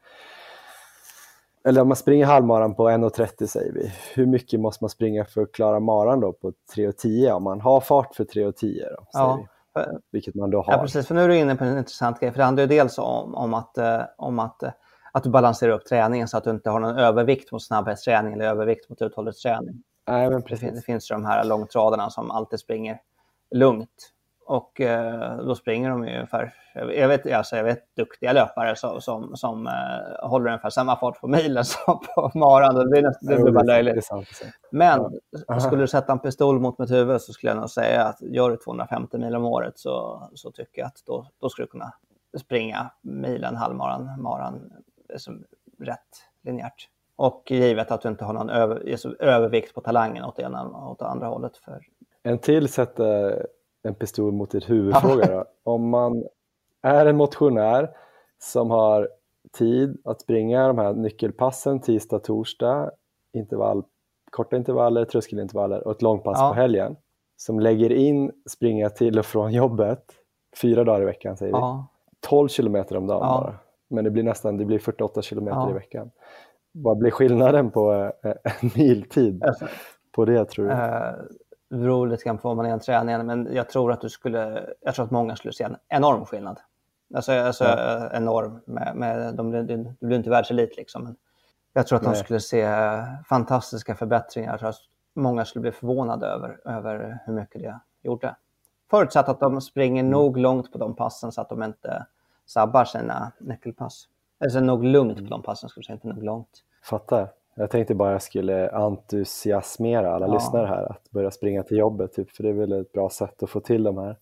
eller 1.66 1.80
om 1.80 1.88
man 1.88 1.96
springer 1.96 2.26
halvmaran 2.26 2.74
på 2.74 2.90
1.30 2.90 3.46
säger 3.46 3.72
vi, 3.72 3.92
hur 4.14 4.26
mycket 4.26 4.60
måste 4.60 4.84
man 4.84 4.90
springa 4.90 5.24
för 5.24 5.42
att 5.42 5.52
klara 5.52 5.80
maran 5.80 6.20
då 6.20 6.32
på 6.32 6.52
3.10 6.76 7.30
om 7.30 7.42
man 7.42 7.60
har 7.60 7.80
fart 7.80 8.14
för 8.14 8.24
3.10? 8.24 8.82
Då, 8.96 9.06
ja. 9.12 9.46
Vilket 10.12 10.34
man 10.34 10.50
då 10.50 10.62
har. 10.62 10.72
Ja, 10.72 10.78
precis. 10.78 11.06
För 11.06 11.14
nu 11.14 11.20
är 11.20 11.28
du 11.28 11.36
inne 11.36 11.56
på 11.56 11.64
en 11.64 11.78
intressant 11.78 12.20
grej. 12.20 12.30
För 12.30 12.38
det 12.38 12.44
handlar 12.44 12.62
ju 12.62 12.68
dels 12.68 12.98
om, 12.98 13.34
om, 13.34 13.54
att, 13.54 13.78
eh, 13.78 14.02
om 14.16 14.38
att, 14.38 14.62
eh, 14.62 14.70
att 15.12 15.22
du 15.22 15.30
balanserar 15.30 15.72
upp 15.72 15.84
träningen 15.84 16.28
så 16.28 16.36
att 16.36 16.44
du 16.44 16.50
inte 16.50 16.70
har 16.70 16.80
någon 16.80 16.98
övervikt 16.98 17.52
mot 17.52 17.62
snabbhetsträning 17.62 18.32
eller 18.32 18.44
övervikt 18.44 18.88
mot 18.88 19.02
uthållighetsträning. 19.02 19.82
Nej, 20.08 20.30
men 20.30 20.42
precis. 20.42 20.68
Det, 20.68 20.74
det 20.74 20.82
finns 20.82 21.08
de 21.08 21.24
här 21.24 21.44
långtradarna 21.44 22.10
som 22.10 22.30
alltid 22.30 22.60
springer 22.60 22.98
lugnt 23.54 24.12
och 24.46 24.80
eh, 24.80 25.36
då 25.36 25.54
springer 25.54 25.90
de 25.90 26.08
ju 26.08 26.14
ungefär, 26.14 26.54
jag 26.74 27.08
vet, 27.08 27.32
alltså 27.32 27.56
jag 27.56 27.64
vet 27.64 27.96
duktiga 27.96 28.32
löpare 28.32 28.76
som, 28.76 29.00
som, 29.00 29.36
som 29.36 29.66
eh, 29.66 30.28
håller 30.28 30.46
ungefär 30.46 30.70
samma 30.70 30.96
fart 30.96 31.20
på 31.20 31.28
milen 31.28 31.64
som 31.64 32.00
på 32.14 32.30
maran. 32.34 32.74
Det 32.74 32.86
blir, 32.86 33.02
nästan, 33.02 33.28
det 33.28 33.42
blir 33.42 33.52
bara 33.52 33.64
löjligt. 33.64 34.08
Men 34.70 35.18
ja. 35.48 35.60
skulle 35.60 35.82
du 35.82 35.88
sätta 35.88 36.12
en 36.12 36.18
pistol 36.18 36.60
mot 36.60 36.78
mitt 36.78 36.90
huvud 36.90 37.20
så 37.20 37.32
skulle 37.32 37.50
jag 37.50 37.60
nog 37.60 37.70
säga 37.70 38.04
att 38.04 38.22
gör 38.22 38.50
du 38.50 38.56
250 38.56 39.18
mil 39.18 39.36
om 39.36 39.44
året 39.44 39.78
så, 39.78 40.22
så 40.34 40.50
tycker 40.50 40.80
jag 40.80 40.86
att 40.86 41.02
då, 41.06 41.26
då 41.40 41.48
skulle 41.48 41.66
du 41.66 41.70
kunna 41.70 41.92
springa 42.38 42.90
milen, 43.02 43.56
halvmaran, 43.56 44.22
maran 44.22 44.72
liksom 45.08 45.44
rätt 45.80 45.98
linjärt. 46.42 46.88
Och 47.16 47.50
givet 47.50 47.90
att 47.90 48.00
du 48.00 48.08
inte 48.08 48.24
har 48.24 48.32
någon 48.32 48.50
över, 48.50 49.22
övervikt 49.22 49.74
på 49.74 49.80
talangen 49.80 50.24
åt 50.24 50.38
ena 50.38 50.86
åt 50.88 51.02
andra 51.02 51.26
hållet. 51.26 51.56
För... 51.56 51.80
En 52.22 52.38
till 52.38 52.68
sätter 52.68 53.46
en 53.86 53.94
pistol 53.94 54.32
mot 54.32 54.50
ditt 54.50 54.70
huvudfråga 54.70 55.26
då. 55.26 55.44
Om 55.62 55.88
man 55.88 56.24
är 56.82 57.06
en 57.06 57.16
motionär 57.16 57.90
som 58.38 58.70
har 58.70 59.08
tid 59.58 60.00
att 60.04 60.20
springa 60.20 60.66
de 60.66 60.78
här 60.78 60.94
nyckelpassen 60.94 61.80
tisdag, 61.80 62.18
torsdag, 62.18 62.90
intervall, 63.32 63.84
korta 64.30 64.56
intervaller, 64.56 65.04
tröskelintervaller 65.04 65.86
och 65.86 65.92
ett 65.92 66.02
långpass 66.02 66.38
ja. 66.40 66.48
på 66.48 66.54
helgen 66.54 66.96
som 67.36 67.60
lägger 67.60 67.92
in 67.92 68.32
springa 68.50 68.90
till 68.90 69.18
och 69.18 69.26
från 69.26 69.52
jobbet 69.52 70.04
fyra 70.62 70.84
dagar 70.84 71.02
i 71.02 71.04
veckan 71.04 71.36
säger 71.36 71.52
ja. 71.52 71.88
vi. 71.90 72.28
12 72.28 72.48
kilometer 72.48 72.96
om 72.96 73.06
dagen 73.06 73.20
ja. 73.22 73.40
bara. 73.40 73.54
Men 73.88 74.04
det 74.04 74.10
blir 74.10 74.22
nästan 74.22 74.56
det 74.56 74.64
blir 74.64 74.78
48 74.78 75.22
kilometer 75.22 75.70
i 75.70 75.72
veckan. 75.72 76.10
Vad 76.72 76.98
blir 76.98 77.10
skillnaden 77.10 77.70
på 77.70 78.12
eh, 78.24 78.32
en 78.62 78.70
miltid 78.74 79.44
alltså, 79.44 79.66
på 80.12 80.24
det 80.24 80.44
tror 80.44 80.64
du? 80.64 80.72
Det 81.68 81.76
beror 81.76 82.06
lite 82.06 82.24
grann 82.24 82.38
på 82.38 82.48
vad 82.48 82.56
man 82.56 82.66
är 82.66 82.70
en 82.70 82.80
träningen, 82.80 83.26
men 83.26 83.54
jag 83.54 83.68
tror 83.68 83.92
att 83.92 84.00
du 84.00 84.08
skulle, 84.08 84.70
jag 84.80 84.94
tror 84.94 85.04
att 85.04 85.10
många 85.10 85.36
skulle 85.36 85.52
se 85.52 85.64
en 85.64 85.76
enorm 85.88 86.26
skillnad. 86.26 86.60
Alltså, 87.14 87.32
alltså 87.32 87.64
ja. 87.64 88.10
enorm, 88.12 88.60
med, 88.64 88.96
med, 88.96 89.34
de, 89.34 89.50
du 89.50 90.06
blir 90.06 90.16
inte 90.16 90.30
världselit 90.30 90.76
liksom. 90.76 91.04
Men 91.04 91.16
jag 91.72 91.86
tror 91.86 91.96
att 91.96 92.04
Nej. 92.04 92.12
de 92.12 92.18
skulle 92.18 92.40
se 92.40 92.68
fantastiska 93.28 93.94
förbättringar. 93.94 94.50
Jag 94.50 94.58
tror 94.60 94.68
att 94.68 94.80
många 95.14 95.44
skulle 95.44 95.60
bli 95.60 95.72
förvånade 95.72 96.26
över, 96.26 96.60
över 96.64 97.18
hur 97.26 97.32
mycket 97.32 97.62
det 97.62 97.80
gjorde. 98.02 98.36
Förutsatt 98.90 99.28
att 99.28 99.40
de 99.40 99.60
springer 99.60 100.00
mm. 100.00 100.10
nog 100.10 100.36
långt 100.36 100.72
på 100.72 100.78
de 100.78 100.96
passen 100.96 101.32
så 101.32 101.40
att 101.40 101.48
de 101.48 101.62
inte 101.62 102.06
sabbar 102.46 102.84
sina 102.84 103.32
nyckelpass. 103.38 104.08
Alltså 104.44 104.60
nog 104.60 104.84
lugnt 104.84 105.18
på 105.18 105.24
de 105.24 105.42
passen, 105.42 105.68
skulle 105.68 105.80
jag 105.80 105.86
säga, 105.86 105.94
inte 105.94 106.08
nog 106.08 106.22
långt. 106.22 106.62
Fattar. 106.82 107.28
Jag 107.58 107.70
tänkte 107.70 107.94
bara 107.94 108.12
jag 108.12 108.22
skulle 108.22 108.70
entusiasmera 108.70 110.14
alla 110.14 110.26
ja. 110.26 110.34
lyssnare 110.34 110.66
här 110.66 110.90
att 110.90 111.10
börja 111.10 111.30
springa 111.30 111.62
till 111.62 111.76
jobbet, 111.76 112.12
typ, 112.12 112.30
för 112.30 112.42
det 112.42 112.48
är 112.48 112.52
väl 112.52 112.72
ett 112.72 112.92
bra 112.92 113.10
sätt 113.10 113.42
att 113.42 113.50
få 113.50 113.60
till 113.60 113.82
de 113.82 113.98
här 113.98 114.16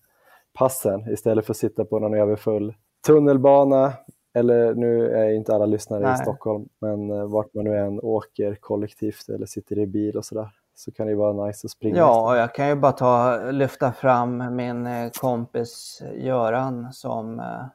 passen 0.53 1.09
istället 1.09 1.45
för 1.45 1.53
att 1.53 1.57
sitta 1.57 1.85
på 1.85 1.99
någon 1.99 2.13
överfull 2.13 2.73
tunnelbana 3.05 3.93
eller 4.33 4.73
nu 4.73 5.11
är 5.11 5.29
inte 5.29 5.55
alla 5.55 5.65
lyssnare 5.65 6.03
Nej. 6.03 6.13
i 6.13 6.17
Stockholm, 6.17 6.69
men 6.79 7.11
eh, 7.11 7.25
vart 7.25 7.53
man 7.53 7.63
nu 7.63 7.77
än 7.77 7.99
åker 7.99 8.55
kollektivt 8.55 9.29
eller 9.29 9.45
sitter 9.45 9.79
i 9.79 9.87
bil 9.87 10.17
och 10.17 10.25
sådär 10.25 10.49
så 10.75 10.91
kan 10.91 11.07
det 11.07 11.15
vara 11.15 11.45
nice 11.45 11.67
att 11.67 11.71
springa. 11.71 11.97
Ja, 11.97 12.37
jag 12.37 12.55
kan 12.55 12.67
ju 12.67 12.75
bara 12.75 12.91
ta, 12.91 13.37
lyfta 13.51 13.91
fram 13.91 14.55
min 14.55 14.87
eh, 14.87 15.09
kompis 15.21 16.01
Göran 16.15 16.93
som 16.93 17.39
eh, 17.39 17.65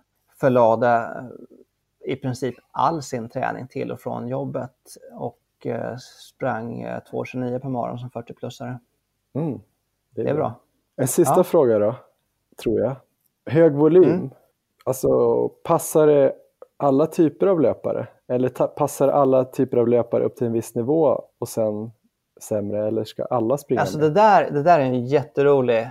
förlade 0.41 1.11
i 2.05 2.17
princip 2.17 2.55
all 2.71 3.03
sin 3.03 3.29
träning 3.29 3.69
till 3.69 3.93
och 3.93 4.01
från 4.01 4.29
jobbet 4.29 4.77
och 5.19 5.39
Eh, 5.67 5.97
sprang 5.97 6.85
2.29 6.85 7.53
eh, 7.53 7.59
per 7.59 7.69
morgon 7.69 7.99
som 7.99 8.11
40-plussare. 8.11 8.79
Mm, 9.35 9.61
det, 10.11 10.21
är 10.21 10.25
det 10.25 10.31
är 10.31 10.35
bra. 10.35 10.61
En 10.97 11.09
sista 11.09 11.37
ja. 11.37 11.45
fråga 11.45 11.79
då, 11.79 11.95
tror 12.63 12.81
jag. 12.81 12.97
Hög 13.47 13.73
volym, 13.73 14.05
mm. 14.05 14.31
alltså 14.85 15.49
passar 15.49 16.07
det 16.07 16.35
alla 16.77 17.07
typer 17.07 17.47
av 17.47 17.61
löpare? 17.61 18.07
Eller 18.29 18.49
passar 18.67 19.09
alla 19.09 19.45
typer 19.45 19.77
av 19.77 19.89
löpare 19.89 20.25
upp 20.25 20.37
till 20.37 20.47
en 20.47 20.53
viss 20.53 20.75
nivå 20.75 21.23
och 21.39 21.49
sen 21.49 21.91
sämre? 22.41 22.87
Eller 22.87 23.05
ska 23.05 23.25
alla 23.25 23.59
springa? 23.59 23.81
Alltså 23.81 23.99
det 23.99 24.11
där, 24.11 24.51
det 24.51 24.63
där 24.63 24.81
är 24.81 24.85
en 24.85 25.07
jätterolig 25.07 25.91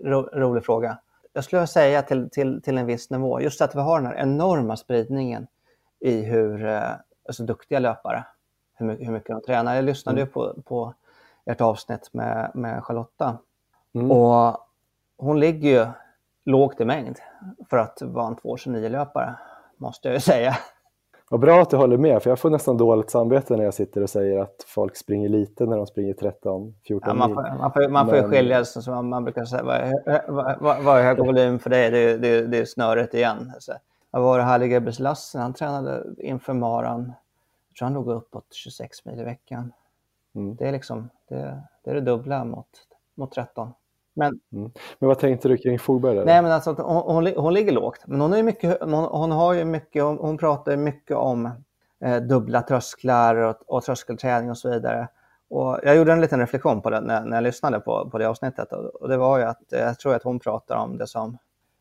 ro, 0.00 0.22
rolig 0.22 0.64
fråga. 0.64 0.98
Jag 1.32 1.44
skulle 1.44 1.66
säga 1.66 2.02
till, 2.02 2.30
till, 2.30 2.62
till 2.62 2.78
en 2.78 2.86
viss 2.86 3.10
nivå, 3.10 3.40
just 3.40 3.60
att 3.60 3.74
vi 3.74 3.80
har 3.80 4.00
den 4.00 4.06
här 4.06 4.16
enorma 4.16 4.76
spridningen 4.76 5.46
i 6.00 6.22
hur 6.22 6.66
eh, 6.66 6.90
alltså, 7.28 7.42
duktiga 7.42 7.78
löpare 7.78 8.24
hur, 8.80 9.04
hur 9.04 9.12
mycket 9.12 9.28
de 9.28 9.42
tränar. 9.42 9.74
Jag 9.74 9.84
lyssnade 9.84 10.20
mm. 10.20 10.32
på, 10.32 10.54
på 10.64 10.94
ert 11.44 11.60
avsnitt 11.60 12.08
med, 12.12 12.50
med 12.54 12.84
Charlotta 12.84 13.38
mm. 13.94 14.10
och 14.10 14.56
hon 15.18 15.40
ligger 15.40 15.70
ju 15.70 15.86
lågt 16.44 16.80
i 16.80 16.84
mängd 16.84 17.18
för 17.70 17.76
att 17.76 18.02
vara 18.02 18.26
en 18.26 18.36
2,29-löpare, 18.36 19.34
måste 19.76 20.08
jag 20.08 20.14
ju 20.14 20.20
säga. 20.20 20.56
Vad 21.30 21.40
bra 21.40 21.62
att 21.62 21.70
du 21.70 21.76
håller 21.76 21.98
med, 21.98 22.22
för 22.22 22.30
jag 22.30 22.38
får 22.38 22.50
nästan 22.50 22.76
dåligt 22.76 23.10
samvete 23.10 23.56
när 23.56 23.64
jag 23.64 23.74
sitter 23.74 24.02
och 24.02 24.10
säger 24.10 24.38
att 24.38 24.64
folk 24.66 24.96
springer 24.96 25.28
lite 25.28 25.66
när 25.66 25.76
de 25.76 25.86
springer 25.86 26.14
13, 26.14 26.74
14 26.86 27.08
ja, 27.08 27.14
man 27.14 27.34
får, 27.34 27.42
mil. 27.42 27.52
Man 27.58 27.72
får, 27.72 27.88
man 27.88 28.06
får 28.06 28.12
Men... 28.12 28.30
skilja, 28.30 28.64
som 28.64 28.94
man, 28.94 29.08
man 29.08 29.24
brukar 29.24 29.44
säga, 29.44 29.62
vad 29.62 29.76
är, 29.76 30.98
är 30.98 31.02
hög 31.02 31.18
volym 31.18 31.58
för 31.58 31.70
dig? 31.70 31.90
Det, 31.90 32.16
det, 32.16 32.46
det 32.46 32.58
är 32.58 32.64
snöret 32.64 33.14
igen. 33.14 33.52
Så, 33.58 33.72
vad 34.10 34.22
var 34.22 34.38
det 34.38 34.44
Halle 34.44 34.92
Lassen, 34.98 35.40
han 35.40 35.54
tränade 35.54 36.04
inför 36.18 36.52
maran 36.52 37.12
jag 37.70 37.76
tror 37.76 37.86
han 37.86 37.94
låg 37.94 38.08
uppåt 38.08 38.46
26 38.50 39.04
mil 39.04 39.20
i 39.20 39.24
veckan. 39.24 39.72
Mm. 40.34 40.56
Det, 40.56 40.68
är 40.68 40.72
liksom, 40.72 41.08
det, 41.28 41.62
det, 41.84 41.90
är 41.90 41.94
det 41.94 42.00
dubbla 42.00 42.44
mot, 42.44 42.68
mot 43.14 43.32
13. 43.32 43.72
Men, 44.14 44.40
mm. 44.52 44.70
men 44.98 45.08
vad 45.08 45.18
tänkte 45.18 45.48
du 45.48 45.56
kring 45.56 45.78
Fogberg? 45.78 46.16
Där? 46.16 46.24
Nej, 46.24 46.42
men 46.42 46.52
alltså, 46.52 46.72
hon, 46.72 47.14
hon, 47.14 47.32
hon, 47.36 47.54
ligger 47.54 47.72
lågt, 47.72 48.04
men 48.06 48.20
hon, 48.20 48.32
är 48.32 48.42
mycket, 48.42 48.78
hon, 48.80 49.04
hon 49.04 49.30
har 49.30 49.52
ju 49.52 49.64
mycket, 49.64 50.02
hon, 50.02 50.18
hon 50.18 50.38
pratar 50.38 50.76
mycket 50.76 51.16
om 51.16 51.50
eh, 52.04 52.16
dubbla 52.16 52.62
trösklar 52.62 53.34
och, 53.34 53.56
och 53.66 53.82
tröskelträning 53.82 54.50
och 54.50 54.58
så 54.58 54.70
vidare. 54.70 55.08
Och 55.48 55.78
jag 55.82 55.96
gjorde 55.96 56.12
en 56.12 56.20
liten 56.20 56.40
reflektion 56.40 56.82
på 56.82 56.90
det 56.90 57.00
när, 57.00 57.24
när 57.24 57.36
jag 57.36 57.42
lyssnade 57.42 57.80
på, 57.80 58.10
på 58.10 58.18
det 58.18 58.28
avsnittet 58.28 58.72
och, 58.72 58.84
och 58.84 59.08
det 59.08 59.16
var 59.16 59.38
ju 59.38 59.44
att 59.44 59.72
eh, 59.72 59.80
jag 59.80 59.98
tror 59.98 60.14
att 60.14 60.22
hon 60.22 60.38
pratar 60.38 60.76
om 60.76 60.98
det 60.98 61.06
som 61.06 61.38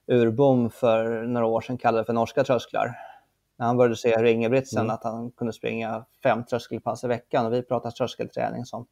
Urbom 0.07 0.69
för 0.69 1.23
några 1.23 1.45
år 1.45 1.61
sedan 1.61 1.77
kallade 1.77 2.05
för 2.05 2.13
norska 2.13 2.43
trösklar 2.43 2.95
när 3.59 3.67
han 3.67 3.77
började 3.77 3.95
se 3.95 4.17
hur 4.17 4.25
Ingebrigtsen, 4.25 4.81
mm. 4.81 4.93
att 4.93 5.03
han 5.03 5.31
kunde 5.31 5.53
springa 5.53 6.05
fem 6.23 6.43
tröskelpass 6.43 7.03
i 7.03 7.07
veckan. 7.07 7.45
Och 7.45 7.53
vi 7.53 7.61
pratar 7.61 7.91
tröskelträning 7.91 8.65
som 8.65 8.85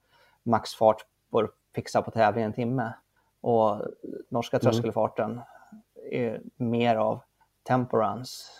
maxfart 0.43 1.05
bör 1.31 1.49
fixa 1.75 2.01
på 2.01 2.11
tävling 2.11 2.43
en 2.43 2.53
timme. 2.53 2.93
Och 3.41 3.81
norska 4.29 4.57
mm. 4.57 4.61
tröskelfarten 4.61 5.41
är 6.11 6.41
mer 6.57 6.95
av 6.95 7.19
temporuns, 7.67 8.51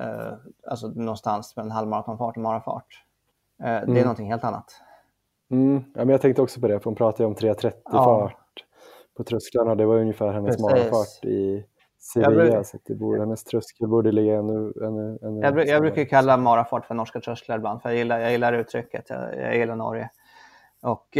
eh, 0.00 0.32
alltså 0.66 0.88
någonstans 0.88 1.56
mellan 1.56 1.70
halvmaratonfart 1.70 2.36
och 2.36 2.42
marafart. 2.42 3.04
Eh, 3.60 3.64
det 3.64 3.70
är 3.70 3.82
mm. 3.82 4.02
någonting 4.02 4.30
helt 4.30 4.44
annat. 4.44 4.82
Mm. 5.50 5.84
Ja, 5.94 5.98
men 6.00 6.08
jag 6.08 6.20
tänkte 6.20 6.42
också 6.42 6.60
på 6.60 6.68
det, 6.68 6.80
för 6.80 6.84
hon 6.84 6.94
pratade 6.94 7.26
om 7.26 7.34
3.30 7.34 7.72
ja. 7.84 8.04
fart 8.04 8.64
på 9.16 9.24
trösklarna. 9.24 9.74
Det 9.74 9.86
var 9.86 9.96
ungefär 9.96 10.32
hennes 10.32 10.60
marafart 10.60 11.24
i 11.24 11.64
Sevilla, 11.98 12.64
så 12.64 12.78
det 12.84 12.94
borde, 12.94 13.20
hennes 13.20 13.44
tröskel 13.44 13.88
borde 13.88 14.12
ligga 14.12 14.38
ännu... 14.38 14.72
ännu, 14.82 15.18
ännu 15.22 15.40
jag, 15.40 15.68
jag 15.68 15.82
brukar 15.82 16.04
kalla 16.04 16.36
marafart 16.36 16.86
för 16.86 16.94
norska 16.94 17.20
trösklar 17.20 17.56
ibland, 17.56 17.82
för 17.82 17.88
jag 17.88 17.98
gillar, 17.98 18.18
jag 18.18 18.32
gillar 18.32 18.52
uttrycket. 18.52 19.10
Jag, 19.10 19.38
jag 19.38 19.56
gillar 19.56 19.76
Norge. 19.76 20.10
Och, 20.82 21.18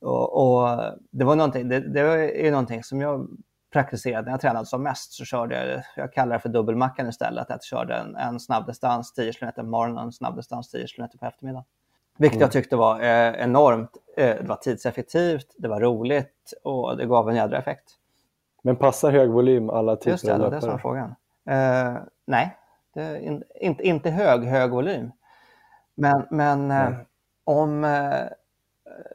och, 0.00 0.62
och, 0.62 0.80
det 1.10 1.24
var 1.24 1.36
någonting, 1.36 1.68
det, 1.68 1.80
det 1.80 2.00
är 2.46 2.50
någonting 2.50 2.82
som 2.82 3.00
jag 3.00 3.28
praktiserade 3.72 4.24
när 4.24 4.32
jag 4.32 4.40
tränade 4.40 4.66
som 4.66 4.82
mest. 4.82 5.12
Så 5.12 5.24
körde 5.24 5.66
jag, 5.66 5.82
jag 5.96 6.12
kallar 6.12 6.36
det 6.36 6.40
för 6.40 6.48
dubbelmackan 6.48 7.08
istället. 7.08 7.50
Att 7.50 7.50
jag 7.50 7.64
körde 7.64 7.94
en, 7.94 8.16
en 8.16 8.40
snabbdistans 8.40 9.12
10 9.12 9.32
km 9.32 9.52
på 9.56 9.62
morgonen 9.62 9.98
och 9.98 10.04
en 10.04 10.12
snabbdistans 10.12 10.70
10 10.70 10.86
km 10.86 11.08
på 11.20 11.26
eftermiddagen. 11.26 11.64
Vilket 12.18 12.36
mm. 12.36 12.44
jag 12.44 12.52
tyckte 12.52 12.76
var 12.76 13.00
eh, 13.00 13.42
enormt. 13.42 13.90
Eh, 14.16 14.36
det 14.36 14.48
var 14.48 14.56
tidseffektivt, 14.56 15.46
det 15.58 15.68
var 15.68 15.80
roligt 15.80 16.52
och 16.64 16.96
det 16.96 17.06
gav 17.06 17.30
en 17.30 17.36
jädra 17.36 17.58
effekt. 17.58 17.98
Men 18.62 18.76
passar 18.76 19.10
hög 19.10 19.30
volym 19.30 19.70
alla 19.70 19.96
typer 19.96 20.10
Just 20.10 20.26
det, 20.26 20.34
av 20.34 20.40
löpare? 20.40 20.60
det 20.60 20.72
är 20.72 20.78
frågan. 20.78 21.14
Uh, 21.50 22.02
nej, 22.24 22.56
in, 23.20 23.44
inte, 23.54 23.82
inte 23.82 24.10
hög, 24.10 24.44
hög 24.44 24.70
volym. 24.70 25.12
Men, 25.94 26.26
men 26.30 26.70
uh, 26.70 26.98
om 27.44 27.84
uh, 27.84 28.24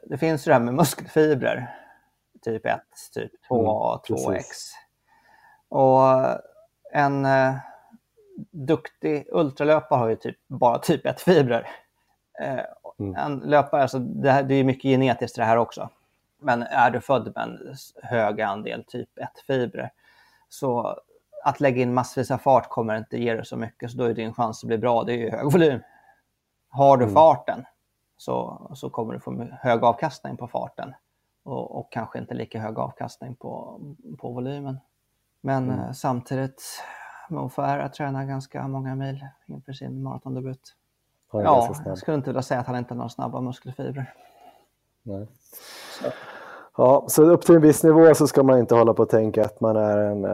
det 0.02 0.18
finns 0.18 0.44
det 0.44 0.52
här 0.52 0.60
med 0.60 0.74
muskelfibrer, 0.74 1.74
typ 2.44 2.66
1, 2.66 2.80
typ 3.14 3.32
2, 3.48 4.00
mm, 4.10 4.34
2X. 4.34 4.44
Och 5.68 6.40
en 6.92 7.26
duktig 8.50 9.28
ultralöpare 9.32 9.98
har 9.98 10.08
ju 10.08 10.16
typ 10.16 10.36
bara 10.46 10.78
typ 10.78 11.06
1-fibrer. 11.06 11.66
Mm. 12.98 13.14
En 13.14 13.38
löpare, 13.38 13.82
alltså 13.82 13.98
det, 13.98 14.30
här, 14.30 14.42
det 14.42 14.54
är 14.54 14.64
mycket 14.64 14.82
genetiskt 14.82 15.36
det 15.36 15.44
här 15.44 15.56
också. 15.56 15.90
Men 16.38 16.62
är 16.62 16.90
du 16.90 17.00
född 17.00 17.32
med 17.34 17.44
en 17.44 17.74
hög 18.02 18.40
andel 18.40 18.84
typ 18.84 19.08
1-fibrer 19.18 19.90
Så 20.48 20.96
att 21.44 21.60
lägga 21.60 21.82
in 21.82 21.94
massvis 21.94 22.30
av 22.30 22.38
fart 22.38 22.68
kommer 22.68 22.96
inte 22.96 23.18
ge 23.18 23.34
dig 23.34 23.46
så 23.46 23.56
mycket, 23.56 23.90
så 23.90 23.98
då 23.98 24.04
är 24.04 24.14
din 24.14 24.34
chans 24.34 24.64
att 24.64 24.68
bli 24.68 24.78
bra, 24.78 25.04
det 25.04 25.12
är 25.12 25.16
ju 25.16 25.30
hög 25.30 25.52
volym. 25.52 25.80
Har 26.68 26.96
du 26.96 27.04
mm. 27.04 27.14
farten 27.14 27.64
så, 28.16 28.70
så 28.74 28.90
kommer 28.90 29.14
du 29.14 29.20
få 29.20 29.48
hög 29.62 29.84
avkastning 29.84 30.36
på 30.36 30.48
farten 30.48 30.94
och, 31.44 31.78
och 31.78 31.92
kanske 31.92 32.18
inte 32.18 32.34
lika 32.34 32.60
hög 32.60 32.78
avkastning 32.78 33.36
på, 33.36 33.80
på 34.18 34.32
volymen. 34.32 34.78
Men 35.40 35.64
mm. 35.64 35.80
eh, 35.80 35.92
samtidigt, 35.92 36.82
Mo 37.28 37.48
Farah 37.48 37.90
tränar 37.90 38.24
ganska 38.24 38.68
många 38.68 38.94
mil 38.94 39.26
inför 39.46 39.72
sin 39.72 40.02
maratondebut. 40.02 40.74
Ja, 41.32 41.74
jag 41.84 41.98
skulle 41.98 42.16
inte 42.16 42.30
vilja 42.30 42.42
säga 42.42 42.60
att 42.60 42.66
han 42.66 42.76
inte 42.76 42.94
har 42.94 42.96
några 42.96 43.08
snabba 43.08 43.40
muskelfibrer. 43.40 44.14
Nej. 45.08 45.26
Så. 46.00 46.06
Ja, 46.76 47.04
så 47.08 47.22
upp 47.22 47.42
till 47.42 47.54
en 47.54 47.60
viss 47.60 47.82
nivå 47.82 48.14
så 48.14 48.26
ska 48.26 48.42
man 48.42 48.58
inte 48.58 48.74
hålla 48.74 48.94
på 48.94 49.02
och 49.02 49.08
tänka 49.08 49.44
att 49.44 49.60
man 49.60 49.76
är 49.76 49.98
en, 49.98 50.24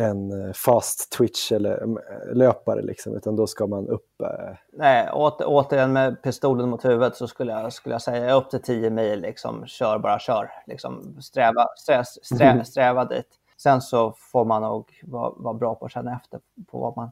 en 0.00 0.54
fast 0.54 1.12
twitch 1.12 1.52
eller 1.52 1.86
löpare 2.34 2.82
liksom, 2.82 3.16
utan 3.16 3.36
då 3.36 3.46
ska 3.46 3.66
man 3.66 3.88
upp. 3.88 4.20
Eh. 4.22 4.56
Nej, 4.72 5.10
åter, 5.10 5.44
återigen 5.48 5.92
med 5.92 6.22
pistolen 6.22 6.68
mot 6.68 6.84
huvudet 6.84 7.16
så 7.16 7.26
skulle 7.28 7.52
jag, 7.52 7.72
skulle 7.72 7.94
jag 7.94 8.02
säga 8.02 8.34
upp 8.34 8.50
till 8.50 8.62
10 8.62 8.90
mil, 8.90 9.20
liksom, 9.20 9.66
kör 9.66 9.98
bara 9.98 10.18
kör. 10.18 10.50
Liksom, 10.66 11.16
sträva, 11.22 11.66
sträva, 11.76 12.04
sträva, 12.04 12.50
mm. 12.50 12.64
sträva 12.64 13.04
dit. 13.04 13.28
Sen 13.56 13.80
så 13.80 14.12
får 14.12 14.44
man 14.44 14.62
nog 14.62 15.00
vara, 15.02 15.32
vara 15.36 15.54
bra 15.54 15.74
på 15.74 15.84
att 15.84 15.92
känna 15.92 16.16
efter 16.16 16.40
på 16.70 16.78
vad 16.78 16.96
man 16.96 17.10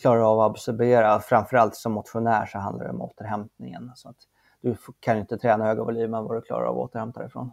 klarar 0.00 0.32
av 0.32 0.40
att 0.40 0.50
absorbera. 0.50 1.20
Framförallt 1.20 1.74
som 1.74 1.92
motionär 1.92 2.46
så 2.46 2.58
handlar 2.58 2.84
det 2.84 2.90
om 2.90 3.02
återhämtningen. 3.02 3.92
Så 3.94 4.08
att 4.08 4.16
du 4.60 4.76
kan 5.00 5.18
inte 5.18 5.38
träna 5.38 5.64
höga 5.64 5.84
volymer 5.84 6.22
vad 6.22 6.36
du 6.36 6.40
klarar 6.40 6.64
av 6.64 6.78
att 6.78 6.84
återhämta 6.84 7.20
dig 7.20 7.28
ifrån. 7.28 7.50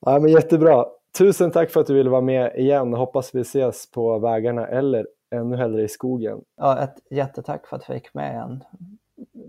Ja, 0.00 0.18
men 0.18 0.30
jättebra. 0.30 0.86
Tusen 1.18 1.50
tack 1.50 1.70
för 1.70 1.80
att 1.80 1.86
du 1.86 1.94
ville 1.94 2.10
vara 2.10 2.20
med 2.20 2.56
igen. 2.56 2.94
Hoppas 2.94 3.34
vi 3.34 3.40
ses 3.40 3.90
på 3.90 4.18
vägarna 4.18 4.66
eller 4.66 5.06
ännu 5.30 5.56
hellre 5.56 5.82
i 5.82 5.88
skogen. 5.88 6.40
Ja, 6.56 6.78
ett 6.78 6.94
jättetack 7.10 7.66
för 7.66 7.76
att 7.76 7.88
jag 7.88 7.96
fick 7.96 8.14
med 8.14 8.32
igen. 8.32 8.64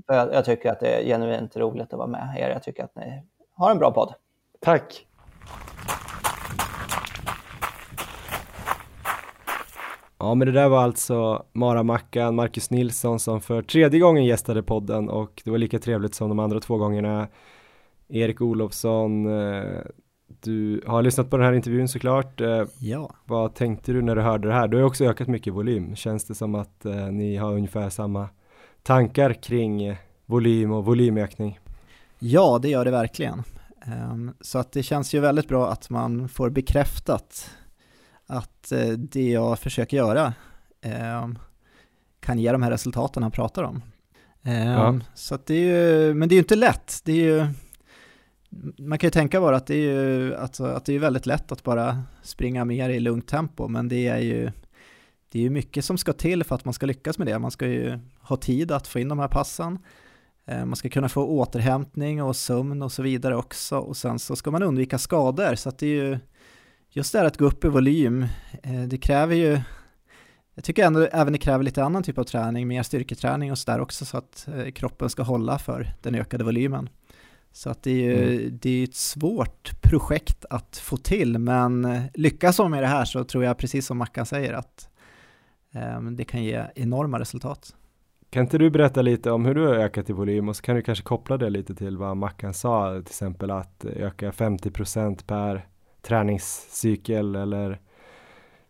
Jag, 0.07 0.33
jag 0.33 0.45
tycker 0.45 0.71
att 0.71 0.79
det 0.79 0.87
är 0.87 1.05
genuint 1.05 1.57
roligt 1.57 1.93
att 1.93 1.97
vara 1.97 2.07
med 2.07 2.35
er. 2.39 2.49
Jag 2.49 2.63
tycker 2.63 2.83
att 2.83 2.95
ni 2.95 3.23
har 3.53 3.71
en 3.71 3.77
bra 3.77 3.91
podd. 3.91 4.13
Tack! 4.59 5.07
Ja, 10.19 10.35
men 10.35 10.47
det 10.47 10.51
där 10.51 10.69
var 10.69 10.83
alltså 10.83 11.45
Mara-Mackan, 11.53 12.35
Marcus 12.35 12.69
Nilsson 12.69 13.19
som 13.19 13.41
för 13.41 13.61
tredje 13.61 13.99
gången 13.99 14.25
gästade 14.25 14.63
podden 14.63 15.09
och 15.09 15.41
det 15.45 15.51
var 15.51 15.57
lika 15.57 15.79
trevligt 15.79 16.15
som 16.15 16.29
de 16.29 16.39
andra 16.39 16.59
två 16.59 16.77
gångerna. 16.77 17.27
Erik 18.09 18.41
Olofsson, 18.41 19.25
eh, 19.25 19.81
du 20.41 20.83
har 20.87 21.01
lyssnat 21.01 21.29
på 21.29 21.37
den 21.37 21.45
här 21.45 21.53
intervjun 21.53 21.87
såklart. 21.87 22.41
Eh, 22.41 22.63
ja. 22.79 23.09
Vad 23.25 23.55
tänkte 23.55 23.91
du 23.91 24.01
när 24.01 24.15
du 24.15 24.21
hörde 24.21 24.47
det 24.47 24.53
här? 24.53 24.67
Du 24.67 24.77
har 24.77 24.83
också 24.83 25.05
ökat 25.05 25.27
mycket 25.27 25.53
volym. 25.53 25.95
Känns 25.95 26.25
det 26.25 26.35
som 26.35 26.55
att 26.55 26.85
eh, 26.85 27.07
ni 27.07 27.35
har 27.35 27.53
ungefär 27.53 27.89
samma 27.89 28.29
tankar 28.83 29.33
kring 29.33 29.97
volym 30.25 30.71
och 30.71 30.85
volymökning? 30.85 31.59
Ja, 32.19 32.59
det 32.61 32.69
gör 32.69 32.85
det 32.85 32.91
verkligen. 32.91 33.43
Um, 34.11 34.33
så 34.41 34.59
att 34.59 34.71
det 34.71 34.83
känns 34.83 35.13
ju 35.13 35.19
väldigt 35.19 35.47
bra 35.47 35.69
att 35.69 35.89
man 35.89 36.29
får 36.29 36.49
bekräftat 36.49 37.49
att 38.27 38.71
uh, 38.73 38.91
det 38.91 39.29
jag 39.29 39.59
försöker 39.59 39.97
göra 39.97 40.33
um, 41.23 41.39
kan 42.19 42.39
ge 42.39 42.51
de 42.51 42.61
här 42.63 42.71
resultaten 42.71 43.23
han 43.23 43.31
pratar 43.31 43.63
om. 43.63 43.81
Um, 44.43 44.53
ja. 44.53 44.99
Så 45.15 45.37
det 45.45 45.53
är 45.53 45.59
ju, 45.59 46.13
men 46.13 46.29
det 46.29 46.33
är 46.33 46.37
ju 46.37 46.41
inte 46.41 46.55
lätt. 46.55 47.01
Det 47.03 47.11
är 47.11 47.15
ju 47.15 47.47
man 48.77 48.99
kan 48.99 49.07
ju 49.07 49.11
tänka 49.11 49.41
bara 49.41 49.55
att 49.55 49.67
det 49.67 49.75
är 49.75 50.01
ju 50.01 50.35
alltså, 50.35 50.65
att 50.65 50.85
det 50.85 50.93
är 50.93 50.99
väldigt 50.99 51.25
lätt 51.25 51.51
att 51.51 51.63
bara 51.63 52.03
springa 52.21 52.65
mer 52.65 52.89
i 52.89 52.99
lugnt 52.99 53.27
tempo, 53.27 53.67
men 53.67 53.87
det 53.87 54.07
är 54.07 54.19
ju 54.19 54.51
det 55.29 55.39
är 55.39 55.43
ju 55.43 55.49
mycket 55.49 55.85
som 55.85 55.97
ska 55.97 56.13
till 56.13 56.43
för 56.43 56.55
att 56.55 56.65
man 56.65 56.73
ska 56.73 56.85
lyckas 56.85 57.17
med 57.17 57.27
det. 57.27 57.39
Man 57.39 57.51
ska 57.51 57.67
ju 57.67 57.99
ha 58.19 58.37
tid 58.37 58.71
att 58.71 58.87
få 58.87 58.99
in 58.99 59.09
de 59.09 59.19
här 59.19 59.27
passen. 59.27 59.79
Eh, 60.45 60.65
man 60.65 60.75
ska 60.75 60.89
kunna 60.89 61.09
få 61.09 61.25
återhämtning 61.25 62.23
och 62.23 62.35
sömn 62.35 62.81
och 62.81 62.91
så 62.91 63.03
vidare 63.03 63.35
också 63.35 63.77
och 63.77 63.97
sen 63.97 64.19
så 64.19 64.35
ska 64.35 64.51
man 64.51 64.63
undvika 64.63 64.97
skador 64.97 65.55
så 65.55 65.69
att 65.69 65.77
det 65.77 65.85
är 65.85 66.03
ju 66.03 66.19
just 66.97 67.11
det 67.11 67.19
här 67.19 67.25
att 67.25 67.37
gå 67.37 67.45
upp 67.45 67.65
i 67.65 67.67
volym, 67.67 68.25
eh, 68.63 68.81
det 68.87 68.97
kräver 68.97 69.35
ju 69.35 69.59
jag 70.55 70.63
tycker 70.63 70.85
ändå 70.85 71.07
även 71.11 71.33
det 71.33 71.39
kräver 71.39 71.63
lite 71.63 71.83
annan 71.83 72.03
typ 72.03 72.17
av 72.17 72.23
träning, 72.23 72.67
mer 72.67 72.83
styrketräning 72.83 73.51
och 73.51 73.57
sådär 73.57 73.79
också 73.79 74.05
så 74.05 74.17
att 74.17 74.47
eh, 74.47 74.71
kroppen 74.71 75.09
ska 75.09 75.23
hålla 75.23 75.59
för 75.59 75.93
den 76.01 76.15
ökade 76.15 76.43
volymen. 76.43 76.89
Så 77.51 77.69
att 77.69 77.83
det 77.83 77.91
är 77.91 77.95
ju 77.95 78.39
mm. 78.39 78.59
det 78.61 78.69
är 78.69 78.83
ett 78.83 78.95
svårt 78.95 79.81
projekt 79.81 80.45
att 80.49 80.77
få 80.77 80.97
till, 80.97 81.37
men 81.37 82.01
lyckas 82.13 82.57
de 82.57 82.71
med 82.71 82.83
det 82.83 82.87
här 82.87 83.05
så 83.05 83.23
tror 83.23 83.43
jag 83.43 83.57
precis 83.57 83.85
som 83.85 83.97
Mackan 83.97 84.25
säger 84.25 84.53
att 84.53 84.89
um, 85.97 86.15
det 86.15 86.23
kan 86.23 86.43
ge 86.43 86.63
enorma 86.75 87.19
resultat. 87.19 87.75
Kan 88.29 88.43
inte 88.43 88.57
du 88.57 88.69
berätta 88.69 89.01
lite 89.01 89.31
om 89.31 89.45
hur 89.45 89.55
du 89.55 89.67
har 89.67 89.75
ökat 89.75 90.09
i 90.09 90.13
volym 90.13 90.49
och 90.49 90.55
så 90.55 90.61
kan 90.61 90.75
du 90.75 90.81
kanske 90.81 91.03
koppla 91.03 91.37
det 91.37 91.49
lite 91.49 91.75
till 91.75 91.97
vad 91.97 92.17
Mackan 92.17 92.53
sa, 92.53 92.93
till 92.93 93.01
exempel 93.01 93.51
att 93.51 93.85
öka 93.85 94.31
50% 94.31 95.25
per 95.27 95.65
träningscykel 96.07 97.35
eller 97.35 97.79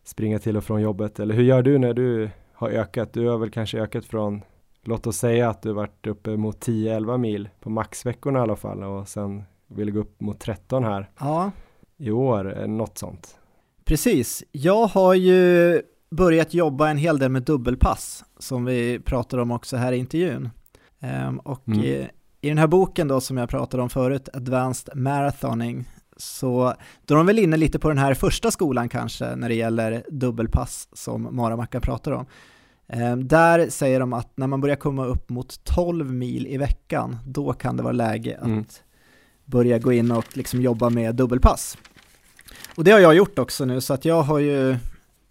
springa 0.04 0.40
till 0.40 0.58
och 0.58 0.64
från 0.64 0.82
jobbet 0.82 1.20
eller 1.20 1.36
hur 1.36 1.44
gör 1.44 1.62
du 1.62 1.78
när 1.78 1.94
du 1.94 2.30
har 2.54 2.70
ökat? 2.70 3.14
Du 3.14 3.28
har 3.28 3.38
väl 3.38 3.52
kanske 3.52 3.80
ökat 3.80 4.06
från 4.06 4.42
låt 4.84 5.08
oss 5.08 5.18
säga 5.18 5.50
att 5.50 5.62
du 5.62 5.74
varit 5.74 6.08
uppe 6.08 6.38
mot 6.38 6.68
10-11 6.68 7.18
mil 7.18 7.50
på 7.60 7.70
maxveckorna 7.70 8.40
i 8.40 8.42
alla 8.42 8.56
fall 8.56 8.84
och 8.84 9.08
sen 9.08 9.44
vill 9.68 9.92
gå 9.92 10.00
upp 10.00 10.22
mot 10.22 10.40
13 10.40 10.84
här 10.84 11.10
ja. 11.20 11.52
i 11.98 12.12
år, 12.12 12.68
något 12.68 12.98
sånt. 12.98 13.40
Precis, 13.86 14.44
jag 14.52 14.88
har 14.88 15.14
ju 15.14 15.82
börjat 16.10 16.54
jobba 16.54 16.90
en 16.90 16.98
hel 16.98 17.20
del 17.20 17.32
med 17.32 17.44
dubbelpass 17.44 18.26
som 18.38 18.66
vi 18.66 19.00
pratar 19.00 19.38
om 19.38 19.52
också 19.52 19.78
här 19.78 19.92
i 19.94 19.98
intervjun. 19.98 20.50
Um, 21.28 21.40
och 21.40 21.68
mm. 21.68 21.80
i, 21.80 22.08
i 22.42 22.50
den 22.50 22.58
här 22.58 22.68
boken 22.68 23.08
då 23.08 23.22
som 23.22 23.38
jag 23.38 23.50
pratade 23.50 23.84
om 23.84 23.90
förut, 23.90 24.30
Advanced 24.34 24.98
Marathoning, 24.98 25.90
så 26.18 26.74
då 27.06 27.14
är 27.14 27.18
de 27.18 27.26
väl 27.26 27.40
inne 27.40 27.58
lite 27.58 27.80
på 27.80 27.90
den 27.90 27.98
här 27.98 28.14
första 28.14 28.52
skolan 28.52 28.90
kanske 28.90 29.36
när 29.36 29.50
det 29.50 29.56
gäller 29.56 30.04
dubbelpass 30.10 30.88
som 30.94 31.28
Maramacka 31.32 31.80
pratar 31.82 32.12
om. 32.12 32.26
Ehm, 32.88 33.28
där 33.28 33.70
säger 33.70 34.00
de 34.00 34.14
att 34.14 34.38
när 34.38 34.48
man 34.48 34.62
börjar 34.62 34.76
komma 34.76 35.06
upp 35.06 35.30
mot 35.30 35.64
12 35.64 36.14
mil 36.14 36.48
i 36.48 36.58
veckan, 36.58 37.18
då 37.26 37.54
kan 37.54 37.78
det 37.78 37.84
vara 37.84 37.94
läge 37.94 38.38
att 38.38 38.46
mm. 38.46 38.66
börja 39.46 39.80
gå 39.80 39.94
in 39.94 40.12
och 40.12 40.38
liksom 40.38 40.62
jobba 40.62 40.90
med 40.90 41.16
dubbelpass. 41.16 41.78
Och 42.76 42.84
det 42.84 42.92
har 42.92 43.00
jag 43.00 43.16
gjort 43.16 43.40
också 43.40 43.66
nu, 43.66 43.82
så 43.82 43.94
att 43.94 44.06
jag 44.06 44.22
har 44.22 44.40
ju 44.40 44.78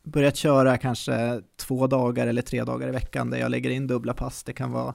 börjat 0.03 0.37
köra 0.37 0.78
kanske 0.78 1.41
två 1.57 1.87
dagar 1.87 2.26
eller 2.26 2.43
tre 2.43 2.64
dagar 2.64 2.89
i 2.89 2.91
veckan 2.91 3.30
där 3.30 3.39
jag 3.39 3.51
lägger 3.51 3.70
in 3.70 3.87
dubbla 3.87 4.14
pass. 4.14 4.43
Det 4.43 4.53
kan 4.53 4.72
vara, 4.72 4.95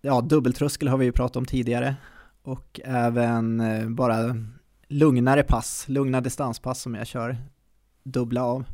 ja, 0.00 0.20
dubbeltröskel 0.20 0.88
har 0.88 0.98
vi 0.98 1.04
ju 1.04 1.12
pratat 1.12 1.36
om 1.36 1.44
tidigare 1.44 1.96
och 2.42 2.80
även 2.84 3.60
eh, 3.60 3.88
bara 3.88 4.36
lugnare 4.90 5.42
pass, 5.42 5.88
lugna 5.88 6.20
distanspass 6.20 6.80
som 6.80 6.94
jag 6.94 7.06
kör 7.06 7.36
dubbla 8.02 8.44
av. 8.44 8.64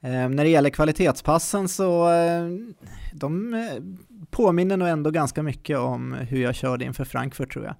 Eh, 0.00 0.28
när 0.28 0.44
det 0.44 0.48
gäller 0.50 0.70
kvalitetspassen 0.70 1.68
så 1.68 2.10
eh, 2.10 2.48
de 3.12 3.54
eh, 3.54 3.82
påminner 4.30 4.76
nog 4.76 4.88
ändå 4.88 5.10
ganska 5.10 5.42
mycket 5.42 5.78
om 5.78 6.12
hur 6.12 6.42
jag 6.42 6.54
körde 6.54 6.84
inför 6.84 7.04
Frankfurt 7.04 7.52
tror 7.52 7.64
jag. 7.64 7.74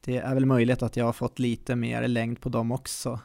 Det 0.00 0.16
är 0.16 0.34
väl 0.34 0.46
möjligt 0.46 0.82
att 0.82 0.96
jag 0.96 1.04
har 1.04 1.12
fått 1.12 1.38
lite 1.38 1.76
mer 1.76 2.08
längd 2.08 2.40
på 2.40 2.48
dem 2.48 2.72
också. 2.72 3.20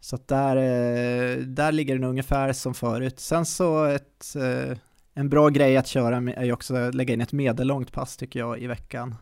Så 0.00 0.16
att 0.16 0.28
där, 0.28 0.56
eh, 0.56 1.36
där 1.36 1.72
ligger 1.72 1.94
den 1.94 2.04
ungefär 2.04 2.52
som 2.52 2.74
förut. 2.74 3.20
Sen 3.20 3.46
så 3.46 3.84
ett, 3.84 4.36
eh, 4.36 4.78
en 5.14 5.28
bra 5.28 5.48
grej 5.48 5.76
att 5.76 5.86
köra 5.86 6.16
är 6.16 6.44
ju 6.44 6.52
också 6.52 6.76
att 6.76 6.94
lägga 6.94 7.14
in 7.14 7.20
ett 7.20 7.32
medellångt 7.32 7.92
pass 7.92 8.16
tycker 8.16 8.40
jag 8.40 8.58
i 8.58 8.66
veckan. 8.66 9.14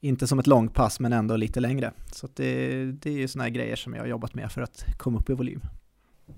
Inte 0.00 0.26
som 0.26 0.38
ett 0.38 0.46
långpass 0.46 1.00
men 1.00 1.12
ändå 1.12 1.36
lite 1.36 1.60
längre. 1.60 1.92
Så 2.12 2.28
det, 2.34 2.84
det 2.84 3.10
är 3.10 3.14
ju 3.14 3.28
sådana 3.28 3.44
här 3.44 3.50
grejer 3.50 3.76
som 3.76 3.94
jag 3.94 4.02
har 4.02 4.06
jobbat 4.06 4.34
med 4.34 4.52
för 4.52 4.62
att 4.62 4.84
komma 4.98 5.18
upp 5.18 5.30
i 5.30 5.32
volym. 5.32 5.60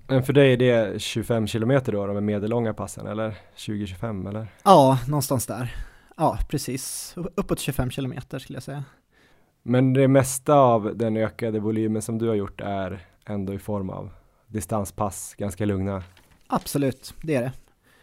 Men 0.07 0.23
för 0.23 0.33
dig 0.33 0.53
är 0.53 0.57
det 0.57 1.01
25 1.01 1.47
kilometer 1.47 1.91
då, 1.91 2.07
de 2.07 2.25
medellånga 2.25 2.73
passen 2.73 3.07
eller 3.07 3.35
20-25 3.55 4.29
eller? 4.29 4.47
Ja, 4.63 4.99
någonstans 5.07 5.45
där. 5.45 5.75
Ja, 6.17 6.37
precis. 6.49 7.13
Uppåt 7.35 7.59
25 7.59 7.91
kilometer 7.91 8.39
skulle 8.39 8.55
jag 8.55 8.63
säga. 8.63 8.83
Men 9.63 9.93
det 9.93 10.07
mesta 10.07 10.53
av 10.53 10.97
den 10.97 11.17
ökade 11.17 11.59
volymen 11.59 12.01
som 12.01 12.17
du 12.17 12.27
har 12.27 12.35
gjort 12.35 12.61
är 12.61 13.05
ändå 13.25 13.53
i 13.53 13.59
form 13.59 13.89
av 13.89 14.09
distanspass, 14.47 15.35
ganska 15.37 15.65
lugna? 15.65 16.03
Absolut, 16.47 17.13
det 17.21 17.35
är 17.35 17.41
det. 17.41 17.51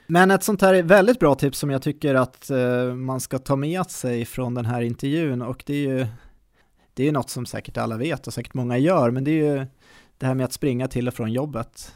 Men 0.07 0.31
ett 0.31 0.43
sånt 0.43 0.63
här 0.63 0.83
väldigt 0.83 1.19
bra 1.19 1.35
tips 1.35 1.59
som 1.59 1.71
jag 1.71 1.83
tycker 1.83 2.15
att 2.15 2.51
eh, 2.51 2.95
man 2.95 3.21
ska 3.21 3.39
ta 3.39 3.57
med 3.57 3.91
sig 3.91 4.25
från 4.25 4.55
den 4.55 4.65
här 4.65 4.81
intervjun 4.81 5.43
och 5.43 5.63
det 5.67 5.75
är 5.75 5.89
ju 5.89 6.07
det 6.95 7.03
är 7.03 7.07
ju 7.07 7.13
något 7.13 7.31
som 7.31 7.47
säkert 7.47 7.77
alla 7.77 7.97
vet 7.97 8.27
och 8.27 8.35
säkert 8.35 8.55
många 8.55 8.79
gör, 8.79 9.11
men 9.11 9.25
det 9.25 9.31
är 9.31 9.59
ju 9.59 9.67
det 10.19 10.27
här 10.27 10.35
med 10.35 10.45
att 10.45 10.53
springa 10.53 10.89
till 10.89 11.09
och 11.09 11.15
från 11.15 11.33
jobbet. 11.33 11.95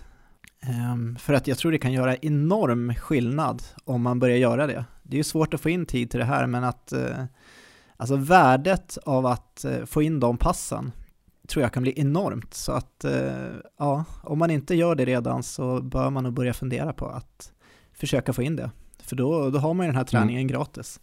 Um, 0.92 1.16
för 1.16 1.34
att 1.34 1.46
jag 1.46 1.58
tror 1.58 1.72
det 1.72 1.78
kan 1.78 1.92
göra 1.92 2.16
enorm 2.16 2.94
skillnad 2.94 3.62
om 3.84 4.02
man 4.02 4.18
börjar 4.18 4.36
göra 4.36 4.66
det. 4.66 4.84
Det 5.02 5.16
är 5.16 5.18
ju 5.18 5.24
svårt 5.24 5.54
att 5.54 5.60
få 5.60 5.70
in 5.70 5.86
tid 5.86 6.10
till 6.10 6.20
det 6.20 6.26
här, 6.26 6.46
men 6.46 6.64
att 6.64 6.92
uh, 6.96 7.24
alltså 7.96 8.16
värdet 8.16 8.98
av 9.04 9.26
att 9.26 9.64
uh, 9.68 9.84
få 9.84 10.02
in 10.02 10.20
de 10.20 10.36
passen 10.36 10.92
tror 11.48 11.62
jag 11.62 11.72
kan 11.72 11.82
bli 11.82 12.00
enormt. 12.00 12.54
Så 12.54 12.72
att 12.72 13.04
ja, 13.78 14.04
om 14.22 14.38
man 14.38 14.50
inte 14.50 14.74
gör 14.74 14.94
det 14.94 15.04
redan 15.04 15.42
så 15.42 15.80
bör 15.80 16.10
man 16.10 16.24
nog 16.24 16.32
börja 16.32 16.52
fundera 16.52 16.92
på 16.92 17.06
att 17.06 17.52
försöka 18.00 18.32
få 18.32 18.42
in 18.42 18.56
det. 18.56 18.70
För 18.98 19.16
då, 19.16 19.50
då 19.50 19.58
har 19.58 19.74
man 19.74 19.86
ju 19.86 19.88
den 19.88 19.96
här 19.96 20.02
mm. 20.02 20.06
träningen 20.06 20.40
mm. 20.40 20.52
gratis. 20.52 21.00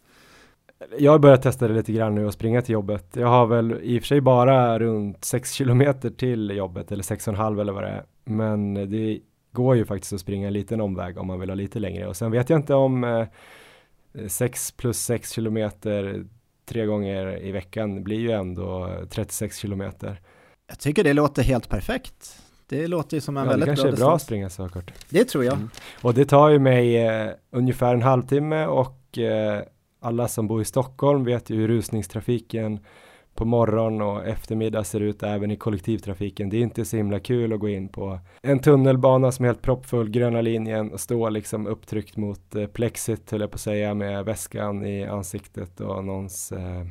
Jag 0.97 1.11
har 1.11 1.19
börjat 1.19 1.41
testa 1.41 1.67
det 1.67 1.73
lite 1.73 1.91
grann 1.91 2.15
nu 2.15 2.25
och 2.25 2.33
springa 2.33 2.61
till 2.61 2.73
jobbet. 2.73 3.05
Jag 3.13 3.27
har 3.27 3.45
väl 3.45 3.79
i 3.81 3.97
och 3.97 4.01
för 4.01 4.07
sig 4.07 4.21
bara 4.21 4.79
runt 4.79 5.25
6 5.25 5.53
kilometer 5.53 6.09
till 6.09 6.49
jobbet 6.49 6.91
eller 6.91 7.03
6,5 7.03 7.61
eller 7.61 7.73
vad 7.73 7.83
det 7.83 7.89
är. 7.89 8.03
Men 8.23 8.73
det 8.73 9.19
går 9.51 9.75
ju 9.75 9.85
faktiskt 9.85 10.13
att 10.13 10.19
springa 10.19 10.47
en 10.47 10.53
liten 10.53 10.81
omväg 10.81 11.17
om 11.17 11.27
man 11.27 11.39
vill 11.39 11.49
ha 11.49 11.55
lite 11.55 11.79
längre 11.79 12.07
och 12.07 12.15
sen 12.15 12.31
vet 12.31 12.49
jag 12.49 12.59
inte 12.59 12.73
om 12.73 13.03
eh, 13.03 14.27
6 14.27 14.71
plus 14.71 14.99
6 14.99 15.31
kilometer 15.31 16.25
tre 16.65 16.85
gånger 16.85 17.43
i 17.43 17.51
veckan 17.51 18.03
blir 18.03 18.19
ju 18.19 18.31
ändå 18.31 18.89
36 19.09 19.57
kilometer. 19.57 20.21
Jag 20.67 20.79
tycker 20.79 21.03
det 21.03 21.13
låter 21.13 21.43
helt 21.43 21.69
perfekt. 21.69 22.41
Det 22.69 22.87
låter 22.87 23.17
ju 23.17 23.21
som 23.21 23.37
en 23.37 23.43
ja, 23.43 23.49
väldigt 23.49 23.65
bra 23.65 23.75
det 23.75 23.81
kanske 23.81 24.01
är 24.03 24.05
bra 24.05 24.15
att 24.15 24.21
springa 24.21 24.49
så 24.49 24.69
kort. 24.69 24.91
Det 25.09 25.23
tror 25.23 25.43
jag. 25.43 25.53
Mm. 25.53 25.69
Och 26.01 26.13
det 26.13 26.25
tar 26.25 26.49
ju 26.49 26.59
mig 26.59 27.07
eh, 27.07 27.29
ungefär 27.51 27.93
en 27.93 28.01
halvtimme 28.01 28.65
och 28.65 29.17
eh, 29.17 29.61
alla 30.01 30.27
som 30.27 30.47
bor 30.47 30.61
i 30.61 30.65
Stockholm 30.65 31.23
vet 31.23 31.49
ju 31.49 31.55
hur 31.55 31.67
rusningstrafiken 31.67 32.79
på 33.35 33.45
morgon 33.45 34.01
och 34.01 34.25
eftermiddag 34.25 34.83
ser 34.83 34.99
ut 34.99 35.23
även 35.23 35.51
i 35.51 35.57
kollektivtrafiken. 35.57 36.49
Det 36.49 36.57
är 36.57 36.61
inte 36.61 36.85
så 36.85 36.97
himla 36.97 37.19
kul 37.19 37.53
att 37.53 37.59
gå 37.59 37.69
in 37.69 37.89
på 37.89 38.19
en 38.41 38.59
tunnelbana 38.59 39.31
som 39.31 39.45
är 39.45 39.49
helt 39.49 39.61
proppfull, 39.61 40.09
gröna 40.09 40.41
linjen 40.41 40.91
och 40.91 40.99
stå 40.99 41.29
liksom 41.29 41.67
upptryckt 41.67 42.17
mot 42.17 42.55
eh, 42.55 42.65
plexit 42.65 43.31
höll 43.31 43.41
jag 43.41 43.51
på 43.51 43.55
att 43.55 43.61
säga 43.61 43.93
med 43.93 44.25
väskan 44.25 44.85
i 44.85 45.05
ansiktet 45.05 45.79
och 45.79 46.05
någons 46.05 46.51
eh, 46.51 46.85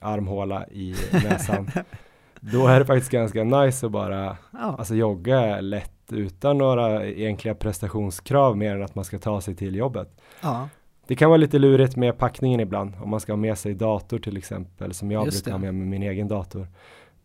armhåla 0.00 0.66
i 0.68 0.94
näsan. 1.12 1.70
Då 2.40 2.66
är 2.66 2.78
det 2.78 2.86
faktiskt 2.86 3.10
ganska 3.10 3.44
nice 3.44 3.86
att 3.86 3.92
bara 3.92 4.36
ja. 4.50 4.76
alltså, 4.78 4.94
jogga 4.94 5.60
lätt 5.60 5.92
utan 6.12 6.58
några 6.58 7.06
egentliga 7.06 7.54
prestationskrav 7.54 8.56
mer 8.56 8.74
än 8.74 8.82
att 8.82 8.94
man 8.94 9.04
ska 9.04 9.18
ta 9.18 9.40
sig 9.40 9.54
till 9.54 9.76
jobbet. 9.76 10.20
Ja. 10.42 10.68
Det 11.06 11.14
kan 11.14 11.30
vara 11.30 11.36
lite 11.36 11.58
lurigt 11.58 11.96
med 11.96 12.18
packningen 12.18 12.60
ibland 12.60 12.94
om 13.02 13.10
man 13.10 13.20
ska 13.20 13.32
ha 13.32 13.36
med 13.36 13.58
sig 13.58 13.74
dator 13.74 14.18
till 14.18 14.36
exempel 14.36 14.94
som 14.94 15.10
jag 15.10 15.24
Just 15.24 15.44
brukar 15.44 15.52
ha 15.52 15.58
med, 15.58 15.74
med 15.74 15.86
min 15.88 16.02
egen 16.02 16.28
dator. 16.28 16.66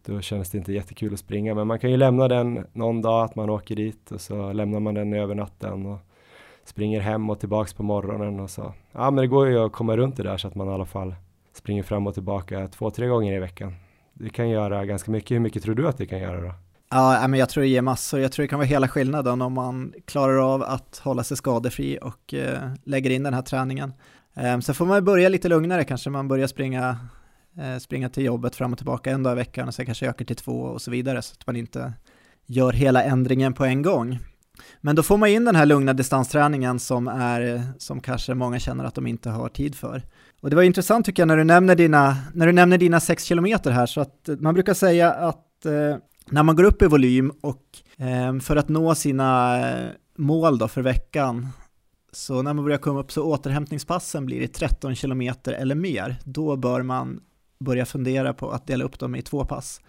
Då 0.05 0.21
känns 0.21 0.49
det 0.49 0.57
inte 0.57 0.73
jättekul 0.73 1.13
att 1.13 1.19
springa 1.19 1.55
men 1.55 1.67
man 1.67 1.79
kan 1.79 1.91
ju 1.91 1.97
lämna 1.97 2.27
den 2.27 2.65
någon 2.73 3.01
dag 3.01 3.23
att 3.23 3.35
man 3.35 3.49
åker 3.49 3.75
dit 3.75 4.11
och 4.11 4.21
så 4.21 4.53
lämnar 4.53 4.79
man 4.79 4.93
den 4.93 5.13
över 5.13 5.35
natten 5.35 5.85
och 5.85 5.99
springer 6.63 6.99
hem 6.99 7.29
och 7.29 7.39
tillbaks 7.39 7.73
på 7.73 7.83
morgonen 7.83 8.39
och 8.39 8.49
så. 8.49 8.73
Ja 8.91 9.11
men 9.11 9.21
det 9.21 9.27
går 9.27 9.47
ju 9.47 9.65
att 9.65 9.71
komma 9.71 9.97
runt 9.97 10.17
det 10.17 10.23
där 10.23 10.37
så 10.37 10.47
att 10.47 10.55
man 10.55 10.67
i 10.67 10.71
alla 10.71 10.85
fall 10.85 11.15
springer 11.53 11.83
fram 11.83 12.07
och 12.07 12.13
tillbaka 12.13 12.67
två, 12.67 12.89
tre 12.89 13.07
gånger 13.07 13.33
i 13.33 13.39
veckan. 13.39 13.75
Det 14.13 14.29
kan 14.29 14.49
göra 14.49 14.85
ganska 14.85 15.11
mycket. 15.11 15.35
Hur 15.35 15.39
mycket 15.39 15.63
tror 15.63 15.75
du 15.75 15.87
att 15.87 15.97
det 15.97 16.05
kan 16.05 16.19
göra 16.19 16.41
då? 16.41 16.53
Ja, 16.89 17.27
men 17.27 17.39
jag 17.39 17.49
tror 17.49 17.61
det 17.61 17.67
ger 17.67 17.81
massor. 17.81 18.19
Jag 18.19 18.31
tror 18.31 18.43
det 18.43 18.47
kan 18.47 18.59
vara 18.59 18.67
hela 18.67 18.87
skillnaden 18.87 19.41
om 19.41 19.53
man 19.53 19.93
klarar 20.05 20.53
av 20.53 20.63
att 20.63 21.01
hålla 21.03 21.23
sig 21.23 21.37
skadefri 21.37 21.99
och 22.01 22.33
eh, 22.33 22.59
lägger 22.83 23.09
in 23.09 23.23
den 23.23 23.33
här 23.33 23.41
träningen. 23.41 23.93
Eh, 24.35 24.59
sen 24.59 24.75
får 24.75 24.85
man 24.85 25.05
börja 25.05 25.29
lite 25.29 25.49
lugnare 25.49 25.83
kanske, 25.83 26.09
man 26.09 26.27
börjar 26.27 26.47
springa, 26.47 26.97
eh, 27.57 27.77
springa 27.77 28.09
till 28.09 28.25
jobbet 28.25 28.55
fram 28.55 28.71
och 28.71 28.77
tillbaka 28.77 29.11
en 29.11 29.23
dag 29.23 29.33
i 29.33 29.35
veckan 29.35 29.67
och 29.67 29.73
sen 29.73 29.85
kanske 29.85 30.09
ökar 30.09 30.25
till 30.25 30.35
två 30.35 30.61
och 30.61 30.81
så 30.81 30.91
vidare 30.91 31.21
så 31.21 31.33
att 31.39 31.47
man 31.47 31.55
inte 31.55 31.93
gör 32.45 32.71
hela 32.71 33.03
ändringen 33.03 33.53
på 33.53 33.65
en 33.65 33.81
gång. 33.81 34.19
Men 34.81 34.95
då 34.95 35.03
får 35.03 35.17
man 35.17 35.29
in 35.29 35.45
den 35.45 35.55
här 35.55 35.65
lugna 35.65 35.93
distansträningen 35.93 36.79
som, 36.79 37.07
är, 37.07 37.63
som 37.77 38.01
kanske 38.01 38.33
många 38.33 38.59
känner 38.59 38.83
att 38.83 38.95
de 38.95 39.07
inte 39.07 39.29
har 39.29 39.49
tid 39.49 39.75
för. 39.75 40.03
Och 40.43 40.49
det 40.49 40.55
var 40.55 40.63
intressant 40.63 41.05
tycker 41.05 41.21
jag 41.21 41.27
när 41.27 41.37
du 41.37 41.43
nämner 41.43 41.75
dina, 41.75 42.17
när 42.33 42.45
du 42.45 42.51
nämner 42.51 42.77
dina 42.77 42.99
sex 42.99 43.23
kilometer 43.23 43.71
här, 43.71 43.85
så 43.85 44.01
att 44.01 44.29
eh, 44.29 44.35
man 44.39 44.53
brukar 44.53 44.73
säga 44.73 45.13
att 45.13 45.65
eh, 45.65 45.97
när 46.25 46.43
man 46.43 46.55
går 46.55 46.63
upp 46.63 46.81
i 46.81 46.87
volym 46.87 47.31
och 47.41 47.63
eh, 47.97 48.39
för 48.39 48.55
att 48.55 48.69
nå 48.69 48.95
sina 48.95 49.59
eh, 49.69 49.89
mål 50.17 50.57
då 50.57 50.67
för 50.67 50.81
veckan 50.81 51.47
så 52.11 52.41
när 52.41 52.53
man 52.53 52.65
börjar 52.65 52.77
komma 52.77 52.99
upp 52.99 53.11
så 53.11 53.23
återhämtningspassen 53.23 54.25
blir 54.25 54.39
det 54.39 54.47
13 54.47 54.95
kilometer 54.95 55.53
eller 55.53 55.75
mer. 55.75 56.15
Då 56.23 56.55
bör 56.55 56.81
man 56.81 57.21
börja 57.59 57.85
fundera 57.85 58.33
på 58.33 58.49
att 58.49 58.67
dela 58.67 58.83
upp 58.83 58.99
dem 58.99 59.15
i 59.15 59.21
två 59.21 59.45
pass 59.45 59.81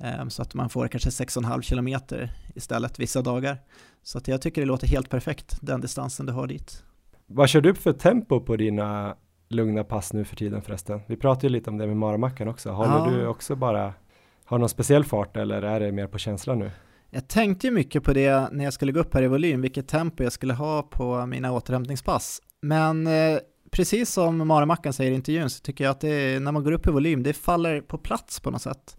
eh, 0.00 0.28
så 0.28 0.42
att 0.42 0.54
man 0.54 0.68
får 0.68 0.88
kanske 0.88 1.10
6,5 1.10 1.62
kilometer 1.62 2.32
istället 2.54 2.98
vissa 2.98 3.22
dagar. 3.22 3.58
Så 4.02 4.18
att 4.18 4.28
jag 4.28 4.42
tycker 4.42 4.60
det 4.60 4.66
låter 4.66 4.86
helt 4.86 5.08
perfekt 5.08 5.58
den 5.60 5.80
distansen 5.80 6.26
du 6.26 6.32
har 6.32 6.46
dit. 6.46 6.82
Vad 7.26 7.48
kör 7.48 7.60
du 7.60 7.70
upp 7.70 7.78
för 7.78 7.92
tempo 7.92 8.40
på 8.40 8.56
dina 8.56 9.16
lugna 9.50 9.84
pass 9.84 10.12
nu 10.12 10.24
för 10.24 10.36
tiden 10.36 10.62
förresten? 10.62 11.00
Vi 11.06 11.16
pratade 11.16 11.46
ju 11.46 11.52
lite 11.52 11.70
om 11.70 11.78
det 11.78 11.86
med 11.86 11.96
maramackan 11.96 12.48
också. 12.48 12.70
Håller 12.70 12.98
ja. 12.98 13.10
du 13.10 13.26
också 13.26 13.56
bara 13.56 13.94
har 14.44 14.58
någon 14.58 14.68
speciell 14.68 15.04
fart 15.04 15.36
eller 15.36 15.62
är 15.62 15.80
det 15.80 15.92
mer 15.92 16.06
på 16.06 16.18
känsla 16.18 16.54
nu? 16.54 16.70
Jag 17.10 17.28
tänkte 17.28 17.66
ju 17.66 17.72
mycket 17.72 18.04
på 18.04 18.12
det 18.12 18.48
när 18.52 18.64
jag 18.64 18.72
skulle 18.72 18.92
gå 18.92 19.00
upp 19.00 19.14
här 19.14 19.22
i 19.22 19.28
volym, 19.28 19.60
vilket 19.60 19.88
tempo 19.88 20.22
jag 20.22 20.32
skulle 20.32 20.54
ha 20.54 20.82
på 20.82 21.26
mina 21.26 21.52
återhämtningspass. 21.52 22.42
Men 22.60 23.06
eh, 23.06 23.38
precis 23.70 24.12
som 24.12 24.48
Maramackan 24.48 24.92
säger 24.92 25.10
i 25.12 25.14
intervjun 25.14 25.50
så 25.50 25.60
tycker 25.60 25.84
jag 25.84 25.90
att 25.90 26.00
det, 26.00 26.42
när 26.42 26.52
man 26.52 26.64
går 26.64 26.72
upp 26.72 26.86
i 26.86 26.90
volym, 26.90 27.22
det 27.22 27.32
faller 27.32 27.80
på 27.80 27.98
plats 27.98 28.40
på 28.40 28.50
något 28.50 28.62
sätt. 28.62 28.96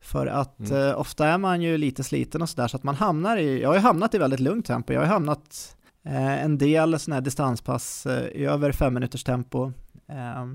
För 0.00 0.26
att 0.26 0.70
mm. 0.70 0.88
eh, 0.88 1.00
ofta 1.00 1.26
är 1.26 1.38
man 1.38 1.62
ju 1.62 1.78
lite 1.78 2.04
sliten 2.04 2.42
och 2.42 2.48
sådär 2.48 2.68
så 2.68 2.76
att 2.76 2.82
man 2.82 2.94
hamnar 2.94 3.36
i, 3.36 3.62
jag 3.62 3.68
har 3.68 3.74
ju 3.74 3.80
hamnat 3.80 4.14
i 4.14 4.18
väldigt 4.18 4.40
lugnt 4.40 4.66
tempo, 4.66 4.92
jag 4.92 5.00
har 5.00 5.06
hamnat 5.06 5.76
eh, 5.76 5.79
en 6.16 6.58
del 6.58 6.98
sådana 6.98 7.16
här 7.16 7.22
distanspass 7.22 8.06
eh, 8.06 8.26
i 8.26 8.44
över 8.44 8.72
fem 8.72 8.94
minuters 8.94 9.24
tempo. 9.24 9.72
Eh, 10.08 10.46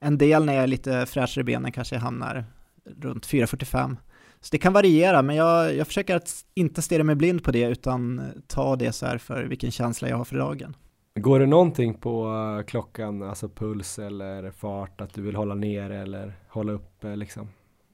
en 0.00 0.18
del 0.18 0.44
när 0.44 0.54
jag 0.54 0.62
är 0.62 0.66
lite 0.66 1.06
fräschare 1.06 1.40
i 1.40 1.44
benen 1.44 1.72
kanske 1.72 1.94
jag 1.94 2.02
hamnar 2.02 2.44
runt 2.84 3.26
4.45. 3.26 3.96
Så 4.40 4.48
det 4.52 4.58
kan 4.58 4.72
variera, 4.72 5.22
men 5.22 5.36
jag, 5.36 5.76
jag 5.76 5.86
försöker 5.86 6.16
att 6.16 6.44
inte 6.54 6.82
stirra 6.82 7.04
mig 7.04 7.14
blind 7.14 7.44
på 7.44 7.50
det, 7.50 7.62
utan 7.62 8.22
ta 8.46 8.76
det 8.76 8.92
så 8.92 9.06
här 9.06 9.18
för 9.18 9.44
vilken 9.44 9.70
känsla 9.70 10.08
jag 10.08 10.16
har 10.16 10.24
för 10.24 10.36
dagen. 10.36 10.76
Går 11.14 11.40
det 11.40 11.46
någonting 11.46 11.94
på 11.94 12.26
eh, 12.58 12.66
klockan, 12.66 13.22
alltså 13.22 13.48
puls 13.48 13.98
eller 13.98 14.50
fart, 14.50 15.00
att 15.00 15.14
du 15.14 15.22
vill 15.22 15.36
hålla 15.36 15.54
ner 15.54 15.90
eller 15.90 16.32
hålla 16.48 16.72
uppe 16.72 17.16
liksom? 17.16 17.48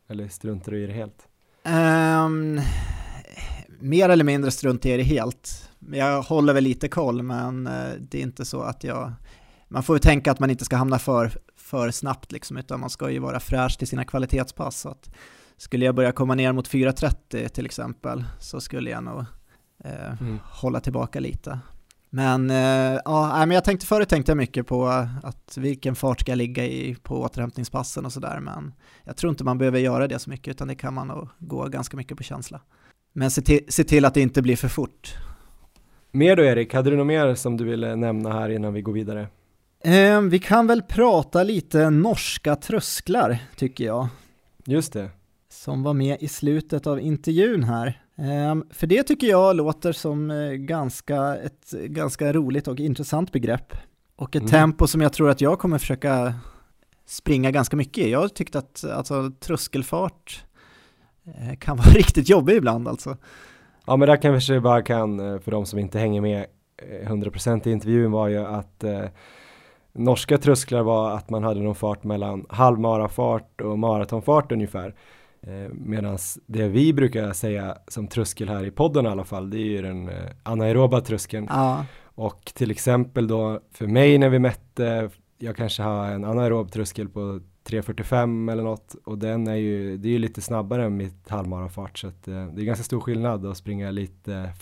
Eller 0.09 0.29
struntar 0.29 0.73
du 0.73 0.85
i 0.85 0.87
det 0.87 0.93
helt? 0.93 1.29
Um, 1.65 2.61
mer 3.81 4.09
eller 4.09 4.25
mindre 4.25 4.51
struntar 4.51 4.91
i 4.91 4.97
det 4.97 5.03
helt. 5.03 5.71
Jag 5.93 6.23
håller 6.23 6.55
väl 6.55 6.65
lite 6.65 6.89
koll, 6.89 7.23
men 7.23 7.67
eh, 7.67 7.93
det 7.99 8.19
är 8.19 8.23
inte 8.23 8.45
så 8.45 8.63
att 8.63 8.85
jag... 8.85 9.13
Man 9.69 9.83
får 9.83 9.97
ju 9.97 10.01
tänka 10.01 10.33
att 10.33 10.41
man 10.41 10.51
inte 10.51 10.65
ska 10.65 10.77
hamna 10.77 10.99
för 10.99 11.33
för 11.67 11.91
snabbt 11.91 12.33
liksom, 12.33 12.57
utan 12.57 12.81
man 12.81 12.91
ska 12.91 13.11
ju 13.11 13.19
vara 13.19 13.41
fräsch 13.41 13.79
till 13.79 13.89
sina 13.89 14.05
kvalitetspass. 14.05 14.81
Så 14.81 14.89
att 14.89 15.11
skulle 15.57 15.85
jag 15.85 15.95
börja 15.95 16.13
komma 16.13 16.35
ner 16.35 16.53
mot 16.53 16.69
4.30 16.69 17.49
till 17.49 17.67
exempel 17.67 18.25
så 18.41 18.61
skulle 18.61 18.91
jag 18.91 19.05
nog 19.05 19.25
eh, 19.85 20.21
mm. 20.21 20.39
hålla 20.45 20.81
tillbaka 20.81 21.21
lite. 21.21 21.59
Men, 22.11 22.51
eh, 22.51 23.01
ja, 23.05 23.37
men 23.39 23.51
jag 23.51 23.65
tänkte 23.65 23.87
förut 23.87 24.09
tänkte 24.09 24.31
jag 24.31 24.37
mycket 24.37 24.67
på 24.67 24.87
att 25.23 25.57
vilken 25.57 25.95
fart 25.95 26.21
ska 26.21 26.33
jag 26.33 26.37
ligga 26.37 26.65
i 26.65 26.97
på 27.03 27.21
återhämtningspassen 27.21 28.07
och 28.07 28.13
sådär, 28.13 28.41
men 28.41 28.75
jag 29.05 29.17
tror 29.17 29.31
inte 29.31 29.45
man 29.45 29.59
behöver 29.59 29.79
göra 29.79 30.09
det 30.09 30.19
så 30.19 30.31
mycket, 30.31 30.51
utan 30.51 30.69
det 30.69 30.75
kan 30.75 30.95
man 30.95 31.09
nog 31.09 31.29
gå 31.39 31.69
ganska 31.69 31.97
mycket 31.97 32.17
på 32.17 32.23
känsla. 32.23 32.61
Men 33.19 33.31
se 33.31 33.43
till, 33.43 33.61
se 33.69 33.85
till 33.85 34.05
att 34.05 34.15
det 34.15 34.21
inte 34.21 34.43
blir 34.43 34.57
för 34.57 34.69
fort. 34.69 35.15
Mer 36.13 36.37
då 36.37 36.43
Erik, 36.43 36.75
hade 36.75 36.91
du 36.91 36.97
något 36.97 37.07
mer 37.07 37.35
som 37.35 37.57
du 37.57 37.65
ville 37.65 37.97
nämna 37.97 38.33
här 38.33 38.51
innan 38.51 38.75
vi 38.75 38.83
går 38.83 38.93
vidare? 38.93 39.29
Eh, 39.85 40.21
vi 40.21 40.39
kan 40.39 40.67
väl 40.67 40.83
prata 40.83 41.43
lite 41.43 41.91
norska 41.91 42.57
trösklar, 42.57 43.39
tycker 43.57 43.85
jag. 43.85 44.09
Just 44.65 44.93
det. 44.93 45.11
Som 45.49 45.83
var 45.83 45.95
med 45.95 46.17
i 46.21 46.29
slutet 46.29 46.87
av 46.87 47.01
intervjun 47.01 47.65
här. 47.65 48.03
Eh, 48.19 48.57
för 48.71 48.87
det 48.87 49.03
tycker 49.03 49.27
jag 49.27 49.57
låter 49.57 49.93
som 49.93 50.31
eh, 50.31 50.51
ganska, 50.51 51.37
ett 51.37 51.71
ganska 51.71 52.33
roligt 52.33 52.69
och 52.69 52.81
intressant 52.81 53.33
begrepp. 53.33 53.73
Och 54.17 54.37
ett 54.37 54.43
mm. 54.43 54.51
tempo 54.51 54.87
som 54.87 55.01
jag 55.01 55.13
tror 55.13 55.31
att 55.31 55.41
jag 55.41 55.59
kommer 55.59 55.79
försöka 55.79 56.35
springa 57.07 57.51
ganska 57.51 57.77
mycket 57.77 58.07
i. 58.07 58.11
Jag 58.11 58.21
har 58.21 58.29
tyckt 58.29 58.57
att 58.57 58.85
alltså, 58.85 59.31
tröskelfart 59.41 60.46
kan 61.59 61.77
vara 61.77 61.89
riktigt 61.95 62.29
jobbig 62.29 62.57
ibland 62.57 62.89
alltså. 62.89 63.17
Ja 63.87 63.97
men 63.97 64.09
där 64.09 64.17
kanske 64.17 64.55
jag 64.55 64.63
bara 64.63 64.83
kan, 64.83 65.21
eh, 65.21 65.41
för 65.41 65.51
de 65.51 65.67
som 65.67 65.79
inte 65.79 65.99
hänger 65.99 66.21
med 66.21 66.47
100% 67.07 67.67
eh, 67.67 67.69
i 67.69 67.73
intervjun 67.73 68.13
var 68.13 68.29
ju 68.29 68.47
att 68.47 68.85
eh, 68.85 69.05
norska 69.93 70.39
trösklar 70.39 70.83
var 70.83 71.11
att 71.11 71.31
man 71.31 71.45
hade 71.45 71.61
någon 71.61 71.75
fart 71.75 72.05
mellan 72.05 72.47
halvmarafart 72.49 73.61
och 73.61 73.79
maratonfart 73.79 74.53
ungefär. 74.53 74.95
Eh, 75.43 75.73
Medan 75.73 76.19
det 76.47 76.69
vi 76.69 76.93
brukar 76.93 77.33
säga 77.33 77.79
som 77.89 78.07
tröskel 78.07 78.49
här 78.49 78.65
i 78.65 78.71
podden 78.71 79.07
i 79.07 79.09
alla 79.09 79.25
fall, 79.25 79.51
det 79.51 79.59
är 79.59 79.65
ju 79.71 79.83
den 79.83 80.09
eh, 80.09 80.15
anaeroba 80.43 81.01
tröskeln. 81.01 81.47
Ja. 81.51 81.85
Och 82.05 82.53
till 82.55 82.71
exempel 82.71 83.29
då 83.29 83.61
för 83.73 83.87
mig 83.87 84.19
när 84.19 84.29
vi 84.29 84.39
mätte, 84.39 85.11
jag 85.39 85.57
kanske 85.57 85.83
har 85.83 86.07
en 86.07 86.25
anaerob 86.25 86.73
tröskel 86.73 87.09
på 87.09 87.41
3.45 87.67 88.53
eller 88.53 88.63
något 88.63 88.97
och 89.05 89.19
den 89.19 89.47
är 89.47 89.55
ju, 89.55 89.97
det 89.97 90.09
är 90.09 90.13
ju 90.13 90.19
lite 90.19 90.41
snabbare 90.41 90.85
än 90.85 90.97
mitt 90.97 91.29
halvmarafart 91.29 91.99
så 91.99 92.09
att, 92.09 92.29
eh, 92.29 92.47
det 92.47 92.63
är 92.63 92.65
ganska 92.65 92.85
stor 92.85 93.01
skillnad 93.01 93.47
att 93.47 93.57
springa 93.57 93.91
lite 93.91 94.53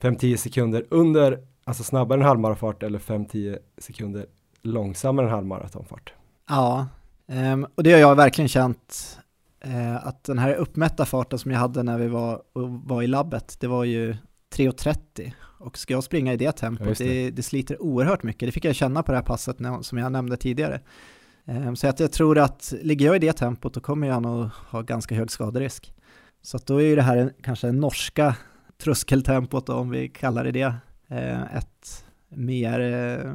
5-10 0.00 0.36
sekunder 0.36 0.84
under 0.90 1.50
Alltså 1.70 1.84
snabbare 1.84 2.20
än 2.20 2.26
halvmaratonfart 2.26 2.82
eller 2.82 2.98
5-10 2.98 3.58
sekunder 3.78 4.26
långsammare 4.62 5.26
än 5.26 5.32
halvmaratonfart. 5.32 6.12
Ja, 6.48 6.86
um, 7.26 7.66
och 7.74 7.82
det 7.82 7.92
har 7.92 7.98
jag 7.98 8.16
verkligen 8.16 8.48
känt 8.48 9.18
eh, 9.60 10.06
att 10.06 10.24
den 10.24 10.38
här 10.38 10.54
uppmätta 10.54 11.04
farten 11.04 11.38
som 11.38 11.50
jag 11.50 11.58
hade 11.58 11.82
när 11.82 11.98
vi 11.98 12.08
var, 12.08 12.42
var 12.84 13.02
i 13.02 13.06
labbet, 13.06 13.56
det 13.60 13.66
var 13.66 13.84
ju 13.84 14.12
3.30 14.54 15.32
och 15.42 15.78
ska 15.78 15.94
jag 15.94 16.04
springa 16.04 16.32
i 16.32 16.36
det 16.36 16.52
tempot, 16.52 16.86
ja, 17.00 17.06
det. 17.06 17.24
Det, 17.24 17.30
det. 17.30 17.42
sliter 17.42 17.82
oerhört 17.82 18.22
mycket. 18.22 18.48
Det 18.48 18.52
fick 18.52 18.64
jag 18.64 18.74
känna 18.74 19.02
på 19.02 19.12
det 19.12 19.18
här 19.18 19.24
passet 19.24 19.56
som 19.80 19.98
jag 19.98 20.12
nämnde 20.12 20.36
tidigare. 20.36 20.80
Ehm, 21.46 21.76
så 21.76 21.88
att 21.88 22.00
jag 22.00 22.12
tror 22.12 22.38
att 22.38 22.74
ligger 22.82 23.06
jag 23.06 23.16
i 23.16 23.18
det 23.18 23.32
tempot 23.32 23.74
då 23.74 23.80
kommer 23.80 24.08
jag 24.08 24.22
nog 24.22 24.48
ha 24.70 24.82
ganska 24.82 25.14
hög 25.14 25.30
skaderisk. 25.30 25.94
Så 26.42 26.56
att 26.56 26.66
då 26.66 26.76
är 26.76 26.86
ju 26.86 26.96
det 26.96 27.02
här 27.02 27.32
kanske 27.42 27.72
norska 27.72 28.36
tröskeltempot 28.82 29.68
om 29.68 29.90
vi 29.90 30.08
kallar 30.08 30.44
det 30.44 30.50
det, 30.50 30.74
ehm, 31.08 31.42
ett 31.42 32.04
mer, 32.28 32.80
eh, 32.80 33.32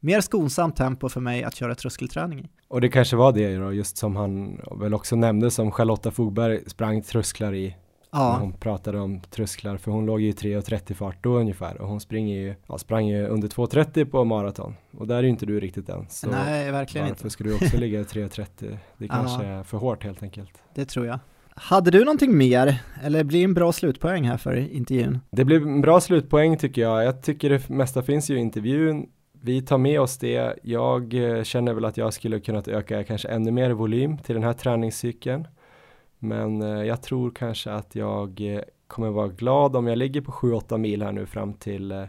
mer 0.00 0.20
skonsamt 0.20 0.76
tempo 0.76 1.08
för 1.08 1.20
mig 1.20 1.44
att 1.44 1.54
köra 1.54 1.74
tröskelträning 1.74 2.40
i. 2.40 2.48
Och 2.68 2.80
det 2.80 2.88
kanske 2.88 3.16
var 3.16 3.32
det 3.32 3.56
då, 3.56 3.72
just 3.72 3.96
som 3.96 4.16
han 4.16 4.60
väl 4.80 4.94
också 4.94 5.16
nämnde 5.16 5.50
som 5.50 5.70
Charlotta 5.70 6.10
Fogberg 6.10 6.70
sprang 6.70 7.02
trösklar 7.02 7.54
i 7.54 7.76
Ja. 8.12 8.36
Hon 8.40 8.52
pratade 8.52 9.00
om 9.00 9.20
trösklar, 9.20 9.76
för 9.76 9.90
hon 9.90 10.06
låg 10.06 10.20
ju 10.20 10.28
i 10.28 10.32
3.30 10.32 10.94
fart 10.94 11.16
då 11.20 11.38
ungefär 11.38 11.80
och 11.80 11.88
hon 11.88 12.00
springer 12.00 12.36
ju, 12.36 12.54
ja, 12.66 12.78
sprang 12.78 13.06
ju 13.06 13.26
under 13.26 13.48
2.30 13.48 14.04
på 14.04 14.24
maraton 14.24 14.74
och 14.98 15.06
där 15.06 15.16
är 15.16 15.22
ju 15.22 15.28
inte 15.28 15.46
du 15.46 15.60
riktigt 15.60 15.88
än. 15.88 16.06
Så 16.08 16.30
Nej, 16.30 16.70
verkligen 16.70 17.06
varför 17.06 17.24
inte. 17.24 17.30
Ska 17.30 17.44
du 17.44 17.54
också 17.54 17.76
ligga 17.76 18.00
i 18.00 18.04
3.30? 18.04 18.76
Det 18.98 19.08
kanske 19.08 19.44
ja. 19.46 19.50
är 19.50 19.62
för 19.62 19.78
hårt 19.78 20.04
helt 20.04 20.22
enkelt. 20.22 20.62
Det 20.74 20.84
tror 20.84 21.06
jag. 21.06 21.18
Hade 21.54 21.90
du 21.90 22.04
någonting 22.04 22.36
mer, 22.36 22.82
eller 23.02 23.24
blir 23.24 23.38
det 23.38 23.44
en 23.44 23.54
bra 23.54 23.72
slutpoäng 23.72 24.24
här 24.24 24.36
för 24.36 24.56
intervjun? 24.56 25.20
Det 25.30 25.44
blir 25.44 25.62
en 25.62 25.80
bra 25.80 26.00
slutpoäng 26.00 26.56
tycker 26.56 26.82
jag. 26.82 27.04
Jag 27.04 27.22
tycker 27.22 27.50
det 27.50 27.68
mesta 27.68 28.02
finns 28.02 28.30
ju 28.30 28.36
i 28.36 28.40
intervjun. 28.40 29.06
Vi 29.42 29.62
tar 29.62 29.78
med 29.78 30.00
oss 30.00 30.18
det. 30.18 30.54
Jag 30.62 31.14
eh, 31.14 31.42
känner 31.42 31.74
väl 31.74 31.84
att 31.84 31.96
jag 31.96 32.12
skulle 32.14 32.40
kunnat 32.40 32.68
öka 32.68 33.04
kanske 33.04 33.28
ännu 33.28 33.50
mer 33.50 33.70
volym 33.70 34.18
till 34.18 34.34
den 34.34 34.44
här 34.44 34.52
träningscykeln. 34.52 35.46
Men 36.22 36.62
eh, 36.62 36.84
jag 36.84 37.02
tror 37.02 37.30
kanske 37.30 37.72
att 37.72 37.94
jag 37.94 38.40
eh, 38.40 38.60
kommer 38.86 39.10
vara 39.10 39.28
glad 39.28 39.76
om 39.76 39.86
jag 39.86 39.98
ligger 39.98 40.20
på 40.20 40.32
7-8 40.32 40.78
mil 40.78 41.02
här 41.02 41.12
nu 41.12 41.26
fram 41.26 41.54
till 41.54 41.92
eh, 41.92 42.04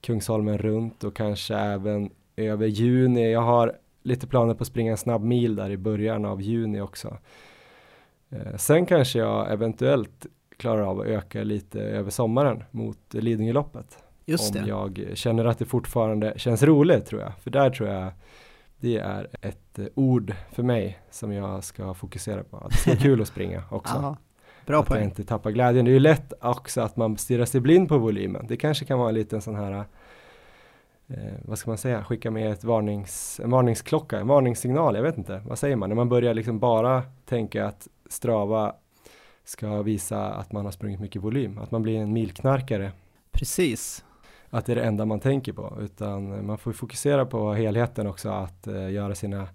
Kungsholmen 0.00 0.58
runt 0.58 1.04
och 1.04 1.16
kanske 1.16 1.54
även 1.54 2.10
över 2.36 2.66
juni. 2.66 3.32
Jag 3.32 3.40
har 3.40 3.72
lite 4.02 4.26
planer 4.26 4.54
på 4.54 4.62
att 4.62 4.68
springa 4.68 4.90
en 4.90 4.96
snabb 4.96 5.24
mil 5.24 5.56
där 5.56 5.70
i 5.70 5.76
början 5.76 6.24
av 6.24 6.42
juni 6.42 6.80
också. 6.80 7.18
Sen 8.56 8.86
kanske 8.86 9.18
jag 9.18 9.52
eventuellt 9.52 10.26
klarar 10.56 10.82
av 10.82 11.00
att 11.00 11.06
öka 11.06 11.44
lite 11.44 11.80
över 11.80 12.10
sommaren 12.10 12.64
mot 12.70 12.98
Lidingöloppet. 13.14 13.98
Just 14.26 14.56
om 14.56 14.62
det. 14.62 14.68
jag 14.68 15.10
känner 15.14 15.44
att 15.44 15.58
det 15.58 15.64
fortfarande 15.64 16.34
känns 16.36 16.62
roligt 16.62 17.06
tror 17.06 17.20
jag. 17.20 17.38
För 17.38 17.50
där 17.50 17.70
tror 17.70 17.88
jag 17.88 18.12
det 18.82 18.96
är 18.96 19.28
ett 19.40 19.78
eh, 19.78 19.86
ord 19.94 20.34
för 20.50 20.62
mig 20.62 20.98
som 21.10 21.32
jag 21.32 21.64
ska 21.64 21.94
fokusera 21.94 22.44
på. 22.44 22.56
Att 22.56 22.84
det 22.84 22.92
är 22.92 22.96
kul 22.96 23.22
att 23.22 23.28
springa 23.28 23.62
också. 23.70 23.94
Aha, 23.94 24.16
bra 24.66 24.80
att 24.80 24.88
poäng. 24.88 25.00
jag 25.00 25.08
inte 25.08 25.24
tappar 25.24 25.50
glädjen. 25.50 25.84
Det 25.84 25.90
är 25.90 25.92
ju 25.92 25.98
lätt 26.00 26.32
också 26.40 26.80
att 26.80 26.96
man 26.96 27.16
stirrar 27.16 27.44
sig 27.44 27.60
blind 27.60 27.88
på 27.88 27.98
volymen. 27.98 28.46
Det 28.48 28.56
kanske 28.56 28.84
kan 28.84 28.98
vara 28.98 29.08
en 29.08 29.14
liten 29.14 29.42
sån 29.42 29.54
här 29.54 29.84
eh, 31.08 31.16
vad 31.44 31.58
ska 31.58 31.70
man 31.70 31.78
säga, 31.78 32.04
skicka 32.04 32.30
med 32.30 32.52
ett 32.52 32.64
varnings, 32.64 33.40
en 33.44 33.50
varningsklocka, 33.50 34.18
en 34.18 34.26
varningssignal, 34.26 34.94
jag 34.94 35.02
vet 35.02 35.18
inte, 35.18 35.42
vad 35.46 35.58
säger 35.58 35.76
man? 35.76 35.88
När 35.88 35.96
man 35.96 36.08
börjar 36.08 36.34
liksom 36.34 36.58
bara 36.58 37.02
tänka 37.24 37.66
att 37.66 37.88
Strava 38.08 38.74
ska 39.44 39.82
visa 39.82 40.32
att 40.32 40.52
man 40.52 40.64
har 40.64 40.72
sprungit 40.72 41.00
mycket 41.00 41.22
volym, 41.22 41.58
att 41.58 41.70
man 41.70 41.82
blir 41.82 41.98
en 41.98 42.12
milknarkare. 42.12 42.92
Precis, 43.32 44.04
att 44.54 44.66
det 44.66 44.72
är 44.72 44.76
det 44.76 44.82
enda 44.82 45.04
man 45.04 45.20
tänker 45.20 45.52
på 45.52 45.78
utan 45.80 46.46
man 46.46 46.58
får 46.58 46.72
fokusera 46.72 47.26
på 47.26 47.52
helheten 47.52 48.06
också 48.06 48.28
att 48.28 48.66
eh, 48.66 48.90
göra 48.90 49.14
sina 49.14 49.48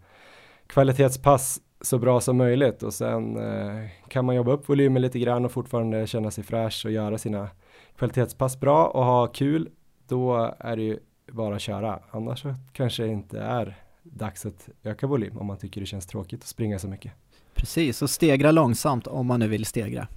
kvalitetspass 0.67 1.61
så 1.81 1.99
bra 1.99 2.21
som 2.21 2.37
möjligt 2.37 2.83
och 2.83 2.93
sen 2.93 3.37
eh, 3.37 3.89
kan 4.07 4.25
man 4.25 4.35
jobba 4.35 4.51
upp 4.51 4.69
volymen 4.69 5.01
lite 5.01 5.19
grann 5.19 5.45
och 5.45 5.51
fortfarande 5.51 6.07
känna 6.07 6.31
sig 6.31 6.43
fräsch 6.43 6.85
och 6.85 6.91
göra 6.91 7.17
sina 7.17 7.49
kvalitetspass 7.97 8.59
bra 8.59 8.85
och 8.87 9.05
ha 9.05 9.27
kul 9.27 9.69
då 10.07 10.55
är 10.59 10.75
det 10.75 10.83
ju 10.83 10.99
bara 11.31 11.55
att 11.55 11.61
köra 11.61 11.99
annars 12.11 12.41
så 12.41 12.55
kanske 12.71 13.03
det 13.03 13.09
inte 13.09 13.39
är 13.39 13.77
dags 14.03 14.45
att 14.45 14.69
öka 14.83 15.07
volym 15.07 15.37
om 15.37 15.45
man 15.45 15.57
tycker 15.57 15.81
det 15.81 15.87
känns 15.87 16.07
tråkigt 16.07 16.41
att 16.41 16.47
springa 16.47 16.79
så 16.79 16.87
mycket. 16.87 17.11
Precis, 17.53 18.01
och 18.01 18.09
stegra 18.09 18.51
långsamt 18.51 19.07
om 19.07 19.27
man 19.27 19.39
nu 19.39 19.47
vill 19.47 19.65
stegra. 19.65 20.07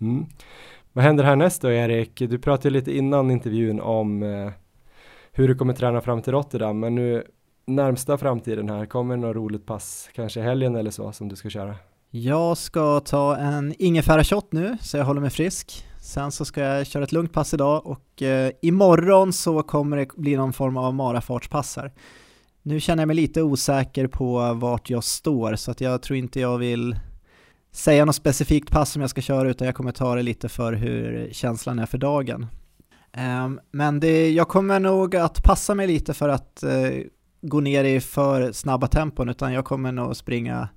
Mm. 0.00 0.26
Vad 0.96 1.04
händer 1.04 1.24
härnäst 1.24 1.62
då 1.62 1.70
Erik? 1.70 2.18
Du 2.18 2.38
pratade 2.38 2.70
lite 2.70 2.96
innan 2.96 3.30
intervjun 3.30 3.80
om 3.80 4.22
eh, 4.22 4.50
hur 5.32 5.48
du 5.48 5.54
kommer 5.54 5.72
träna 5.72 6.00
fram 6.00 6.22
till 6.22 6.32
Rotterdam, 6.32 6.80
men 6.80 6.94
nu 6.94 7.24
närmsta 7.66 8.18
framtiden 8.18 8.70
här, 8.70 8.86
kommer 8.86 9.16
något 9.16 9.36
roligt 9.36 9.66
pass, 9.66 10.08
kanske 10.12 10.40
helgen 10.40 10.76
eller 10.76 10.90
så 10.90 11.12
som 11.12 11.28
du 11.28 11.36
ska 11.36 11.50
köra? 11.50 11.74
Jag 12.10 12.58
ska 12.58 13.00
ta 13.00 13.36
en 13.36 13.74
ingefärashot 13.78 14.52
nu, 14.52 14.76
så 14.80 14.96
jag 14.96 15.04
håller 15.04 15.20
mig 15.20 15.30
frisk. 15.30 15.84
Sen 16.00 16.32
så 16.32 16.44
ska 16.44 16.60
jag 16.60 16.86
köra 16.86 17.04
ett 17.04 17.12
lugnt 17.12 17.32
pass 17.32 17.54
idag 17.54 17.86
och 17.86 18.22
eh, 18.22 18.50
imorgon 18.62 19.32
så 19.32 19.62
kommer 19.62 19.96
det 19.96 20.08
bli 20.16 20.36
någon 20.36 20.52
form 20.52 20.76
av 20.76 20.94
marafartspass 20.94 21.76
här. 21.76 21.92
Nu 22.62 22.80
känner 22.80 23.02
jag 23.02 23.08
mig 23.08 23.16
lite 23.16 23.42
osäker 23.42 24.06
på 24.06 24.54
vart 24.54 24.90
jag 24.90 25.04
står 25.04 25.56
så 25.56 25.70
att 25.70 25.80
jag 25.80 26.02
tror 26.02 26.16
inte 26.16 26.40
jag 26.40 26.58
vill 26.58 26.96
säga 27.76 28.04
något 28.04 28.16
specifikt 28.16 28.70
pass 28.70 28.90
som 28.90 29.00
jag 29.00 29.10
ska 29.10 29.20
köra 29.20 29.50
utan 29.50 29.66
jag 29.66 29.74
kommer 29.74 29.92
ta 29.92 30.14
det 30.14 30.22
lite 30.22 30.48
för 30.48 30.72
hur 30.72 31.28
känslan 31.32 31.78
är 31.78 31.86
för 31.86 31.98
dagen. 31.98 32.46
Um, 33.44 33.60
men 33.70 34.00
det, 34.00 34.30
jag 34.30 34.48
kommer 34.48 34.80
nog 34.80 35.16
att 35.16 35.42
passa 35.42 35.74
mig 35.74 35.86
lite 35.86 36.14
för 36.14 36.28
att 36.28 36.64
uh, 36.66 37.02
gå 37.42 37.60
ner 37.60 37.84
i 37.84 38.00
för 38.00 38.52
snabba 38.52 38.86
tempon 38.86 39.28
utan 39.28 39.52
jag 39.52 39.64
kommer 39.64 39.92
nog 39.92 40.16
springa 40.16 40.68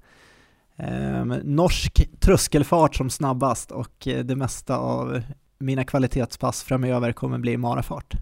um, 0.77 1.27
norsk 1.43 2.09
tröskelfart 2.19 2.95
som 2.95 3.09
snabbast 3.09 3.71
och 3.71 4.07
uh, 4.07 4.19
det 4.19 4.35
mesta 4.35 4.77
av 4.77 5.21
mina 5.59 5.83
kvalitetspass 5.83 6.63
framöver 6.63 7.11
kommer 7.11 7.37
bli 7.37 7.57
marafart. 7.57 8.13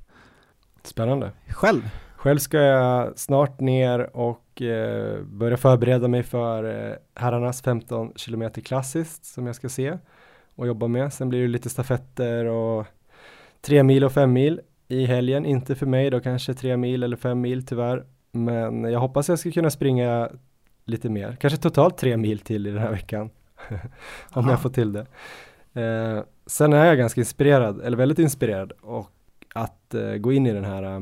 Spännande. 0.83 1.31
Själv? 1.49 1.89
Själv 2.17 2.37
ska 2.37 2.57
jag 2.57 3.19
snart 3.19 3.59
ner 3.59 4.15
och 4.15 4.61
eh, 4.61 5.21
börja 5.23 5.57
förbereda 5.57 6.07
mig 6.07 6.23
för 6.23 6.63
eh, 6.63 6.95
herrarnas 7.15 7.61
15 7.61 8.11
km 8.25 8.51
klassiskt 8.51 9.25
som 9.25 9.45
jag 9.47 9.55
ska 9.55 9.69
se 9.69 9.97
och 10.55 10.67
jobba 10.67 10.87
med. 10.87 11.13
Sen 11.13 11.29
blir 11.29 11.41
det 11.41 11.47
lite 11.47 11.69
stafetter 11.69 12.45
och 12.45 12.85
tre 13.61 13.83
mil 13.83 14.03
och 14.03 14.11
fem 14.11 14.33
mil 14.33 14.61
i 14.87 15.05
helgen. 15.05 15.45
Inte 15.45 15.75
för 15.75 15.85
mig 15.85 16.09
då 16.09 16.19
kanske 16.19 16.53
tre 16.53 16.77
mil 16.77 17.03
eller 17.03 17.17
fem 17.17 17.41
mil 17.41 17.65
tyvärr. 17.65 18.05
Men 18.31 18.83
jag 18.83 18.99
hoppas 18.99 19.29
jag 19.29 19.39
ska 19.39 19.51
kunna 19.51 19.69
springa 19.69 20.29
lite 20.85 21.09
mer. 21.09 21.37
Kanske 21.39 21.59
totalt 21.59 21.97
tre 21.97 22.17
mil 22.17 22.39
till 22.39 22.67
i 22.67 22.71
den 22.71 22.81
här 22.81 22.91
veckan. 22.91 23.29
Om 23.69 24.43
Aha. 24.43 24.49
jag 24.49 24.61
får 24.61 24.69
till 24.69 24.93
det. 24.93 25.05
Eh, 25.81 26.23
sen 26.45 26.73
är 26.73 26.85
jag 26.85 26.97
ganska 26.97 27.21
inspirerad, 27.21 27.81
eller 27.81 27.97
väldigt 27.97 28.19
inspirerad 28.19 28.71
och 28.81 29.09
att 29.55 29.93
eh, 29.93 30.13
gå 30.13 30.31
in 30.31 30.47
i 30.47 30.53
den 30.53 30.65
här 30.65 30.83
eh, 30.83 31.01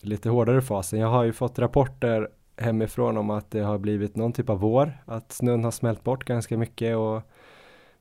lite 0.00 0.28
hårdare 0.28 0.62
fasen. 0.62 1.00
Jag 1.00 1.08
har 1.08 1.24
ju 1.24 1.32
fått 1.32 1.58
rapporter 1.58 2.28
hemifrån 2.56 3.16
om 3.16 3.30
att 3.30 3.50
det 3.50 3.60
har 3.60 3.78
blivit 3.78 4.16
någon 4.16 4.32
typ 4.32 4.50
av 4.50 4.60
vår, 4.60 5.02
att 5.04 5.32
snön 5.32 5.64
har 5.64 5.70
smält 5.70 6.04
bort 6.04 6.24
ganska 6.24 6.58
mycket 6.58 6.96
och 6.96 7.22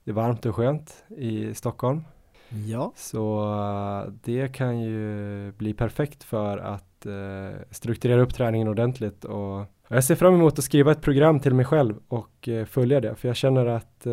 det 0.04 0.12
är 0.12 0.16
varmt 0.16 0.46
och 0.46 0.56
skönt 0.56 1.04
i 1.10 1.54
Stockholm. 1.54 2.04
Ja. 2.68 2.92
Så 2.96 4.12
det 4.24 4.48
kan 4.48 4.82
ju 4.82 5.52
bli 5.52 5.74
perfekt 5.74 6.24
för 6.24 6.58
att 6.58 7.06
uh, 7.06 7.56
strukturera 7.72 8.22
upp 8.22 8.34
träningen 8.34 8.68
ordentligt 8.68 9.26
och 9.26 9.66
jag 9.88 10.04
ser 10.04 10.16
fram 10.16 10.34
emot 10.34 10.60
att 10.60 10.66
skriva 10.66 10.92
ett 10.92 11.02
program 11.02 11.40
till 11.40 11.54
mig 11.54 11.66
själv 11.66 11.96
och 12.08 12.48
uh, 12.48 12.66
följa 12.66 13.02
det 13.02 13.16
för 13.16 13.28
jag 13.28 13.36
känner 13.36 13.66
att 13.66 14.08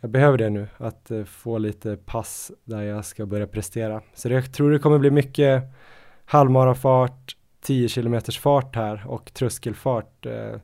jag 0.00 0.10
behöver 0.10 0.38
det 0.38 0.50
nu, 0.50 0.68
att 0.76 1.10
få 1.26 1.58
lite 1.58 1.96
pass 1.96 2.52
där 2.64 2.82
jag 2.82 3.04
ska 3.04 3.26
börja 3.26 3.46
prestera. 3.46 4.02
Så 4.14 4.28
det, 4.28 4.34
jag 4.34 4.52
tror 4.52 4.70
det 4.70 4.78
kommer 4.78 4.98
bli 4.98 5.10
mycket 5.10 5.62
halvmarafart, 6.24 7.36
10 7.60 7.88
km 7.88 8.20
fart 8.40 8.76
här 8.76 9.04
och 9.06 9.34
tröskelfart 9.34 10.26
eh, 10.26 10.60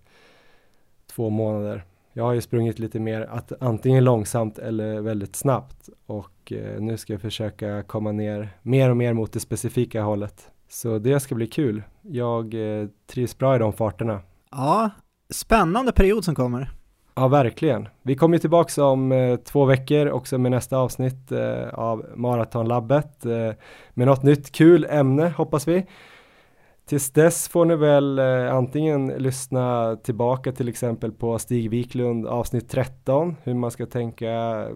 två 1.06 1.30
månader. 1.30 1.84
Jag 2.12 2.24
har 2.24 2.32
ju 2.32 2.40
sprungit 2.40 2.78
lite 2.78 3.00
mer 3.00 3.20
att 3.20 3.52
antingen 3.60 4.04
långsamt 4.04 4.58
eller 4.58 5.00
väldigt 5.00 5.36
snabbt 5.36 5.88
och 6.06 6.52
eh, 6.52 6.80
nu 6.80 6.96
ska 6.96 7.12
jag 7.12 7.20
försöka 7.20 7.82
komma 7.82 8.12
ner 8.12 8.48
mer 8.62 8.90
och 8.90 8.96
mer 8.96 9.12
mot 9.12 9.32
det 9.32 9.40
specifika 9.40 10.02
hållet. 10.02 10.50
Så 10.68 10.98
det 10.98 11.20
ska 11.20 11.34
bli 11.34 11.46
kul. 11.46 11.82
Jag 12.02 12.54
eh, 12.54 12.88
trivs 13.06 13.38
bra 13.38 13.56
i 13.56 13.58
de 13.58 13.72
farterna. 13.72 14.20
Ja, 14.50 14.90
spännande 15.30 15.92
period 15.92 16.24
som 16.24 16.34
kommer. 16.34 16.70
Ja, 17.14 17.28
verkligen. 17.28 17.88
Vi 18.02 18.16
kommer 18.16 18.38
tillbaka 18.38 18.84
om 18.84 19.12
eh, 19.12 19.36
två 19.36 19.64
veckor 19.64 20.10
också 20.10 20.38
med 20.38 20.50
nästa 20.50 20.78
avsnitt 20.78 21.32
eh, 21.32 21.68
av 21.68 22.06
Maratonlabbet 22.14 23.26
eh, 23.26 23.52
med 23.90 24.06
något 24.06 24.22
nytt 24.22 24.52
kul 24.52 24.86
ämne 24.90 25.28
hoppas 25.36 25.68
vi. 25.68 25.86
Tills 26.86 27.10
dess 27.10 27.48
får 27.48 27.64
ni 27.64 27.76
väl 27.76 28.18
eh, 28.18 28.54
antingen 28.54 29.06
lyssna 29.06 29.96
tillbaka 29.96 30.52
till 30.52 30.68
exempel 30.68 31.12
på 31.12 31.38
Stig 31.38 31.70
Wiklund 31.70 32.26
avsnitt 32.26 32.68
13, 32.70 33.36
hur 33.42 33.54
man 33.54 33.70
ska 33.70 33.86
tänka, 33.86 34.66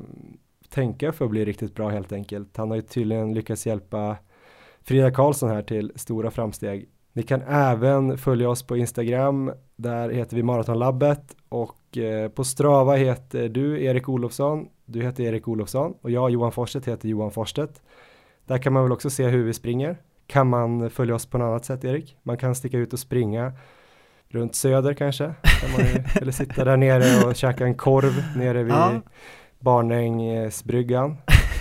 tänka 0.68 1.12
för 1.12 1.24
att 1.24 1.30
bli 1.30 1.44
riktigt 1.44 1.74
bra 1.74 1.88
helt 1.88 2.12
enkelt. 2.12 2.56
Han 2.56 2.70
har 2.70 2.76
ju 2.76 2.82
tydligen 2.82 3.34
lyckats 3.34 3.66
hjälpa 3.66 4.16
Frida 4.82 5.10
Karlsson 5.10 5.50
här 5.50 5.62
till 5.62 5.92
stora 5.94 6.30
framsteg 6.30 6.88
ni 7.16 7.22
kan 7.22 7.42
även 7.42 8.18
följa 8.18 8.50
oss 8.50 8.62
på 8.62 8.76
Instagram, 8.76 9.52
där 9.76 10.08
heter 10.08 10.36
vi 10.36 10.42
Maratonlabbet 10.42 11.36
och 11.48 11.98
eh, 11.98 12.28
på 12.28 12.44
Strava 12.44 12.94
heter 12.94 13.48
du 13.48 13.84
Erik 13.84 14.08
Olofsson, 14.08 14.68
du 14.84 15.02
heter 15.02 15.24
Erik 15.24 15.48
Olofsson 15.48 15.94
och 16.00 16.10
jag 16.10 16.30
Johan 16.30 16.52
Forstedt 16.52 16.88
heter 16.88 17.08
Johan 17.08 17.30
Forstedt. 17.30 17.82
Där 18.46 18.58
kan 18.58 18.72
man 18.72 18.82
väl 18.82 18.92
också 18.92 19.10
se 19.10 19.28
hur 19.28 19.44
vi 19.44 19.54
springer. 19.54 19.96
Kan 20.26 20.48
man 20.48 20.90
följa 20.90 21.14
oss 21.14 21.26
på 21.26 21.38
något 21.38 21.46
annat 21.46 21.64
sätt 21.64 21.84
Erik? 21.84 22.16
Man 22.22 22.36
kan 22.36 22.54
sticka 22.54 22.78
ut 22.78 22.92
och 22.92 22.98
springa 22.98 23.52
runt 24.28 24.54
söder 24.54 24.94
kanske, 24.94 25.24
ju, 25.24 26.02
eller 26.20 26.32
sitta 26.32 26.64
där 26.64 26.76
nere 26.76 27.26
och 27.26 27.36
käka 27.36 27.64
en 27.64 27.74
korv 27.74 28.36
nere 28.36 28.62
vid 28.62 28.74
ja. 28.74 29.00
Barnängsbryggan 29.58 31.16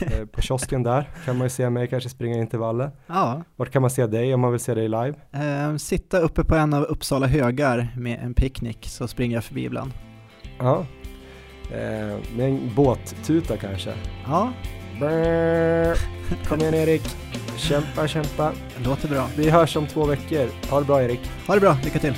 på 0.32 0.41
kiosken 0.41 0.84
där 0.84 1.10
kan 1.26 1.38
man 1.38 1.45
ju 1.45 1.49
se 1.49 1.70
mig 1.70 1.88
kanske 1.88 2.10
springa 2.10 2.38
intervaller. 2.38 2.91
Ja. 3.08 3.41
Vart 3.56 3.72
kan 3.72 3.82
man 3.82 3.91
se 3.91 4.08
dig 4.08 4.34
om 4.34 4.41
man 4.41 4.51
vill 4.51 4.60
se 4.60 4.74
dig 4.74 4.89
live? 4.89 5.14
Eh, 5.32 5.76
sitta 5.78 6.20
uppe 6.20 6.43
på 6.43 6.56
en 6.56 6.74
av 6.74 6.84
Uppsala 6.84 7.28
högar 7.28 7.88
med 7.97 8.20
en 8.24 8.34
picknick 8.34 8.86
så 8.86 9.08
springer 9.08 9.38
jag 9.38 9.43
förbi 9.43 9.66
ibland. 9.66 9.91
Ja, 10.60 10.86
eh, 11.72 12.18
med 12.36 12.49
en 12.49 12.72
båttuta 12.76 13.58
kanske? 13.58 13.93
Ja. 14.28 14.54
Brrr. 14.99 15.97
Kom 16.47 16.60
igen 16.60 16.74
Erik, 16.74 17.01
kämpa 17.58 18.08
kämpa. 18.08 18.51
Låter 18.86 19.08
bra. 19.10 19.28
Vi 19.38 19.49
hörs 19.49 19.76
om 19.78 19.88
två 19.88 20.06
veckor. 20.06 20.47
Ha 20.70 20.80
det 20.80 20.86
bra 20.86 21.04
Erik. 21.04 21.20
Ha 21.47 21.54
det 21.54 21.62
bra, 21.62 21.78
lycka 21.84 21.99
till. 21.99 22.16